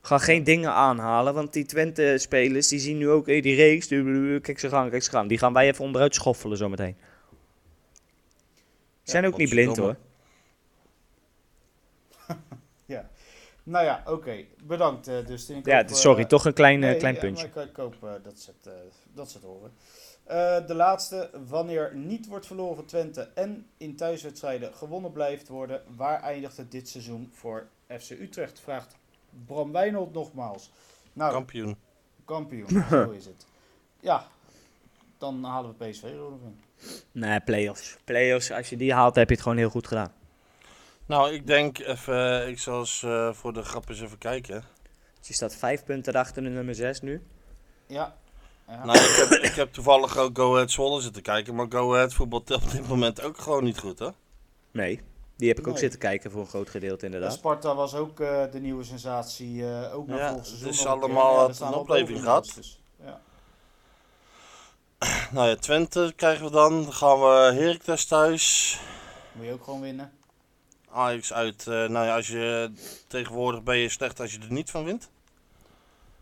Ga 0.01 0.19
geen 0.19 0.45
dingen 0.45 0.73
aanhalen, 0.73 1.35
want 1.35 1.53
die 1.53 1.65
Twente-spelers 1.65 2.69
die 2.69 2.79
zien 2.79 2.99
nu 2.99 3.09
ook 3.11 3.27
hey, 3.27 3.41
die 3.41 3.87
du- 3.89 4.41
Kijk 4.41 4.59
ze 4.59 4.69
gaan, 4.69 4.91
kijk 4.91 5.03
ze 5.03 5.11
gaan. 5.11 5.27
Die 5.27 5.39
gaan 5.39 5.53
wij 5.53 5.67
even 5.69 5.85
onderuit 5.85 6.15
schoffelen 6.15 6.57
zometeen. 6.57 6.97
Ze 9.03 9.11
zijn 9.11 9.27
ook 9.27 9.37
niet 9.37 9.49
blind 9.51 9.77
hoor. 9.77 9.97
godverdomme. 12.17 12.47
Ja. 12.87 13.11
Nou 13.69 13.85
ja, 13.85 14.03
oké. 14.07 14.45
Bedankt, 14.65 15.09
eh 15.09 15.27
Dustin. 15.27 15.57
Ik 15.57 15.67
Ja, 15.67 15.77
hoop, 15.77 15.89
sorry, 15.89 16.23
eh, 16.23 16.29
toch 16.29 16.45
een 16.45 16.53
klein, 16.53 16.83
eh, 16.83 16.89
nee, 16.89 16.99
klein 16.99 17.15
ja, 17.15 17.21
puntje. 17.21 17.51
maar 17.55 17.65
ik, 17.65 17.71
ik 17.71 17.77
hoop 17.77 17.95
eh, 18.03 18.11
dat, 18.23 18.39
ze 18.39 18.51
het, 18.59 18.67
eh, 18.67 18.81
dat 19.13 19.31
ze 19.31 19.37
het 19.37 19.47
horen. 19.47 19.73
Eh, 20.25 20.67
de 20.67 20.75
laatste, 20.75 21.31
wanneer 21.49 21.95
niet 21.95 22.27
wordt 22.27 22.47
verloren 22.47 22.77
van 22.77 22.85
Twente 22.85 23.29
en 23.35 23.67
in 23.77 23.97
thuiswedstrijden 23.97 24.75
gewonnen 24.75 25.13
blijft 25.13 25.49
worden, 25.49 25.83
waar 25.97 26.23
eindigt 26.23 26.57
het 26.57 26.71
dit 26.71 26.89
seizoen 26.89 27.31
voor 27.33 27.67
FC 28.01 28.11
Utrecht? 28.11 28.61
Vraagt 28.61 28.97
Bram 29.47 29.73
Wijnold 29.73 30.13
nogmaals. 30.13 30.71
Nou, 31.13 31.33
Kampioen. 31.33 31.77
kampioen, 32.25 32.69
zo 32.91 33.11
is 33.11 33.25
het. 33.25 33.47
Ja, 34.01 34.27
dan 35.19 35.45
halen 35.45 35.75
we 35.79 35.89
PSV 35.89 36.03
er 36.03 36.15
nog 36.15 36.41
in. 36.45 36.61
Nee, 37.13 37.41
play-offs. 37.41 37.97
Play-offs, 38.05 38.51
als 38.53 38.71
je 38.71 38.77
die 38.77 38.93
haalt, 38.93 39.15
heb 39.15 39.29
je 39.29 39.35
het 39.35 39.43
gewoon 39.43 39.59
heel 39.59 39.71
goed 39.71 39.87
gedaan. 39.87 40.13
Nou, 41.09 41.33
ik 41.33 41.47
denk 41.47 41.79
even, 41.79 42.49
ik 42.49 42.59
zal 42.59 42.79
eens 42.79 43.03
eh, 43.03 43.33
voor 43.33 43.53
de 43.53 43.63
grap 43.63 43.89
eens 43.89 44.01
even 44.01 44.19
kijken. 44.19 44.65
Dus 45.19 45.29
je 45.29 45.35
staat 45.35 45.57
vijf 45.57 45.85
punten 45.85 46.15
achter 46.15 46.43
de 46.43 46.49
nummer 46.49 46.75
6 46.75 47.01
nu. 47.01 47.23
Ja. 47.87 48.17
ja. 48.69 48.85
Nou, 48.85 48.99
ik 48.99 49.29
heb, 49.29 49.31
ik 49.43 49.55
heb 49.55 49.73
toevallig 49.73 50.17
ook 50.17 50.39
Go 50.39 50.55
Ahead 50.55 50.71
Zwolle 50.71 51.01
zitten 51.01 51.23
kijken, 51.23 51.55
maar 51.55 51.67
Go 51.69 51.95
Ahead 51.95 52.15
voetbalt 52.15 52.51
op 52.51 52.71
dit 52.71 52.89
moment 52.89 53.23
ook 53.23 53.39
gewoon 53.39 53.65
niet 53.65 53.79
goed, 53.79 53.99
hè? 53.99 54.09
Nee, 54.71 55.01
die 55.37 55.49
heb 55.49 55.59
ik 55.59 55.67
ook 55.67 55.79
zitten 55.79 55.99
kijken 55.99 56.31
voor 56.31 56.41
een 56.41 56.47
groot 56.47 56.71
gedeelte 56.71 57.07
En 57.07 57.13
inderdaad. 57.13 57.39
Sparta 57.39 57.75
was 57.75 57.95
ook 57.95 58.21
eh, 58.21 58.45
de 58.53 58.61
nieuwe 58.61 58.85
sensatie, 58.85 59.71
eh, 59.71 59.95
ook 59.95 60.07
naar 60.07 60.19
Ja, 60.19 60.29
vorig 60.31 60.47
seizoen. 60.47 60.69
het 60.69 60.77
is 60.77 60.87
allemaal- 60.87 61.49
een 61.49 61.75
opleving 61.75 62.21
gehad. 62.21 62.53
Dus, 62.55 62.81
ja. 63.05 63.21
Nou 65.31 65.49
ja, 65.49 65.57
Twente 65.57 66.13
krijgen 66.17 66.45
we 66.45 66.51
dan. 66.51 66.83
Dan 66.83 66.93
gaan 66.93 67.21
we 67.21 67.27
Heracles 67.61 68.05
thuis. 68.07 68.79
Moet 69.33 69.47
je 69.47 69.53
ook 69.53 69.65
gewoon 69.65 69.81
winnen. 69.81 70.13
Ajax 70.93 71.33
uit. 71.33 71.67
eh, 71.67 71.73
nou 71.89 72.07
ja, 72.07 72.15
als 72.17 72.29
je 72.29 72.71
tegenwoordig 73.07 73.63
ben 73.63 73.77
je 73.77 73.89
slecht 73.89 74.21
als 74.21 74.33
je 74.33 74.39
er 74.41 74.53
niet 74.53 74.71
van 74.71 74.85
wint. 74.85 75.11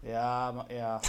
Ja, 0.01 0.53
maar 0.53 0.73
ja. 0.75 1.01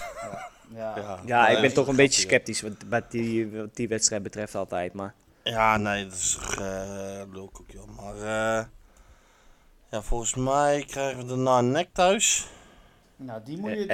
ja, 0.69 1.19
ja. 1.25 1.47
Ik 1.55 1.61
ben 1.61 1.73
toch 1.73 1.87
een 1.87 1.95
beetje 1.95 2.21
sceptisch 2.21 2.61
wat, 2.61 2.73
wat, 2.89 3.11
die, 3.11 3.51
wat 3.51 3.75
die 3.75 3.87
wedstrijd 3.87 4.23
betreft 4.23 4.55
altijd. 4.55 4.93
Maar 4.93 5.13
Ja, 5.43 5.77
nee, 5.77 6.03
dat 6.03 6.13
is 6.13 6.31
toch 6.33 6.59
uh, 6.59 7.21
lulkoek, 7.31 7.71
joh. 7.71 7.87
Maar 8.01 8.15
eh, 8.15 8.65
ja, 9.91 10.01
volgens 10.01 10.35
mij 10.35 10.83
krijgen 10.87 11.17
we 11.21 11.25
daarna 11.25 11.61
NEC 11.61 11.89
thuis. 11.93 12.47
Nou, 13.15 13.41
die 13.43 13.57
moet 13.57 13.69
je... 13.71 13.85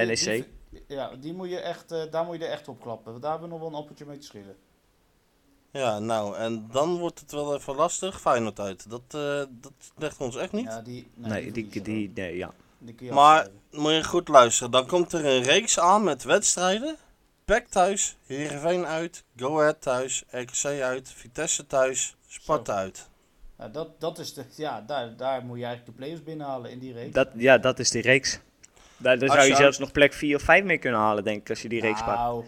Die- 0.70 0.84
ja, 0.88 1.10
die 1.20 1.32
moet 1.32 1.50
je 1.50 1.58
echt, 1.60 1.92
eh, 1.92 2.10
daar 2.10 2.24
moet 2.24 2.38
je 2.38 2.44
er 2.44 2.50
echt 2.52 2.68
op 2.68 2.80
klappen. 2.80 3.20
Daar 3.20 3.30
hebben 3.30 3.48
we 3.48 3.54
nog 3.54 3.62
wel 3.64 3.72
een 3.74 3.82
appeltje 3.82 4.06
mee 4.06 4.18
te 4.18 4.26
schillen. 4.26 4.56
Ja, 5.74 5.98
nou, 5.98 6.36
en 6.36 6.68
dan 6.72 6.98
wordt 6.98 7.20
het 7.20 7.32
wel 7.32 7.54
even 7.54 7.74
lastig. 7.74 8.20
Feyenoord 8.20 8.60
uit. 8.60 8.90
Dat, 8.90 9.02
eh, 9.08 9.42
dat 9.50 9.72
legt 9.96 10.16
ons 10.18 10.36
echt 10.36 10.52
niet. 10.52 10.64
Ja, 10.64 10.80
die... 10.80 11.10
nee, 11.14 11.52
die, 11.52 11.82
die, 11.82 12.10
nee, 12.14 12.36
ja. 12.36 12.52
Die 12.78 13.12
Maar 13.12 13.48
moet 13.70 13.92
je 13.92 14.04
goed 14.04 14.28
luisteren. 14.28 14.70
Dan 14.70 14.86
komt 14.86 15.12
er 15.12 15.24
een 15.24 15.42
reeks 15.42 15.78
aan 15.78 16.04
met 16.04 16.22
wedstrijden. 16.22 16.96
PEC 17.44 17.66
thuis, 17.68 18.16
Heerenveen 18.26 18.86
uit, 18.86 19.24
Go 19.36 19.60
Ahead 19.60 19.80
thuis, 19.80 20.24
RKC 20.30 20.64
uit, 20.64 21.12
Vitesse 21.14 21.66
thuis, 21.66 22.16
Sparta 22.26 22.74
uit. 22.74 23.08
Nou, 23.58 23.70
dat, 23.70 24.00
dat 24.00 24.18
is 24.18 24.34
de... 24.34 24.44
Ja, 24.56 24.80
daar, 24.80 25.16
daar 25.16 25.44
moet 25.44 25.58
je 25.58 25.64
eigenlijk 25.64 25.96
de 25.96 26.04
players 26.04 26.22
binnenhalen 26.22 26.70
in 26.70 26.78
die 26.78 26.92
reeks. 26.92 27.12
Dat, 27.12 27.28
ja, 27.34 27.58
dat 27.58 27.78
is 27.78 27.90
die 27.90 28.02
reeks. 28.02 28.40
Daar, 28.96 29.18
zou 29.18 29.40
je 29.40 29.48
je- 29.48 29.54
zelfs 29.54 29.78
nog 29.78 29.92
plek 29.92 30.12
4 30.12 30.36
of 30.36 30.42
5 30.42 30.64
mee 30.64 30.78
kunnen 30.78 31.00
halen, 31.00 31.24
denk 31.24 31.40
ik, 31.40 31.50
als 31.50 31.62
je 31.62 31.68
die 31.68 31.80
reeks 31.80 32.04
pakt. 32.04 32.46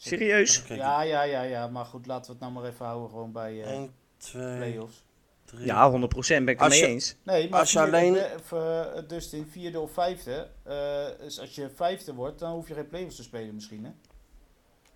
Serieus? 0.00 0.62
Ja, 0.68 1.02
ja, 1.02 1.22
ja, 1.22 1.42
ja. 1.42 1.68
Maar 1.68 1.84
goed, 1.84 2.06
laten 2.06 2.26
we 2.26 2.32
het 2.32 2.40
nou 2.40 2.52
maar 2.52 2.72
even 2.72 2.86
houden 2.86 3.10
gewoon 3.10 3.32
bij 3.32 3.62
eh 3.62 3.70
1, 3.72 3.94
2, 4.16 4.56
play-offs. 4.56 5.04
3. 5.44 5.64
Ja, 5.64 5.90
100% 5.90 6.44
ben 6.44 6.48
ik 6.48 6.60
het 6.60 6.68
mee 6.68 6.78
je- 6.80 6.86
eens. 6.86 7.16
Nee, 7.22 7.48
maar 7.48 7.60
Als 7.60 7.72
je 7.72 7.80
alleen- 7.80 8.16
of, 8.36 8.52
eh, 8.52 8.84
dus 9.08 9.32
in 9.32 9.46
vierde 9.50 9.80
of 9.80 9.92
vijfde, 9.92 10.48
eh, 10.62 10.74
dus 11.20 11.40
als 11.40 11.54
je 11.54 11.70
vijfde 11.74 12.14
wordt, 12.14 12.38
dan 12.38 12.52
hoef 12.52 12.68
je 12.68 12.74
geen 12.74 12.88
play-offs 12.88 13.16
te 13.16 13.22
spelen 13.22 13.54
misschien, 13.54 13.84
hè? 13.84 13.90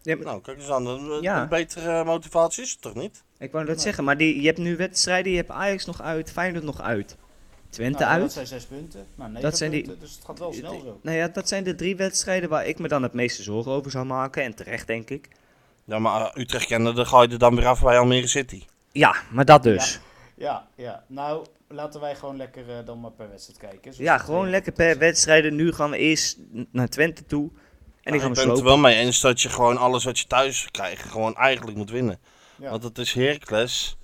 Ja, 0.02 0.16
maar- 0.16 0.24
Nou, 0.24 0.40
kijk 0.40 0.58
eens 0.58 0.68
aan. 0.70 0.86
Een, 0.86 1.22
Ja. 1.22 1.42
een 1.42 1.48
betere 1.48 2.04
motivatie 2.04 2.62
is 2.62 2.70
het 2.70 2.80
toch 2.80 2.94
niet? 2.94 3.22
ik 3.38 3.52
wou 3.52 3.64
net 3.64 3.80
zeggen, 3.80 4.04
maar 4.04 4.16
die, 4.16 4.40
je 4.40 4.46
hebt 4.46 4.58
nu 4.58 4.76
wedstrijden, 4.76 5.30
je 5.32 5.36
hebt 5.38 5.50
Ajax 5.50 5.84
nog 5.86 6.00
uit, 6.02 6.30
Feyenoord 6.32 6.64
nog 6.64 6.80
uit. 6.80 7.16
Twente 7.72 7.98
Nou, 7.98 8.12
Dat 8.12 8.22
uit. 8.22 8.32
zijn 8.32 8.46
zes 8.46 8.64
punten. 8.64 9.06
Nou, 9.14 9.40
Dat 9.40 9.56
zijn 9.56 9.70
die- 9.70 9.98
dus 9.98 10.14
het 10.14 10.24
gaat 10.24 10.38
wel 10.38 10.52
snel 10.52 10.80
zo. 10.80 10.98
Nou 11.02 11.16
ja, 11.16 11.28
dat 11.28 11.48
zijn 11.48 11.64
de 11.64 11.74
drie 11.74 11.96
wedstrijden 11.96 12.48
waar 12.48 12.66
ik 12.66 12.78
me 12.78 12.88
dan 12.88 13.02
het 13.02 13.12
meeste 13.12 13.42
zorgen 13.42 13.72
over 13.72 13.90
zou 13.90 14.04
maken. 14.06 14.42
En 14.42 14.54
terecht, 14.54 14.86
denk 14.86 15.10
ik. 15.10 15.28
Ja, 15.84 15.98
maar 15.98 16.32
Utrecht 16.38 16.66
kennen, 16.66 16.94
dan 16.94 17.06
ga 17.06 17.22
je 17.22 17.28
er 17.28 17.38
dan 17.38 17.54
weer 17.56 17.66
af 17.66 17.82
bij 17.82 17.98
Almere 17.98 18.26
City. 18.26 18.62
Ja, 18.92 19.16
maar 19.30 19.44
dat 19.44 19.62
dus. 19.62 20.00
Ja, 20.34 20.66
ja. 20.74 21.04
Nou, 21.06 21.46
laten 21.68 22.00
wij 22.00 22.14
gewoon 22.14 22.36
lekker 22.36 22.68
eh, 22.68 22.86
dan 22.86 23.00
maar 23.00 23.10
per 23.10 23.30
wedstrijd 23.30 23.58
kijken. 23.58 23.92
Ja, 24.04 24.18
gewoon 24.18 24.50
lekker 24.50 24.72
per 24.72 24.98
wedstrijden. 24.98 25.54
Nu 25.54 25.72
gaan 25.72 25.90
we 25.90 25.96
eerst 25.98 26.38
naar 26.70 26.88
Twente 26.88 27.26
toe. 27.26 27.50
En 28.02 28.14
ik 28.14 28.20
we 28.20 28.30
ben 28.30 28.48
het 28.48 28.58
er 28.58 28.64
wel 28.64 28.78
mee 28.78 28.96
eens 28.96 29.20
dat 29.20 29.40
je 29.40 29.48
gewoon 29.48 29.76
alles 29.76 30.04
wat 30.04 30.18
je 30.18 30.26
thuis 30.26 30.68
krijgt, 30.70 31.02
gewoon 31.10 31.36
eigenlijk 31.36 31.76
moet 31.76 31.90
winnen. 31.90 32.18
Ja. 32.56 32.70
Want 32.70 32.82
het 32.82 32.98
is 32.98 33.12
Heracles, 33.12 33.96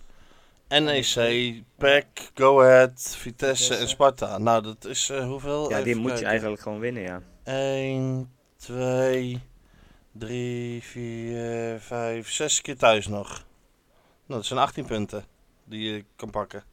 NEC, 0.68 1.62
PEC, 1.76 2.30
Go 2.34 2.60
Ahead, 2.62 3.16
Vitesse 3.18 3.74
en 3.74 3.88
Sparta. 3.88 4.38
Nou, 4.38 4.62
dat 4.62 4.84
is 4.84 5.10
eh, 5.10 5.26
hoeveel? 5.26 5.70
Ja, 5.70 5.76
die 5.76 5.86
Even 5.86 6.00
moet 6.00 6.18
je 6.18 6.24
eigenlijk 6.24 6.62
gewoon 6.62 6.78
winnen, 6.78 7.02
ja. 7.02 7.22
1, 7.44 8.30
2, 8.56 9.40
3, 10.12 10.82
4, 10.82 11.80
5, 11.80 12.30
6 12.30 12.60
keer 12.60 12.76
thuis 12.76 13.06
nog. 13.06 13.28
Nou, 13.28 14.40
dat 14.40 14.46
zijn 14.46 14.58
18 14.60 14.84
punten 14.86 15.24
die 15.64 15.92
je 15.92 16.04
kan 16.16 16.30
pakken. 16.30 16.64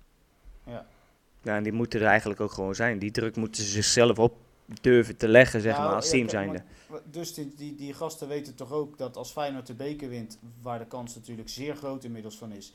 Ja, 1.44 1.56
en 1.56 1.64
die 1.64 1.72
moeten 1.74 2.00
er 2.02 2.08
eigenlijk 2.08 2.40
ook 2.42 2.52
gewoon 2.52 2.76
zijn. 2.76 3.00
Die 3.00 3.12
druk 3.12 3.36
moeten 3.36 3.64
ze 3.64 3.70
zichzelf 3.70 4.20
op 4.20 4.36
durven 4.82 5.18
te 5.18 5.28
leggen, 5.28 5.62
zeg 5.62 5.74
Nou, 5.74 5.86
maar, 5.86 5.96
als 5.96 6.06
ja, 6.06 6.12
team 6.12 6.30
zijnde. 6.30 6.64
maar- 6.90 7.00
Dus 7.12 7.34
die, 7.34 7.54
die, 7.56 7.76
die 7.76 7.94
gasten 7.94 8.28
weten 8.28 8.56
toch 8.56 8.72
ook 8.72 8.98
dat 8.98 9.18
als 9.18 9.32
Feyenoord 9.32 9.68
de 9.68 9.74
beker 9.74 10.10
wint, 10.10 10.40
waar 10.62 10.80
de 10.80 10.86
kans 10.88 11.16
natuurlijk 11.16 11.50
zeer 11.50 11.76
groot 11.76 12.04
inmiddels 12.04 12.38
van 12.38 12.52
is, 12.52 12.74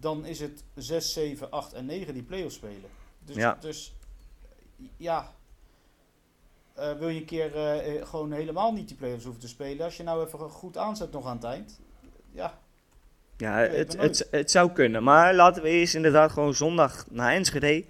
dan 0.00 0.24
is 0.26 0.40
het 0.40 0.64
6, 0.74 1.12
7, 1.12 1.50
8 1.50 1.72
en 1.72 1.86
9 1.86 2.14
die 2.14 2.22
play-offs 2.22 2.54
spelen. 2.54 2.90
Dus 3.24 3.36
Ja. 3.36 3.56
dus, 3.60 3.94
ja, 4.96 5.32
Eh, 6.74 6.92
wil 6.92 7.08
je 7.08 7.20
een 7.20 7.26
keer 7.26 7.54
eh, 7.54 7.96
eh, 7.96 8.06
gewoon 8.06 8.32
helemaal 8.32 8.72
niet 8.72 8.88
die 8.88 8.96
play-offs 8.96 9.24
hoeven 9.24 9.42
te 9.42 9.48
spelen, 9.48 9.84
als 9.84 9.96
je 9.96 10.02
nou 10.02 10.26
even 10.26 10.38
goed 10.38 10.76
aanzet 10.76 11.12
nog 11.12 11.26
aan 11.26 11.36
het 11.36 11.44
eind, 11.44 11.80
ja, 12.32 12.58
Ja, 13.36 13.56
het, 13.56 13.96
het, 13.96 14.28
het 14.30 14.50
zou 14.50 14.70
kunnen. 14.72 15.02
Maar 15.02 15.34
laten 15.34 15.62
we 15.62 15.68
eerst 15.68 15.94
inderdaad 15.94 16.32
gewoon 16.32 16.54
zondag 16.54 17.06
naar 17.10 17.32
Enschede. 17.32 17.84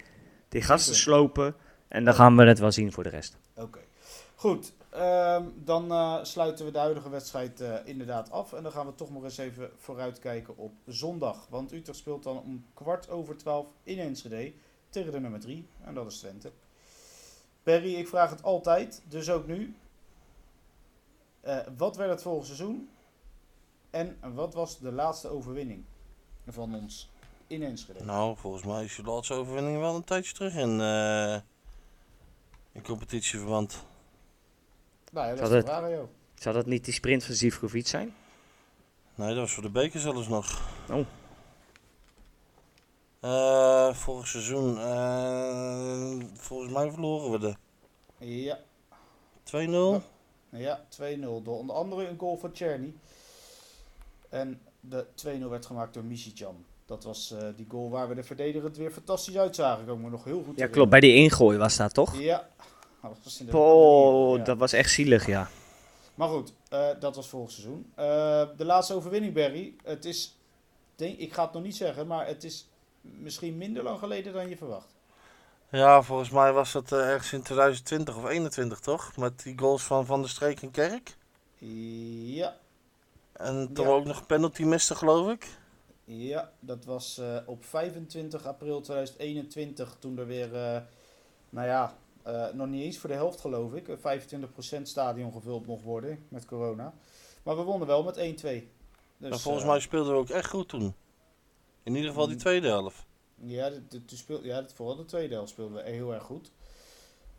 Die 0.49 0.61
gasten 0.61 0.95
slopen. 0.95 1.55
En 1.87 2.03
dan 2.03 2.13
gaan 2.13 2.37
we 2.37 2.43
het 2.43 2.59
wel 2.59 2.71
zien 2.71 2.91
voor 2.91 3.03
de 3.03 3.09
rest. 3.09 3.37
Oké. 3.55 3.79
Goed, 4.35 4.73
ehm, 4.95 5.49
dan 5.55 5.91
eh, 5.91 6.23
sluiten 6.23 6.65
we 6.65 6.71
de 6.71 6.77
huidige 6.77 7.09
wedstrijd 7.09 7.61
eh, 7.61 7.75
inderdaad 7.83 8.31
af. 8.31 8.53
En 8.53 8.63
dan 8.63 8.71
gaan 8.71 8.85
we 8.85 8.95
toch 8.95 9.09
nog 9.09 9.23
eens 9.23 9.37
even 9.37 9.71
vooruitkijken 9.75 10.57
op 10.57 10.73
zondag. 10.85 11.47
Want 11.49 11.71
Utrecht 11.71 11.97
speelt 11.97 12.23
dan 12.23 12.41
om 12.41 12.65
kwart 12.73 13.09
over 13.09 13.37
twaalf 13.37 13.67
in 13.83 13.99
Enschede 13.99 14.53
tegen 14.89 15.11
de 15.11 15.19
nummer 15.19 15.39
3. 15.39 15.67
En 15.83 15.93
dat 15.93 16.11
is 16.11 16.19
Twente. 16.19 16.51
Perry, 17.63 17.95
ik 17.95 18.07
vraag 18.07 18.29
het 18.29 18.43
altijd, 18.43 19.01
dus 19.07 19.29
ook 19.29 19.47
nu. 19.47 19.75
Eh, 21.41 21.57
wat 21.77 21.95
werd 21.95 22.09
het 22.09 22.21
vorig 22.21 22.45
seizoen? 22.45 22.89
En 23.89 24.17
wat 24.33 24.53
was 24.53 24.79
de 24.79 24.91
laatste 24.91 25.27
overwinning 25.27 25.83
van 26.47 26.75
ons 26.75 27.09
in 27.47 27.63
Enschede? 27.63 28.03
Nou, 28.03 28.37
volgens 28.37 28.63
mij 28.63 28.83
is 28.83 28.95
je 28.95 29.03
laatste 29.03 29.33
overwinning 29.33 29.79
wel 29.79 29.95
een 29.95 30.03
tijdje 30.03 30.33
terug 30.33 30.55
in, 30.55 30.79
in 32.71 32.83
competitieverband. 32.83 33.85
Nou 35.15 35.35
ja, 35.35 35.49
dat 35.49 35.69
aan 35.69 35.89
jou. 35.89 36.05
Zou 36.35 36.55
dat 36.55 36.65
niet 36.65 36.85
die 36.85 36.93
sprint 36.93 37.23
van 37.23 37.35
Zivkovic 37.35 37.87
zijn? 37.87 38.13
Nee, 39.15 39.27
dat 39.27 39.37
was 39.37 39.53
voor 39.53 39.63
de 39.63 39.69
beker 39.69 39.99
zelfs 39.99 40.27
nog. 40.27 40.61
Oh. 40.91 41.05
Eh, 43.19 43.93
vorig 43.93 44.27
seizoen, 44.27 44.77
eh, 44.79 46.13
volgens 46.33 46.71
mij 46.71 46.91
verloren 46.91 47.31
we 47.31 47.39
de 47.39 47.55
Ja, 48.17 48.59
2-0. 49.43 50.01
Ja, 50.49 50.85
2-0 50.89 51.41
door 51.43 51.57
onder 51.57 51.75
andere 51.75 52.07
een 52.07 52.19
goal 52.19 52.37
van 52.37 52.51
Czerny. 52.51 52.93
En 54.29 54.61
de 54.79 55.05
2-0 55.15 55.49
werd 55.49 55.65
gemaakt 55.65 55.93
door 55.93 56.03
Misicjan. 56.03 56.65
Dat 56.85 57.03
was 57.03 57.31
eh, 57.31 57.47
die 57.55 57.65
goal 57.69 57.89
waar 57.89 58.09
we 58.09 58.15
de 58.15 58.23
verdediger 58.23 58.63
het 58.63 58.77
weer 58.77 58.91
fantastisch 58.91 59.37
uitzagen. 59.37 60.01
Me 60.01 60.09
nog 60.09 60.23
heel 60.23 60.43
goed 60.43 60.57
Ja, 60.59 60.67
klopt. 60.67 60.89
Bij 60.89 60.99
die 60.99 61.15
ingooi 61.15 61.57
was 61.57 61.77
dat 61.77 61.93
toch? 61.93 62.19
Ja. 62.19 62.49
Dat 63.09 63.17
was 63.23 63.39
in 63.39 63.45
de- 63.45 63.57
Oh, 63.57 64.37
ja. 64.37 64.43
dat 64.43 64.57
was 64.57 64.73
echt 64.73 64.91
zielig, 64.91 65.25
ja. 65.27 65.49
Maar 66.15 66.29
goed, 66.29 66.53
eh, 66.69 66.87
dat 66.99 67.15
was 67.15 67.27
vorig 67.27 67.51
seizoen. 67.51 67.91
Eh, 67.95 68.05
de 68.57 68.65
laatste 68.65 68.93
overwinning, 68.93 69.33
Barry. 69.33 69.75
Het 69.83 70.05
is, 70.05 70.37
denk, 70.95 71.17
ik 71.17 71.33
ga 71.33 71.43
het 71.43 71.53
nog 71.53 71.63
niet 71.63 71.75
zeggen, 71.75 72.07
maar 72.07 72.27
het 72.27 72.43
is 72.43 72.67
misschien 73.01 73.57
minder 73.57 73.83
lang 73.83 73.99
geleden 73.99 74.33
dan 74.33 74.49
je 74.49 74.57
verwacht. 74.57 74.93
Ja, 75.69 76.01
volgens 76.01 76.29
mij 76.29 76.53
was 76.53 76.71
dat 76.71 76.91
eh, 76.91 76.99
ergens 77.09 77.33
in 77.33 77.41
2020 77.41 78.15
of 78.17 78.25
21 78.29 78.79
toch? 78.79 79.17
Met 79.17 79.43
die 79.43 79.57
goals 79.59 79.83
van 79.83 80.05
Van 80.05 80.21
der 80.21 80.29
Streek 80.29 80.61
en 80.61 80.71
Kerk. 80.71 81.17
Ja, 81.57 82.55
En 83.33 83.69
toen 83.73 83.85
Ja. 83.87 83.91
ook 83.91 84.05
nog 84.05 84.19
een 84.19 84.25
penalty 84.25 84.63
miste, 84.63 84.95
geloof 84.95 85.31
ik. 85.31 85.47
Ja, 86.03 86.51
dat 86.59 86.85
was 86.85 87.17
eh, 87.17 87.35
op 87.45 87.65
25 87.65 88.45
april 88.45 88.81
2021 88.81 89.95
toen 89.99 90.17
er 90.17 90.27
weer, 90.27 90.55
eh, 90.55 90.81
nou 91.49 91.67
ja, 91.67 91.95
eh, 92.25 92.47
nog 92.53 92.67
niet 92.67 92.83
eens 92.83 92.97
voor 92.97 93.09
de 93.09 93.15
helft 93.15 93.39
geloof 93.41 93.73
ik, 93.73 93.87
een 93.87 93.97
25% 93.97 94.81
stadion 94.87 95.31
gevuld 95.31 95.65
mocht 95.65 95.83
worden 95.83 96.25
met 96.27 96.45
corona. 96.45 96.93
Maar 97.43 97.55
we 97.57 97.63
wonnen 97.63 97.87
wel 97.87 98.03
met 98.03 98.17
1-2. 98.17 98.19
Dus, 99.17 99.29
maar 99.29 99.39
volgens 99.39 99.63
eh, 99.63 99.69
mij 99.69 99.79
speelden 99.79 100.13
we 100.13 100.19
ook 100.19 100.29
echt 100.29 100.49
goed 100.49 100.69
toen. 100.69 100.93
In 101.83 101.95
ieder 101.95 102.09
geval 102.09 102.25
die 102.25 102.35
Mm. 102.35 102.41
tweede 102.41 102.67
helft. 102.67 103.05
Ja, 103.35 103.69
de, 103.69 103.87
de, 103.87 104.05
de 104.05 104.15
speel, 104.15 104.43
ja, 104.43 104.65
vooral 104.73 104.95
de 104.95 105.05
tweede 105.05 105.33
helft 105.33 105.49
speelden 105.49 105.83
we 105.83 105.89
heel 105.89 106.13
erg 106.13 106.23
goed. 106.23 106.51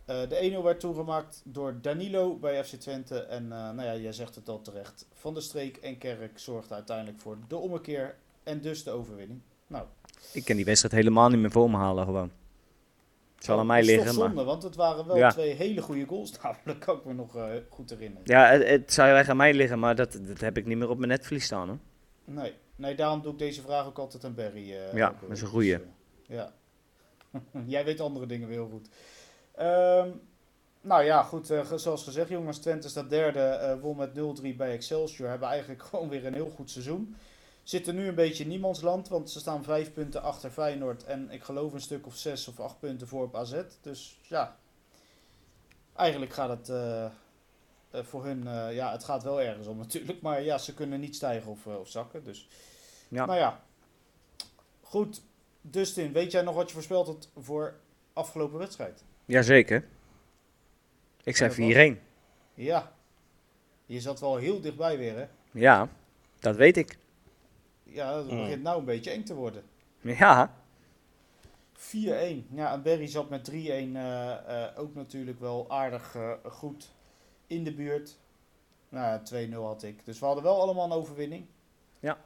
Eh, 0.05 0.29
de 0.29 0.53
1-0 0.61 0.63
werd 0.63 0.81
toegemaakt 0.81 1.43
door 1.45 1.79
Danilo 1.83 2.37
bij 2.37 2.65
FC 2.65 2.75
Twente. 2.75 3.19
En 3.21 3.43
eh, 3.43 3.59
nou 3.59 3.83
ja, 3.83 3.97
jij 3.97 4.13
zegt 4.13 4.35
het 4.35 4.49
al 4.49 4.61
terecht. 4.61 5.07
Van 5.15 5.35
der 5.35 5.43
Streek 5.43 5.77
en 5.77 5.99
Kerk 5.99 6.39
zorgden 6.39 6.77
uiteindelijk 6.77 7.21
voor 7.21 7.39
de 7.49 7.57
ommekeer 7.57 8.17
en 8.43 8.61
dus 8.61 8.85
de 8.85 8.91
overwinning. 8.91 9.41
Nou, 9.67 9.87
Ik 10.33 10.45
kan 10.45 10.57
die 10.57 10.65
wedstrijd 10.65 10.95
helemaal 10.95 11.29
niet 11.29 11.39
meer 11.41 11.51
voor 11.51 11.71
me 11.71 11.77
halen, 11.77 12.05
gewoon. 12.05 12.31
Het 13.37 13.45
zal 13.45 13.59
aan 13.59 13.67
mij 13.67 13.81
Dat 13.81 13.89
is 13.89 13.97
liggen, 13.97 14.35
maar... 14.35 14.45
want 14.45 14.63
het 14.63 14.77
waren 14.77 15.07
wel 15.07 15.17
Ja. 15.17 15.31
twee 15.31 15.55
hele 15.55 15.83
goede 15.83 16.07
goals. 16.07 16.33
Namelijk 16.43 16.81
kan 16.81 16.97
ik 16.97 17.05
me 17.05 17.13
nog 17.15 17.37
eh, 17.37 17.45
goed 17.69 17.91
herinneren. 17.91 18.23
Ja, 18.25 18.47
het, 18.47 18.69
het 18.69 18.93
zou 18.93 19.09
erg 19.09 19.29
aan 19.29 19.37
mij 19.37 19.55
liggen, 19.55 19.79
maar 19.79 19.95
dat, 19.95 20.19
dat 20.23 20.41
heb 20.41 20.57
ik 20.57 20.67
niet 20.67 20.79
meer 20.79 20.89
op 20.89 20.99
mijn 20.99 21.11
netvlies 21.11 21.45
staan, 21.45 21.69
hoor. 21.69 21.79
Nee. 22.25 22.55
nee, 22.77 22.95
daarom 22.95 23.23
doe 23.23 23.33
ik 23.33 23.39
deze 23.39 23.63
vraag 23.63 23.87
ook 23.87 23.99
altijd 23.99 24.25
aan 24.25 24.35
Barry. 24.35 24.73
eh, 24.73 24.95
Ja, 24.95 25.09
ook 25.09 25.21
dat 25.21 25.31
is 25.31 25.41
een 25.43 25.49
goeie. 25.49 25.77
Dus, 25.79 25.87
eh, 26.29 26.37
ja. 26.37 26.53
Jij 27.67 27.85
weet 27.85 28.01
andere 28.01 28.27
dingen 28.27 28.49
weer 28.49 28.57
heel 28.59 28.69
goed. 28.69 28.89
Ehm, 29.55 30.09
nou 30.81 31.05
ja, 31.05 31.23
goed. 31.23 31.47
zoals 31.75 32.05
gezegd, 32.05 32.29
jongens. 32.29 32.59
Twente 32.59 32.89
staat 32.89 33.11
derde. 33.11 33.79
won 33.83 33.97
met 33.97 34.11
0-3 34.15 34.57
bij 34.57 34.73
Excelsior. 34.73 35.29
Hebben 35.29 35.49
eigenlijk 35.49 35.83
gewoon 35.89 36.09
weer 36.09 36.27
een 36.27 36.35
heel 36.35 36.51
goed 36.51 36.71
seizoen. 36.71 37.17
Zitten 37.67 37.95
nu 37.95 38.09
een 38.09 38.15
beetje 38.15 38.43
in 38.43 38.49
niemandsland. 38.49 39.09
Want 39.09 39.31
ze 39.31 39.39
staan 39.39 39.65
vijf 39.65 39.93
punten 39.93 40.23
achter 40.23 40.51
Feyenoord. 40.51 41.05
En 41.05 41.31
ik 41.31 41.43
geloof 41.43 41.73
een 41.73 41.81
stuk 41.81 42.07
of 42.07 42.17
zes 42.17 42.49
of 42.49 42.61
acht 42.61 42.79
punten 42.79 43.09
voor 43.09 43.25
op 43.25 43.37
AZ. 43.37 43.63
Dus 43.81 44.19
ja. 44.23 44.57
Eigenlijk 45.97 46.33
gaat 46.33 46.49
het 46.49 46.69
eh, 46.69 47.05
eh, 47.05 47.11
voor 47.91 48.25
hun... 48.25 48.47
eh, 48.47 48.75
ja, 48.75 48.93
het 48.93 49.05
gaat 49.05 49.23
wel 49.23 49.41
ergens 49.41 49.67
om 49.67 49.77
natuurlijk. 49.87 50.21
Maar 50.21 50.43
ja, 50.43 50.59
ze 50.59 50.75
kunnen 50.75 51.01
niet 51.01 51.15
stijgen 51.17 51.51
of, 51.51 51.67
of 51.67 51.89
zakken. 51.89 52.25
Dus 52.25 52.49
Ja. 53.09 53.25
nou 53.27 53.39
ja. 53.39 53.63
Goed. 54.83 55.23
Dustin, 55.61 56.13
weet 56.13 56.33
jij 56.33 56.43
nog 56.43 56.55
wat 56.55 56.69
je 56.69 56.75
voorspeld 56.75 57.07
had 57.07 57.29
voor 57.37 57.75
afgelopen 58.13 58.59
wedstrijd? 58.59 59.05
Jazeker. 59.25 59.89
Ik 61.25 61.37
zei 61.37 61.97
4-1. 61.97 62.01
Ja. 62.55 62.93
Je 63.87 64.01
zat 64.01 64.21
wel 64.21 64.37
heel 64.37 64.61
dichtbij 64.61 64.99
weer, 64.99 65.17
hè? 65.17 65.27
Ja, 65.51 65.89
dat 66.39 66.57
weet 66.57 66.77
ik. 66.77 66.99
Ja, 67.97 68.17
het 68.17 68.27
Hmm. 68.29 68.41
begint 68.41 68.63
nou 68.63 68.79
een 68.79 68.85
beetje 68.85 69.11
eng 69.11 69.23
te 69.25 69.35
worden. 69.35 69.63
Ja, 70.01 70.55
4-1. 71.73 72.47
Ja, 72.55 72.73
en 72.73 72.83
Berry 72.83 73.07
zat 73.07 73.29
met 73.29 73.45
3-1 73.45 73.97
eh, 73.97 74.65
eh, 74.65 74.79
ook 74.79 74.95
natuurlijk 74.95 75.41
wel 75.41 75.65
aardig 75.71 76.15
eh, 76.15 76.33
goed 76.45 76.91
in 77.47 77.65
de 77.65 77.75
buurt. 77.75 78.19
Nou, 78.89 79.05
ja, 79.07 79.23
2-0 79.23 79.65
had 79.65 79.83
ik. 79.83 80.05
Dus 80.05 80.19
we 80.19 80.27
hadden 80.27 80.45
wel 80.45 80.61
allemaal 80.61 80.85
een 80.85 80.93
overwinning. 80.93 81.47
Ja. 82.01 82.19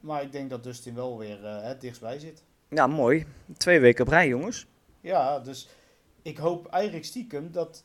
Maar 0.00 0.22
ik 0.22 0.32
denk 0.32 0.50
dat 0.50 0.62
Dustin 0.62 0.94
wel 0.94 1.18
weer 1.18 1.44
eh, 1.44 1.62
het 1.62 1.80
dichtstbij 1.80 2.18
zit. 2.18 2.42
ja 2.68 2.86
mooi. 2.86 3.26
Twee 3.56 3.80
weken 3.80 4.04
op 4.04 4.10
rij, 4.10 4.28
jongens. 4.28 4.66
Ja, 5.00 5.38
dus 5.40 5.68
ik 6.22 6.36
hoop 6.38 6.66
eigenlijk 6.66 7.04
stiekem 7.04 7.52
dat, 7.52 7.84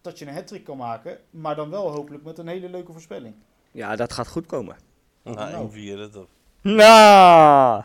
dat 0.00 0.18
je 0.18 0.26
een 0.26 0.34
hat 0.34 0.62
kan 0.62 0.76
maken. 0.76 1.18
Maar 1.30 1.54
dan 1.56 1.70
wel 1.70 1.90
hopelijk 1.90 2.24
met 2.24 2.38
een 2.38 2.48
hele 2.48 2.68
leuke 2.68 2.92
voorspelling. 2.92 3.34
Ja, 3.70 3.96
dat 3.96 4.12
gaat 4.12 4.28
goed 4.28 4.46
komen. 4.46 4.76
Nou, 5.22 5.36
Nou. 5.36 5.52
één 5.54 5.72
vierde 5.72 6.08
toch. 6.08 6.28
Nou! 6.62 7.82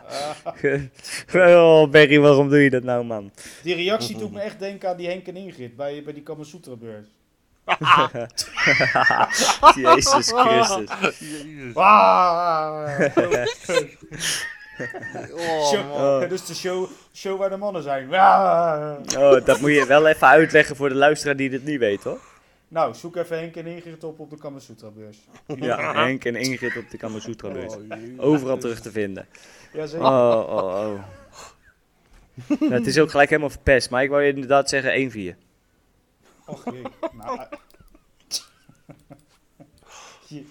oh, 1.56 1.90
Berry, 1.90 2.20
waarom 2.20 2.48
doe 2.48 2.62
je 2.62 2.70
dat 2.70 2.82
nou, 2.82 3.04
man? 3.04 3.30
die 3.62 3.74
reactie 3.74 4.18
doet 4.18 4.32
me 4.32 4.40
echt 4.40 4.58
denken 4.58 4.88
aan 4.88 4.96
die 4.96 5.08
Henk 5.08 5.26
en 5.26 5.36
Ingrid 5.36 5.76
bij, 5.76 6.02
bij 6.04 6.12
die 6.12 6.22
Kamasutra-beurs. 6.22 7.06
Jezus 9.74 10.32
Christus. 10.34 11.18
Jezus. 11.18 11.74
Ah, 11.74 13.00
Oh, 15.32 15.72
show, 15.72 16.22
ja, 16.22 16.26
dus 16.28 16.46
de 16.46 16.54
show, 16.54 16.88
show 17.14 17.38
waar 17.38 17.50
de 17.50 17.56
mannen 17.56 17.82
zijn. 17.82 18.14
Ah. 18.14 18.92
Oh, 19.18 19.44
dat 19.44 19.60
moet 19.60 19.70
je 19.70 19.86
wel 19.86 20.06
even 20.06 20.26
uitleggen 20.26 20.76
voor 20.76 20.88
de 20.88 20.94
luisteraar 20.94 21.36
die 21.36 21.50
dit 21.50 21.64
niet 21.64 21.78
weet, 21.78 22.02
hoor. 22.02 22.18
Nou, 22.68 22.94
zoek 22.94 23.16
even 23.16 23.38
Henk 23.38 23.56
en 23.56 23.66
Ingrid 23.66 24.04
op 24.04 24.18
op 24.18 24.30
de 24.30 24.38
Kamasutra-beurs. 24.38 25.18
Ja, 25.56 26.04
Henk 26.04 26.24
en 26.24 26.36
Ingrid 26.36 26.76
op 26.76 26.90
de 26.90 26.96
Kamasutra-beurs. 26.96 27.74
Oh. 27.74 28.24
Overal 28.24 28.58
terug 28.58 28.80
te 28.80 28.90
vinden. 28.90 29.26
Jazeker. 29.72 30.06
Oh, 30.06 30.46
oh, 30.48 30.56
oh. 30.56 31.02
Nou, 32.60 32.72
het 32.72 32.86
is 32.86 32.98
ook 32.98 33.10
gelijk 33.10 33.28
helemaal 33.28 33.50
verpest, 33.50 33.90
maar 33.90 34.02
ik 34.02 34.10
wou 34.10 34.22
je 34.22 34.32
inderdaad 34.32 34.68
zeggen 34.68 35.34
1-4. 35.34 35.36
Och 36.46 36.64
jee. 36.64 36.82
Nou, 37.12 37.40
eh. 37.40 37.58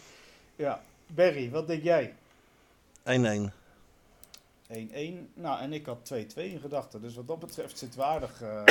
Ja, 0.55 0.81
Berry, 1.07 1.49
wat 1.49 1.67
denk 1.67 1.83
jij? 1.83 2.13
1-1. 3.03 3.03
1-1. 3.03 4.73
Nou, 5.33 5.59
en 5.61 5.73
ik 5.73 5.85
had 5.85 6.13
2-2 6.13 6.17
in 6.35 6.59
gedachten. 6.59 7.01
Dus 7.01 7.15
wat 7.15 7.27
dat 7.27 7.39
betreft 7.39 7.77
zitten 7.77 7.99
we 7.99 8.05
aardig, 8.05 8.41
eh, 8.41 8.63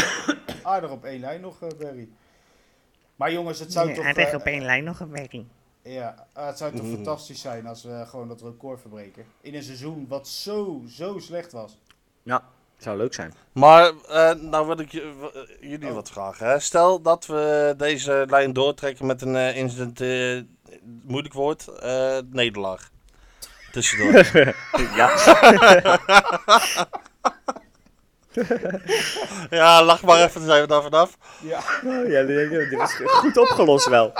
aardig 0.73 0.91
op 0.91 1.05
één 1.05 1.21
lijn 1.21 1.41
nog, 1.41 1.63
eh, 1.63 1.69
Berry. 1.79 2.09
Maar 3.17 3.33
jongens, 3.33 3.59
het 3.59 3.73
zou 3.73 3.95
toch... 3.95 4.05
eh, 4.05 4.33
één 4.45 4.63
lijn 4.65 4.85
nog 4.85 5.01
een 5.01 5.11
werking. 5.11 5.47
Ja, 5.83 6.27
eh, 6.33 6.47
het 6.47 6.59
zou 6.59 6.73
toch 6.73 6.83
Mhm. 6.83 6.95
fantastisch 6.95 7.41
zijn 7.41 7.67
als 7.67 7.83
we 7.83 8.05
gewoon 8.07 8.29
dat 8.29 8.43
record 8.43 8.81
verbreken. 8.81 9.25
In 9.41 9.55
een 9.55 9.63
seizoen 9.63 10.07
wat 10.09 10.29
zo, 10.29 10.83
zo 10.89 11.19
slecht 11.19 11.53
was. 11.53 11.79
Ja, 12.23 12.43
zou 12.79 12.97
leuk 12.97 13.15
zijn. 13.15 13.33
Maar, 13.53 13.93
eh, 14.09 14.35
nou 14.35 14.67
wil 14.67 14.79
ik 14.79 14.91
jullie 15.61 15.89
Oh. 15.89 15.95
wat 15.95 16.11
vragen. 16.11 16.47
Hè? 16.47 16.59
Stel 16.59 17.01
dat 17.01 17.27
we 17.27 17.75
deze 17.77 18.27
lijn 18.29 18.53
doortrekken 18.53 19.07
met 19.07 19.23
een 19.23 19.37
eh, 19.37 20.43
moeilijk 21.03 21.35
woord, 21.35 21.69
eh, 21.69 22.19
nederlaag. 22.31 22.91
Tussendoor. 23.73 24.13
Ja, 24.97 25.17
ja, 29.51 29.83
lach 29.83 30.03
maar 30.03 30.23
even, 30.23 30.41
dan 30.41 30.49
zijn 30.49 30.61
we 30.63 30.67
daar 30.69 30.83
vanaf. 30.83 31.17
Ja, 31.41 31.59
oh, 31.85 32.09
ja 32.09 32.23
dit 32.23 32.51
dit 32.51 32.81
is 32.81 32.95
goed 33.05 33.37
opgelost 33.37 33.89
wel. 33.89 34.13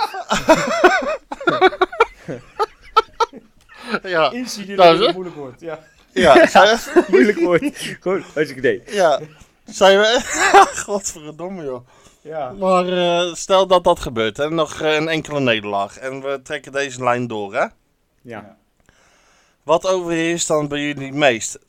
Ja, 4.03 4.31
incident 4.31 4.77
Nou, 4.77 4.97
dat 4.97 5.05
het 5.05 5.13
moeilijk 5.15 5.35
wordt. 5.35 5.61
Ja. 5.61 5.79
ja, 6.11 6.77
Moeilijk 7.07 7.39
woord. 7.39 7.95
Goed, 7.99 8.23
hartstikke 8.33 8.55
idee. 8.55 8.83
ja. 8.85 9.19
Zijn 9.65 9.99
we, 9.99 10.21
godverdomme 10.85 11.63
joh. 11.63 11.87
ja. 12.21 12.51
Maar 12.51 12.87
eh, 12.87 13.33
stel 13.33 13.67
dat 13.67 13.83
dat 13.83 13.99
gebeurt, 13.99 14.37
hè? 14.37 14.49
nog 14.49 14.81
eh, 14.81 14.95
een 14.95 15.07
enkele 15.07 15.39
nederlaag. 15.39 15.97
En 15.97 16.21
we 16.21 16.39
trekken 16.43 16.71
deze 16.71 17.03
lijn 17.03 17.27
door, 17.27 17.53
hè? 17.55 17.65
Ja, 18.21 18.57
Wat 19.63 19.87
overheerst 19.87 20.47
dan 20.47 20.67
bij 20.67 20.79
jullie 20.79 21.05
het 21.05 21.15
meest? 21.15 21.59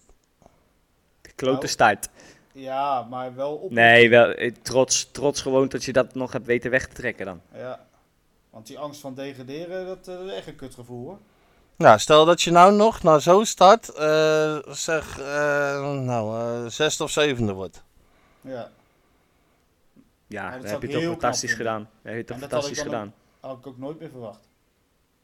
klote 1.34 1.66
start. 1.66 2.08
Ja, 2.56 3.02
maar 3.02 3.34
wel 3.34 3.54
op. 3.54 3.70
Nee, 3.70 4.10
wel, 4.10 4.30
eh, 4.30 4.52
trots, 4.62 5.10
trots 5.10 5.42
gewoon 5.42 5.68
dat 5.68 5.84
je 5.84 5.92
dat 5.92 6.14
nog 6.14 6.32
hebt 6.32 6.46
weten 6.46 6.70
weg 6.70 6.86
te 6.88 6.94
trekken 6.94 7.26
dan. 7.26 7.40
Ja. 7.54 7.86
Want 8.50 8.66
die 8.66 8.78
angst 8.78 9.00
van 9.00 9.14
degraderen, 9.14 9.86
dat 9.86 10.08
eh, 10.08 10.26
is 10.26 10.32
echt 10.32 10.46
een 10.46 10.56
kutgevoel 10.56 11.04
hoor. 11.04 11.18
Nou, 11.76 11.98
stel 11.98 12.24
dat 12.24 12.42
je 12.42 12.50
nou 12.50 12.74
nog 12.74 13.02
na 13.02 13.18
zo'n 13.18 13.46
start, 13.46 13.88
eh, 13.88 14.58
zeg, 14.68 15.18
eh, 15.18 15.92
nou, 15.92 16.40
eh, 16.40 16.70
zesde 16.70 17.04
of 17.04 17.10
zevende 17.10 17.52
wordt. 17.52 17.82
Ja. 18.40 18.70
Ja, 20.26 20.50
dat 20.50 20.62
dat 20.62 20.70
heb 20.70 20.82
je 20.82 20.88
toch 20.88 21.00
heel 21.00 21.10
fantastisch 21.10 21.52
gedaan. 21.52 21.88
Dat 22.02 22.12
heb 22.12 22.16
je 22.16 22.24
toch 22.24 22.36
En 22.36 22.42
dat 22.42 22.50
had 22.50 22.60
ik 22.60 22.66
fantastisch 22.66 22.92
gedaan. 22.92 23.14
Had 23.40 23.58
ik 23.58 23.66
ook 23.66 23.78
nooit 23.78 24.00
meer 24.00 24.10
verwacht. 24.10 24.48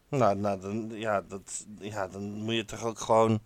Nou, 0.09 0.37
nou 0.37 0.61
dan, 0.61 0.91
ja, 0.91 1.22
dat, 1.28 1.66
ja, 1.78 2.09
dan 2.09 2.22
moet 2.22 2.55
je 2.55 2.64
toch 2.64 2.85
ook 2.85 2.99
gewoon, 2.99 3.41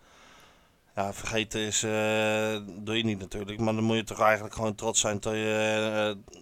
ja, 0.97 1.12
vergeten 1.12 1.61
is, 1.61 1.82
eh, 1.82 2.57
doe 2.84 2.97
je 2.97 3.05
niet 3.05 3.18
natuurlijk, 3.18 3.59
maar 3.61 3.74
dan 3.74 3.84
moet 3.84 3.97
je 3.97 4.05
toch 4.05 4.20
eigenlijk 4.20 4.55
gewoon 4.55 4.74
trots 4.74 5.01
zijn 5.01 5.20
dat 5.20 5.32
je 5.32 6.14
eh, 6.16 6.34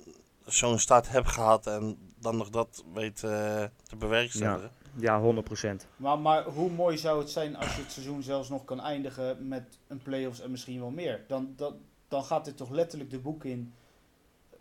zo'n 0.52 0.78
start 0.78 1.08
hebt 1.08 1.28
gehad 1.28 1.66
en 1.66 1.98
dan 2.20 2.36
nog 2.36 2.50
dat 2.50 2.84
weet 2.94 3.22
eh, 3.24 3.64
te 3.82 3.96
bewerkstelligen. 3.98 4.70
Ja, 4.96 5.20
100%. 5.20 5.86
Maar, 5.96 6.18
maar 6.18 6.44
hoe 6.44 6.70
mooi 6.70 6.98
zou 6.98 7.18
het 7.18 7.30
zijn 7.30 7.56
als 7.56 7.74
je 7.76 7.82
het 7.82 7.92
seizoen 7.92 8.22
zelfs 8.22 8.48
nog 8.48 8.64
kan 8.64 8.80
eindigen 8.80 9.48
met 9.48 9.78
een 9.86 10.02
play-offs 10.02 10.40
en 10.40 10.50
misschien 10.50 10.80
wel 10.80 10.90
meer. 10.90 11.24
Dan, 11.28 11.52
dan, 11.56 11.74
dan 12.08 12.24
gaat 12.24 12.44
dit 12.44 12.56
toch 12.56 12.70
letterlijk 12.70 13.10
de 13.10 13.18
boek 13.18 13.44
in 13.44 13.72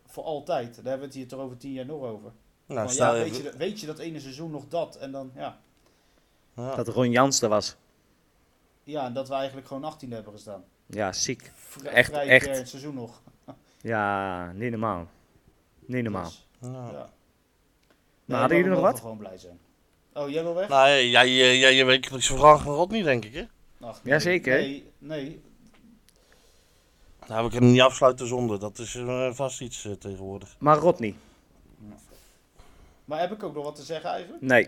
voor 0.06 0.24
altijd. 0.24 0.76
Daar 0.76 0.84
hebben 0.84 1.00
we 1.00 1.06
het 1.06 1.14
hier 1.16 1.28
toch 1.28 1.40
over 1.40 1.58
tien 1.58 1.72
jaar 1.74 1.86
nog 1.86 2.02
over. 2.02 2.32
Nou, 2.66 2.80
Maar 2.80 2.90
stel 2.90 3.16
ja, 3.16 3.18
je, 3.18 3.24
weet, 3.24 3.38
je, 3.38 3.44
dat- 3.44 3.56
weet 3.56 3.80
je 3.80 3.86
dat 3.86 4.00
ene 4.00 4.20
seizoen 4.20 4.52
nog 4.52 4.68
dat 4.68 4.96
en 4.96 5.12
dan 5.12 5.32
ja. 5.36 5.58
ja. 6.56 6.76
Dat 6.76 6.88
Ron 6.88 7.12
Jans 7.12 7.42
er 7.42 7.50
was. 7.50 7.76
Ja, 8.84 9.06
en 9.06 9.14
dat 9.14 9.28
we 9.28 9.34
eigenlijk 9.34 9.68
gewoon 9.68 9.94
18e 9.94 10.08
hebben 10.10 10.34
gestaan. 10.34 10.64
Ja, 10.86 11.12
ziek. 11.14 11.52
Vri- 11.56 11.88
Echt, 11.88 12.10
vrij 12.10 12.28
echt. 12.28 12.58
het 12.58 12.70
seizoen 12.70 12.94
nog. 12.96 13.22
Ja, 13.82 14.52
niet 14.52 14.72
normaal. 14.72 15.08
Niet 15.86 16.04
normaal. 16.04 16.24
Dus, 16.60 16.70
Ja. 16.72 16.90
ja. 16.92 17.10
Maar 18.26 18.40
hadden 18.40 18.58
jullie 18.58 18.72
nog 18.74 18.82
wat? 18.82 19.00
gewoon 19.00 19.18
blij 19.18 19.38
zijn. 19.38 19.60
Oh, 20.14 20.30
jij 20.30 20.44
wil 20.44 20.54
weg? 20.56 20.70
Nou, 20.70 20.88
jij, 20.90 21.30
jij, 21.30 21.58
jij 21.58 21.74
je 21.74 21.84
wekelijkse 21.86 22.38
vraag 22.38 22.62
van 22.62 22.74
Rod 22.74 22.92
niet, 22.92 23.04
denk 23.04 23.26
ik, 23.26 23.34
hè? 23.34 23.44
Ach, 23.80 24.00
Jazeker. 24.04 24.58
Nee, 24.60 24.92
nee. 24.98 25.42
Nou, 27.28 27.44
we 27.46 27.52
kunnen 27.52 27.72
niet 27.72 27.82
afsluiten 27.82 28.28
zonder. 28.28 28.60
Dat 28.60 28.80
is 28.80 28.96
eh, 28.96 29.34
vast 29.34 29.62
iets 29.62 29.86
eh, 29.86 29.92
tegenwoordig. 29.92 30.56
Maar 30.60 30.78
Rodney? 30.78 31.16
Maar 33.06 33.20
heb 33.20 33.32
ik 33.32 33.44
ook 33.44 33.54
nog 33.54 33.64
wat 33.64 33.76
te 33.76 33.84
zeggen 33.84 34.10
eigenlijk? 34.10 34.42
Nee. 34.44 34.68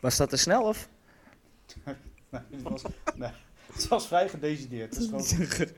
Was 0.00 0.16
dat 0.16 0.28
te 0.30 0.36
snel 0.36 0.62
of? 0.62 0.88
Nee, 2.50 2.60
het 2.60 2.68
was, 2.70 2.82
nee, 3.14 3.30
het 3.72 3.88
was 3.88 4.06
vrij 4.06 4.28
gedecideerd. 4.28 4.96
Het 4.96 5.04
gewoon, 5.04 5.68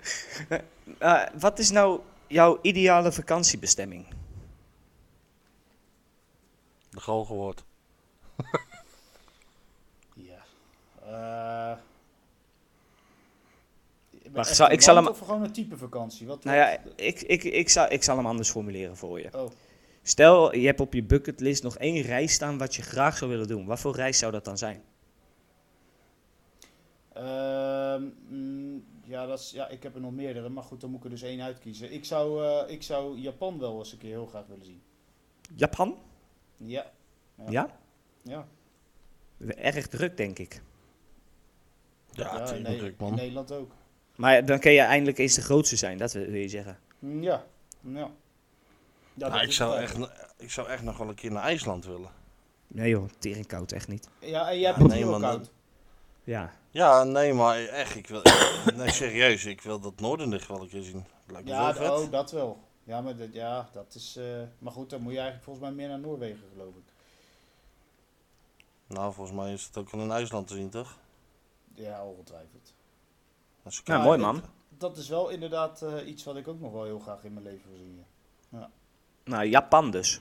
Eh, 0.99 1.23
wat 1.39 1.59
is 1.59 1.71
nou 1.71 2.01
jouw 2.27 2.59
ideale 2.63 3.13
vakantiebestemming? 3.13 4.07
De 6.91 7.01
Galgenwoord. 7.01 7.65
ja. 10.15 10.45
Eh, 11.05 11.79
Wacht, 14.33 14.55
zal- 14.57 14.71
ik 14.71 14.81
zal 14.81 14.97
hem- 14.97 15.07
Of 15.07 15.19
gewoon 15.19 15.43
een 15.43 15.53
type 15.53 15.77
vakantie? 15.77 16.27
Wat, 16.27 16.45
Nou 16.45 16.57
ja, 16.57 16.79
ik, 16.97 17.21
ik, 17.21 17.45
ik, 17.45 17.69
zal, 17.69 17.91
ik 17.93 18.03
zal 18.03 18.17
hem 18.17 18.27
anders 18.27 18.51
formuleren 18.51 18.97
voor 18.97 19.21
je. 19.21 19.29
Oh. 19.33 19.51
Stel, 20.03 20.55
je 20.55 20.67
hebt 20.67 20.81
op 20.81 20.93
je 20.95 21.03
bucketlist 21.03 21.63
nog 21.63 21.79
één 21.79 22.03
reis 22.03 22.33
staan 22.33 22.59
wat 22.59 22.75
je 22.75 22.83
graag 22.83 23.17
zou 23.17 23.31
willen 23.31 23.49
doen. 23.49 23.67
Wat 23.67 23.81
voor 23.81 23.95
reis 23.95 24.19
zou 24.19 24.33
dat 24.33 24.45
dan 24.45 24.59
zijn? 24.59 24.83
Ehm, 27.19 28.03
mm, 28.29 28.85
ja, 29.05 29.27
dat 29.27 29.39
is, 29.39 29.51
ja, 29.51 29.69
ik 29.69 29.83
heb 29.83 29.95
er 29.95 30.01
nog 30.01 30.13
meerdere, 30.13 30.49
maar 30.49 30.63
goed, 30.63 30.81
dan 30.81 30.91
moet 30.91 30.99
ik 30.99 31.05
er 31.05 31.11
dus 31.11 31.23
één 31.23 31.41
uitkiezen. 31.41 31.93
Ik 31.93 32.05
zou, 32.05 32.45
eh, 32.45 32.73
ik 32.73 32.83
zou 32.83 33.19
Japan 33.19 33.59
wel 33.59 33.79
eens 33.79 33.93
een 33.93 33.99
keer 33.99 34.11
heel 34.11 34.27
graag 34.27 34.47
willen 34.47 34.65
zien. 34.65 34.83
Japan? 35.55 35.99
Ja, 36.57 36.91
Ja? 37.49 37.79
ja. 38.23 38.47
Erg 39.57 39.87
druk, 39.87 40.17
denk 40.17 40.39
ik. 40.39 40.63
Ja, 42.11 42.25
ja 42.25 42.41
het 42.41 42.51
is 42.51 42.57
in, 42.57 42.63
Ne- 42.63 42.77
druk, 42.77 42.91
in 42.91 42.97
man. 42.99 43.15
Nederland 43.15 43.53
ook. 43.53 43.73
Maar 44.17 44.45
dan 44.47 44.59
kun 44.59 44.73
je 44.73 44.81
eindelijk 44.81 45.19
eens 45.19 45.35
de 45.35 45.43
grootste 45.43 45.77
zijn, 45.77 45.99
dat 45.99 46.13
wil 46.13 46.35
je 46.35 46.49
zeggen. 46.49 46.79
Mm, 46.99 47.23
Ja, 47.23 47.45
ja. 47.81 48.11
ja 49.15 49.29
Nou, 49.29 49.43
ik, 49.43 49.53
zou 49.53 49.77
echt, 49.79 49.97
ik 50.37 50.51
zou 50.51 50.69
echt 50.69 50.83
nog 50.83 50.97
wel 50.99 51.09
een 51.09 51.15
keer 51.15 51.33
naar 51.33 51.43
IJsland 51.43 51.85
willen. 51.85 52.11
Nee 52.67 52.89
joh, 52.91 53.09
tering 53.19 53.47
koud, 53.47 53.73
echt 53.73 53.89
niet. 53.89 54.09
Ja, 54.21 54.51
en 54.51 54.59
jij 54.59 54.67
hebt 54.67 54.77
Ja, 54.79 54.83
het 54.83 54.93
nee, 54.93 55.03
heel 55.03 55.11
man, 55.11 55.21
koud. 55.21 55.51
Ja. 56.25 56.53
Ja, 56.79 57.05
nee, 57.05 57.33
maar 57.35 57.65
echt, 57.65 57.95
ik 57.95 58.07
wil... 58.07 58.23
nee, 58.77 58.91
serieus, 58.91 59.45
ik 59.45 59.61
wil 59.61 59.81
dat 59.81 60.01
Noorderlicht 60.01 60.49
wel 60.49 60.61
een 60.61 60.69
keer 60.69 60.83
zien. 60.83 61.05
Lijkt 61.27 61.49
me 61.49 61.55
Ja, 61.55 61.73
zo 61.73 61.81
vet. 61.81 61.91
oh, 61.91 62.11
dat 62.11 62.31
wel. 62.31 62.59
Ja, 62.85 63.01
maar 63.01 63.17
dat, 63.17 63.33
ja, 63.33 63.69
dat 63.73 63.95
is... 63.95 64.17
eh, 64.17 64.25
maar 64.59 64.73
goed, 64.73 64.91
dan 64.91 65.01
moet 65.01 65.13
je 65.13 65.19
eigenlijk 65.19 65.45
volgens 65.45 65.67
mij 65.67 65.75
meer 65.75 65.89
naar 65.89 65.99
Noorwegen, 65.99 66.45
geloof 66.53 66.75
ik. 66.75 66.93
Nou, 68.87 69.13
volgens 69.13 69.37
mij 69.37 69.53
is 69.53 69.65
het 69.65 69.77
ook 69.77 69.91
wel 69.91 70.01
in 70.01 70.11
IJsland 70.11 70.47
te 70.47 70.55
zien, 70.55 70.71
toch? 70.71 70.97
Ja, 71.75 72.05
ongetwijfeld. 72.05 72.73
Dat 73.63 73.73
is 73.73 73.81
Ja, 73.85 74.03
mooi 74.03 74.19
man. 74.19 74.43
Dat 74.69 74.97
is 74.97 75.09
wel 75.09 75.29
inderdaad 75.29 75.83
eh, 75.83 76.09
iets 76.09 76.25
wat 76.25 76.37
ik 76.37 76.49
ook 76.49 76.61
nog 76.61 76.73
wel 76.73 76.85
heel 76.85 76.99
graag 76.99 77.25
in 77.25 77.33
mijn 77.33 77.45
leven 77.45 77.71
wil 77.71 77.79
zien. 77.79 78.05
ja. 78.51 78.71
Nou, 79.25 79.45
Japan 79.45 79.91
dus. 79.91 80.21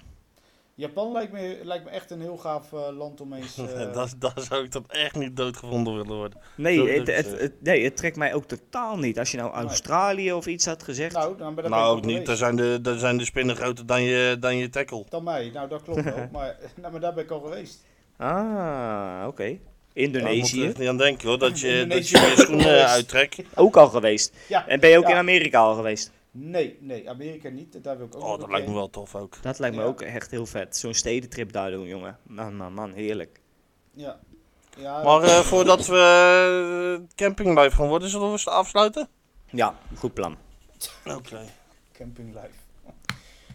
Japan 0.78 1.12
lijkt 1.12 1.32
me, 1.32 1.60
lijkt 1.64 1.86
me 1.86 1.90
echt 1.90 2.12
een 2.12 2.22
heel 2.22 2.38
gaaf 2.38 2.74
eh, 2.74 2.98
land 2.98 3.22
om 3.22 3.34
eens... 3.34 3.58
eh, 3.58 3.94
dat, 3.94 4.16
daar 4.18 4.40
zou 4.50 4.64
ik 4.64 4.72
dan 4.72 4.86
echt 4.88 5.16
niet 5.16 5.36
doodgevonden 5.36 5.94
willen 5.96 6.16
worden. 6.16 6.40
Nee 6.56 6.76
Zo 6.76 7.12
het, 7.12 7.54
nee, 7.60 7.84
het 7.84 7.98
trekt 7.98 8.16
mij 8.16 8.34
ook 8.34 8.46
totaal 8.46 8.98
niet. 8.98 9.20
Als 9.20 9.32
je 9.32 9.38
nou 9.38 9.56
Nee. 9.56 9.66
Australië 9.66 10.34
of 10.34 10.46
iets 10.46 10.66
had 10.66 10.84
gezegd. 10.84 11.14
nou, 11.14 11.38
dan 11.38 11.56
ben 11.56 11.64
ik 11.64 11.70
nou, 11.70 11.98
ook 11.98 12.06
niet. 12.06 12.26
Daar 12.26 12.36
zijn, 12.36 12.56
de, 12.56 12.80
daar 12.82 12.98
zijn 12.98 13.18
de 13.18 13.26
spinnen 13.26 13.56
groter 13.56 13.86
dan 13.86 14.02
je, 14.02 14.38
dan 14.40 14.56
je 14.58 14.70
tackle. 14.70 15.06
Dan 15.10 15.24
mij, 15.24 15.50
nou 15.54 15.70
dat 15.70 15.82
klopt 15.82 16.04
wel. 16.04 16.28
maar, 16.32 16.58
nou, 16.76 16.92
maar 16.92 17.02
daar 17.02 17.14
ben 17.14 17.24
ik 17.24 17.32
al 17.32 17.40
geweest. 17.40 17.86
Ah, 18.18 19.24
oké. 19.28 19.44
Je 19.44 19.60
Indonesië. 19.94 20.66
echt 20.66 20.78
niet 20.78 20.88
aan 20.88 20.98
denken 20.98 21.28
hoor, 21.28 21.40
dat 21.40 21.60
je, 21.60 21.86
dat 21.90 22.10
je 22.10 22.18
je 22.18 22.26
ook 22.26 22.38
schoenen 22.38 22.66
geweest. 22.66 22.86
uittrekt. 22.86 23.42
Ook 23.56 23.78
al 23.78 23.88
geweest. 23.88 24.36
Ja, 24.48 24.68
En 24.68 24.80
ben 24.80 24.90
je 24.90 24.98
ook 24.98 25.04
ja. 25.04 25.10
in 25.10 25.18
Amerika 25.18 25.60
al 25.60 25.76
geweest? 25.76 26.12
Nee, 26.40 26.78
nee, 26.82 27.10
Amerika 27.10 27.50
niet. 27.50 27.84
Daar 27.84 27.98
wil 27.98 28.06
ik 28.06 28.16
ook 28.16 28.24
Oh, 28.24 28.40
dat 28.40 28.50
lijkt 28.50 28.68
me 28.68 28.74
wel 28.74 28.90
tof 28.90 29.16
ook. 29.16 29.42
Dat 29.42 29.60
lijkt 29.60 29.76
me 29.76 29.82
Ja. 29.82 29.88
ook 29.88 30.02
echt 30.02 30.32
heel 30.32 30.46
vet. 30.46 30.78
Zo'n 30.78 30.94
stedentrip 30.94 31.52
daar 31.52 31.72
doen, 31.72 31.88
jongen. 31.88 32.18
Man, 32.24 32.56
man, 32.56 32.74
man, 32.74 32.92
heerlijk. 32.94 33.40
Ja. 33.94 34.20
ja 34.78 35.04
Maar 35.04 35.24
eh, 35.24 35.40
voordat 35.40 35.86
we 35.86 37.00
uh, 37.00 37.08
camping 37.16 37.60
live 37.60 37.76
gaan 37.76 37.88
worden, 37.88 38.10
zullen 38.10 38.32
we 38.32 38.40
ze 38.40 38.50
afsluiten? 38.50 39.08
Ja, 39.52 39.76
goed 39.96 40.14
plan. 40.14 40.38
Oké. 41.06 41.40
Camping 41.94 42.28
live. 42.34 42.50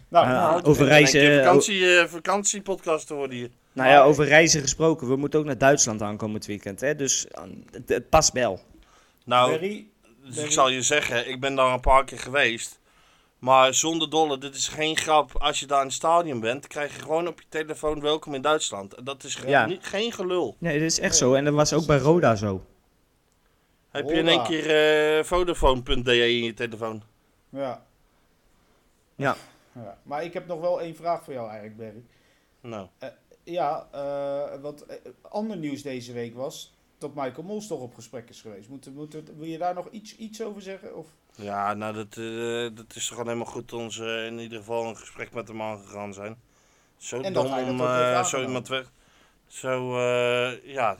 Nou, 0.07 0.27
nou, 0.27 0.63
over 0.63 0.85
reizen. 0.85 1.37
vakantie, 1.37 1.97
eh, 1.97 2.07
vakantiepodcast 2.07 3.07
te 3.07 3.13
worden 3.13 3.37
hier. 3.37 3.49
Nou 3.71 3.89
ja, 3.89 4.03
over 4.03 4.25
reizen 4.25 4.61
gesproken. 4.61 5.07
We 5.07 5.15
moeten 5.15 5.39
ook 5.39 5.45
naar 5.45 5.57
Duitsland 5.57 6.01
aankomend 6.01 6.45
weekend. 6.45 6.81
Hè? 6.81 6.95
Dus 6.95 7.27
het, 7.71 7.89
het 7.89 8.09
past 8.09 8.33
wel. 8.33 8.59
Nou, 9.25 9.85
dus 10.23 10.37
ik 10.37 10.51
zal 10.51 10.69
je 10.69 10.81
zeggen, 10.81 11.29
ik 11.29 11.39
ben 11.39 11.55
daar 11.55 11.73
een 11.73 11.79
paar 11.79 12.05
keer 12.05 12.19
geweest. 12.19 12.79
Maar 13.39 13.73
zonder 13.73 14.09
dolle, 14.09 14.37
dit 14.37 14.55
is 14.55 14.67
geen 14.67 14.97
grap. 14.97 15.31
Als 15.37 15.59
je 15.59 15.65
daar 15.65 15.79
in 15.79 15.85
het 15.85 15.95
stadion 15.95 16.39
bent, 16.39 16.67
krijg 16.67 16.95
je 16.95 17.01
gewoon 17.01 17.27
op 17.27 17.39
je 17.41 17.45
telefoon 17.49 18.01
welkom 18.01 18.33
in 18.33 18.41
Duitsland. 18.41 18.93
En 18.93 19.03
Dat 19.03 19.23
is 19.23 19.35
ge- 19.35 19.47
Ja. 19.47 19.65
niet, 19.65 19.85
geen 19.85 20.11
gelul. 20.11 20.55
Nee, 20.59 20.73
dat 20.79 20.87
is 20.87 20.99
echt 20.99 21.15
zo. 21.15 21.33
En 21.33 21.45
dat 21.45 21.53
was 21.53 21.73
ook 21.73 21.85
bij 21.85 21.97
Roda 21.97 22.35
zo. 22.35 22.65
Heb 23.89 24.09
je 24.09 24.15
in 24.15 24.27
één 24.27 24.37
Hola. 24.37 24.47
keer 24.49 25.17
eh 25.19 25.23
Vodafone.de 25.23 26.17
in 26.29 26.43
je 26.43 26.53
telefoon? 26.53 27.03
ja. 27.49 27.85
Ja. 29.15 29.35
ja. 29.73 29.97
Maar 30.03 30.23
ik 30.23 30.33
heb 30.33 30.47
nog 30.47 30.59
wel 30.59 30.81
één 30.81 30.95
vraag 30.95 31.23
voor 31.23 31.33
jou 31.33 31.49
eigenlijk, 31.49 31.77
Barry. 31.77 32.03
Nou, 32.61 32.87
Ja, 33.43 33.87
eh, 33.91 34.61
wat 34.61 34.81
eh, 34.81 34.95
ander 35.21 35.57
nieuws 35.57 35.81
deze 35.81 36.13
week 36.13 36.35
was 36.35 36.73
dat 37.03 37.15
Michael 37.15 37.47
Mols 37.47 37.67
toch 37.67 37.81
op 37.81 37.95
gesprek 37.95 38.29
is 38.29 38.41
geweest. 38.41 38.69
Moet, 38.69 38.93
moet, 38.95 39.13
wil 39.37 39.47
je 39.47 39.57
daar 39.57 39.73
nog 39.73 39.89
iets, 39.89 40.15
iets 40.15 40.41
over 40.41 40.61
zeggen? 40.61 40.97
Of? 40.97 41.07
ja, 41.35 41.73
nou 41.73 41.93
dat, 41.93 42.17
eh, 42.17 42.77
dat 42.77 42.95
is 42.95 43.07
toch 43.07 43.19
alleen 43.19 43.37
maar 43.37 43.47
goed 43.47 43.69
dat 43.69 43.79
ons 43.79 43.99
eh, 43.99 44.25
in 44.25 44.39
ieder 44.39 44.57
geval 44.57 44.85
een 44.85 44.97
gesprek 44.97 45.33
met 45.33 45.47
hem 45.47 45.61
aangegaan 45.61 46.13
zijn. 46.13 46.37
Zo 47.03 47.21
En 47.21 47.33
dom 47.33 47.53
om 47.53 47.81
eh, 47.81 48.23
zo 48.23 48.41
iemand 48.41 48.67
weg. 48.67 48.91
Zo, 49.47 49.97
eh, 49.97 50.73
ja. 50.73 50.97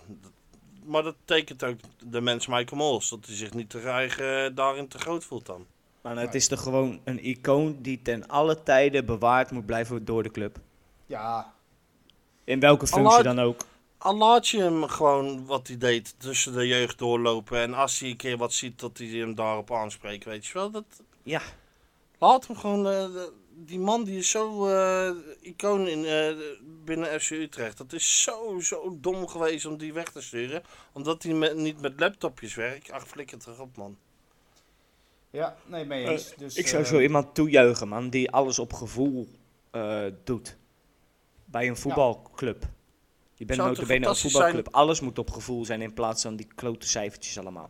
Maar 0.85 1.03
dat 1.03 1.15
tekent 1.25 1.63
ook 1.63 1.77
de 2.05 2.21
mens 2.21 2.47
Michael 2.47 2.81
Mols. 2.81 3.09
Dat 3.09 3.25
hij 3.25 3.35
zich 3.35 3.53
niet 3.53 3.69
te 3.69 3.79
eigen 3.79 4.55
daarin 4.55 4.87
te 4.87 4.97
groot 4.97 5.23
voelt 5.23 5.45
dan. 5.45 5.65
Maar 6.01 6.17
het 6.17 6.35
is 6.35 6.47
toch 6.47 6.61
gewoon 6.61 6.99
een 7.03 7.25
icoon 7.25 7.77
die 7.81 8.01
ten 8.01 8.27
alle 8.27 8.63
tijden 8.63 9.05
bewaard 9.05 9.51
moet 9.51 9.65
blijven 9.65 10.05
door 10.05 10.23
de 10.23 10.31
club. 10.31 10.59
Ja, 11.05 11.53
In 12.43 12.59
welke 12.59 12.87
functie 12.87 13.23
dan 13.23 13.39
ook. 13.39 13.65
Al 14.03 14.15
laat 14.17 14.47
je 14.47 14.61
hem 14.61 14.87
gewoon 14.87 15.45
wat 15.45 15.67
hij 15.67 15.77
deed 15.77 16.15
tussen 16.17 16.53
de 16.53 16.67
jeugd 16.67 16.97
doorlopen. 16.97 17.57
En 17.59 17.73
als 17.73 17.99
hij 17.99 18.09
een 18.09 18.17
keer 18.17 18.37
wat 18.37 18.53
ziet, 18.53 18.79
dat 18.79 18.97
hij 18.97 19.07
hem 19.07 19.35
daarop 19.35 19.71
aanspreekt. 19.71 20.25
Weet 20.25 20.45
je 20.45 20.53
wel, 20.53 20.71
dat, 20.71 20.85
Ja. 21.23 21.41
laat 22.17 22.47
hem 22.47 22.55
gewoon. 22.57 22.87
eh, 22.87 23.13
de- 23.13 23.33
die 23.55 23.79
man 23.79 24.03
die 24.03 24.17
is 24.17 24.29
zo 24.29 24.67
eh, 24.67 25.11
icoon 25.41 25.87
in, 25.87 26.05
eh, 26.05 26.35
binnen 26.85 27.21
FC 27.21 27.29
Utrecht. 27.31 27.77
Dat 27.77 27.93
is 27.93 28.21
zo, 28.21 28.59
zo 28.59 28.97
dom 29.01 29.27
geweest 29.27 29.65
om 29.65 29.77
die 29.77 29.93
weg 29.93 30.11
te 30.11 30.21
sturen. 30.21 30.63
Omdat 30.93 31.23
hij 31.23 31.53
niet 31.53 31.81
met 31.81 31.99
laptopjes 31.99 32.55
werkt. 32.55 32.91
Ach, 32.91 33.07
flikker 33.07 33.37
terug 33.39 33.59
op, 33.59 33.77
man. 33.77 33.97
ja 35.29 35.55
nee, 35.65 35.85
mee 35.85 36.07
eens. 36.07 36.33
dus, 36.37 36.55
ik 36.55 36.67
zou 36.67 36.83
zo 36.83 36.99
iemand 36.99 37.35
toejuichen, 37.35 37.87
man. 37.87 38.09
Die 38.09 38.31
alles 38.31 38.59
op 38.59 38.73
gevoel 38.73 39.27
eh, 39.71 40.05
doet. 40.23 40.57
Bij 41.45 41.67
een 41.67 41.77
voetbalclub. 41.77 42.65
Je 43.47 43.55
bent 43.55 43.67
notabene 43.67 43.93
een 43.95 44.03
fantastisch 44.03 44.31
voetbalclub. 44.31 44.67
Alles 44.71 44.99
moet 44.99 45.19
op 45.19 45.31
gevoel 45.31 45.65
zijn 45.65 45.81
in 45.81 45.93
plaats 45.93 46.21
van 46.21 46.35
die 46.35 46.47
klote 46.55 46.87
cijfertjes 46.87 47.39
allemaal. 47.39 47.69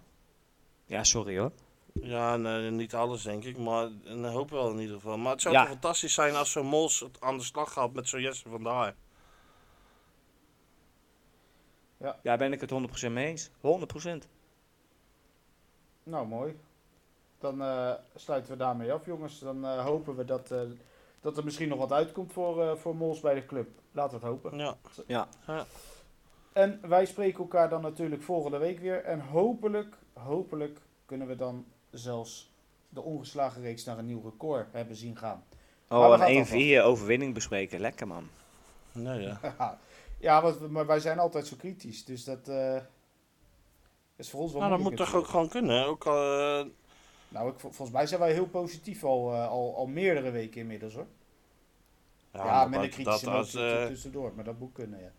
Ja, 0.86 1.04
sorry 1.04 1.40
hoor. 1.40 1.52
Ja, 1.94 2.38
nee, 2.38 2.72
niet 2.72 2.94
alles 2.94 3.24
denk 3.24 3.44
ik, 3.44 3.58
maar 3.58 3.90
een 4.04 4.26
hoop 4.26 4.50
wel 4.50 4.70
in 4.72 4.80
ieder 4.80 4.96
geval. 4.96 5.18
Maar 5.18 5.32
het 5.32 5.42
zou 5.42 5.54
Ja. 5.54 5.62
toch 5.62 5.70
fantastisch 5.70 6.14
zijn 6.14 6.36
als 6.36 6.52
zo'n 6.52 6.66
Mols 6.66 7.00
het 7.00 7.22
aan 7.22 7.38
de 7.38 7.44
slag 7.44 7.74
gaat 7.74 7.94
met 7.94 8.08
zo'n 8.08 8.22
Jesse 8.22 8.50
van 8.50 8.64
daar. 8.64 8.96
Ja, 12.24 12.38
ben 12.38 12.54
ik 12.54 12.62
het 12.62 12.70
100% 12.70 13.14
mee 13.14 13.28
eens. 13.28 13.50
100%. 13.62 14.28
Nou, 16.04 16.28
mooi. 16.28 16.60
Dan 17.40 17.62
eh, 17.62 17.94
sluiten 18.16 18.52
we 18.52 18.58
daarmee 18.58 18.94
af, 18.94 19.06
jongens. 19.06 19.40
Dan 19.40 19.66
eh, 19.66 19.86
hopen 19.86 20.16
we 20.16 20.26
dat, 20.26 20.52
eh, 20.52 20.62
dat 21.24 21.38
er 21.38 21.44
misschien 21.44 21.70
nog 21.70 21.80
wat 21.80 21.92
uitkomt 21.92 22.34
voor, 22.34 22.64
eh, 22.64 22.76
voor 22.76 22.96
Mols 22.96 23.20
bij 23.20 23.34
de 23.34 23.46
club. 23.46 23.70
Laten 23.92 24.20
we 24.20 24.26
het 24.26 24.34
hopen. 24.34 24.58
Ja. 24.58 24.78
Ja. 25.08 25.28
En 26.54 26.80
wij 26.82 27.06
spreken 27.06 27.40
elkaar 27.40 27.70
dan 27.70 27.82
natuurlijk 27.82 28.22
volgende 28.22 28.58
week 28.58 28.80
weer. 28.80 29.04
En 29.04 29.20
hopelijk, 29.20 29.98
hopelijk 30.14 30.80
kunnen 31.06 31.28
we 31.28 31.36
dan 31.36 31.66
zelfs 31.92 32.52
de 32.90 33.02
ongeslagen 33.02 33.62
reeks 33.62 33.84
naar 33.84 33.98
een 33.98 34.06
nieuw 34.06 34.22
record 34.24 34.68
hebben 34.72 34.96
zien 34.96 35.18
gaan. 35.18 35.44
Oh, 35.90 36.14
een 36.14 36.20
het 36.20 36.50
1-4 36.50 36.82
overwinning 36.84 37.34
bespreken. 37.34 37.80
Lekker 37.80 38.08
man. 38.08 38.28
Nee, 38.92 39.22
ja. 39.22 39.40
ja, 40.20 40.42
want, 40.42 40.70
maar 40.70 40.86
wij 40.86 41.00
zijn 41.00 41.20
altijd 41.20 41.48
zo 41.48 41.56
kritisch. 41.56 42.06
Dus 42.06 42.24
dat 42.24 42.48
eh, 42.48 42.78
is 44.16 44.30
voor 44.30 44.40
ons 44.40 44.52
wel 44.52 44.62
Nou, 44.62 44.74
dat 44.74 44.84
moet 44.84 44.98
toch 44.98 45.16
ook 45.16 45.28
gewoon 45.28 45.50
kunnen. 45.50 45.86
Ook 45.86 46.06
al, 46.06 46.40
eh, 46.40 46.66
Nou, 47.34 47.50
ik, 47.50 47.60
volgens 47.60 47.92
mij 47.92 48.08
zijn 48.08 48.20
wij 48.20 48.34
heel 48.34 48.48
positief 48.48 49.04
al, 49.04 49.34
eh, 49.34 49.48
al, 49.50 49.76
al 49.76 49.86
meerdere 49.88 50.32
weken 50.32 50.62
inmiddels 50.62 50.94
hoor. 50.94 51.08
Ja, 52.34 52.44
maar 52.44 52.70
met 52.70 52.82
een 52.84 52.90
kritische 52.90 53.26
dat, 53.26 53.34
noot 53.34 53.44
als, 53.44 53.54
er 53.54 53.82
eh, 53.82 53.88
tussendoor. 53.88 54.32
Maar 54.36 54.44
dat 54.44 54.60
moet 54.60 54.74
kunnen, 54.74 55.00
ja. 55.00 55.12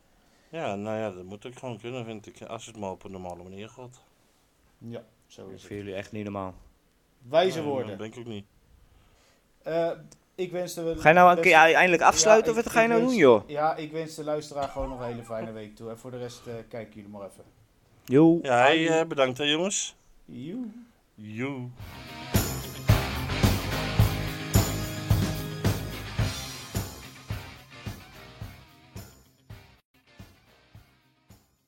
Ja, 0.48 0.74
nou 0.74 0.98
ja, 0.98 1.10
dat 1.10 1.24
moet 1.24 1.46
ook 1.46 1.58
gewoon 1.58 1.78
kunnen, 1.80 2.04
vind 2.04 2.26
ik. 2.26 2.42
Als 2.42 2.66
het 2.66 2.78
maar 2.78 2.90
op 2.90 3.04
een 3.04 3.10
normale 3.10 3.42
manier 3.42 3.68
gaat. 3.68 4.00
Ja, 4.78 5.02
zo 5.26 5.42
Dat 5.42 5.50
is 5.50 5.54
is 5.54 5.60
het. 5.62 5.68
voor 5.70 5.76
jullie 5.80 5.94
echt 5.94 6.12
niet 6.12 6.24
normaal. 6.24 6.54
Wijze 7.28 7.58
Nee, 7.58 7.66
woorden. 7.68 7.88
Dat 7.88 7.98
denk 7.98 8.14
ik 8.14 8.26
niet. 8.26 8.44
Eh, 9.62 9.90
ik 10.34 10.52
wens 10.52 10.74
de... 10.74 10.94
Ga 10.98 11.08
je 11.08 11.14
nou 11.14 11.28
een 11.28 11.34
beste- 11.34 11.50
keer 11.50 11.74
eindelijk 11.74 12.02
afsluiten 12.02 12.52
Ja, 12.52 12.58
of 12.58 12.64
wat 12.64 12.72
ga 12.72 12.80
je 12.82 12.88
nou 12.88 13.00
wens- 13.00 13.12
doen 13.12 13.20
joh? 13.20 13.48
Ja, 13.48 13.76
ik 13.76 13.92
wens 13.92 14.14
de 14.14 14.24
luisteraar 14.24 14.68
gewoon 14.68 14.88
nog 14.88 15.00
een 15.00 15.06
hele 15.06 15.24
fijne 15.24 15.52
week 15.52 15.76
toe. 15.76 15.90
En 15.90 15.98
voor 15.98 16.10
de 16.10 16.18
rest 16.18 16.46
eh, 16.46 16.54
kijken 16.68 16.94
jullie 16.94 17.10
maar 17.10 17.26
even. 17.26 17.44
Joe. 18.04 18.38
Ja, 18.42 18.56
hey, 18.56 19.00
eh, 19.00 19.06
bedankt 19.06 19.38
hè 19.38 19.44
jongens. 19.44 19.96
Joe. 20.24 20.64
You. 21.16 21.70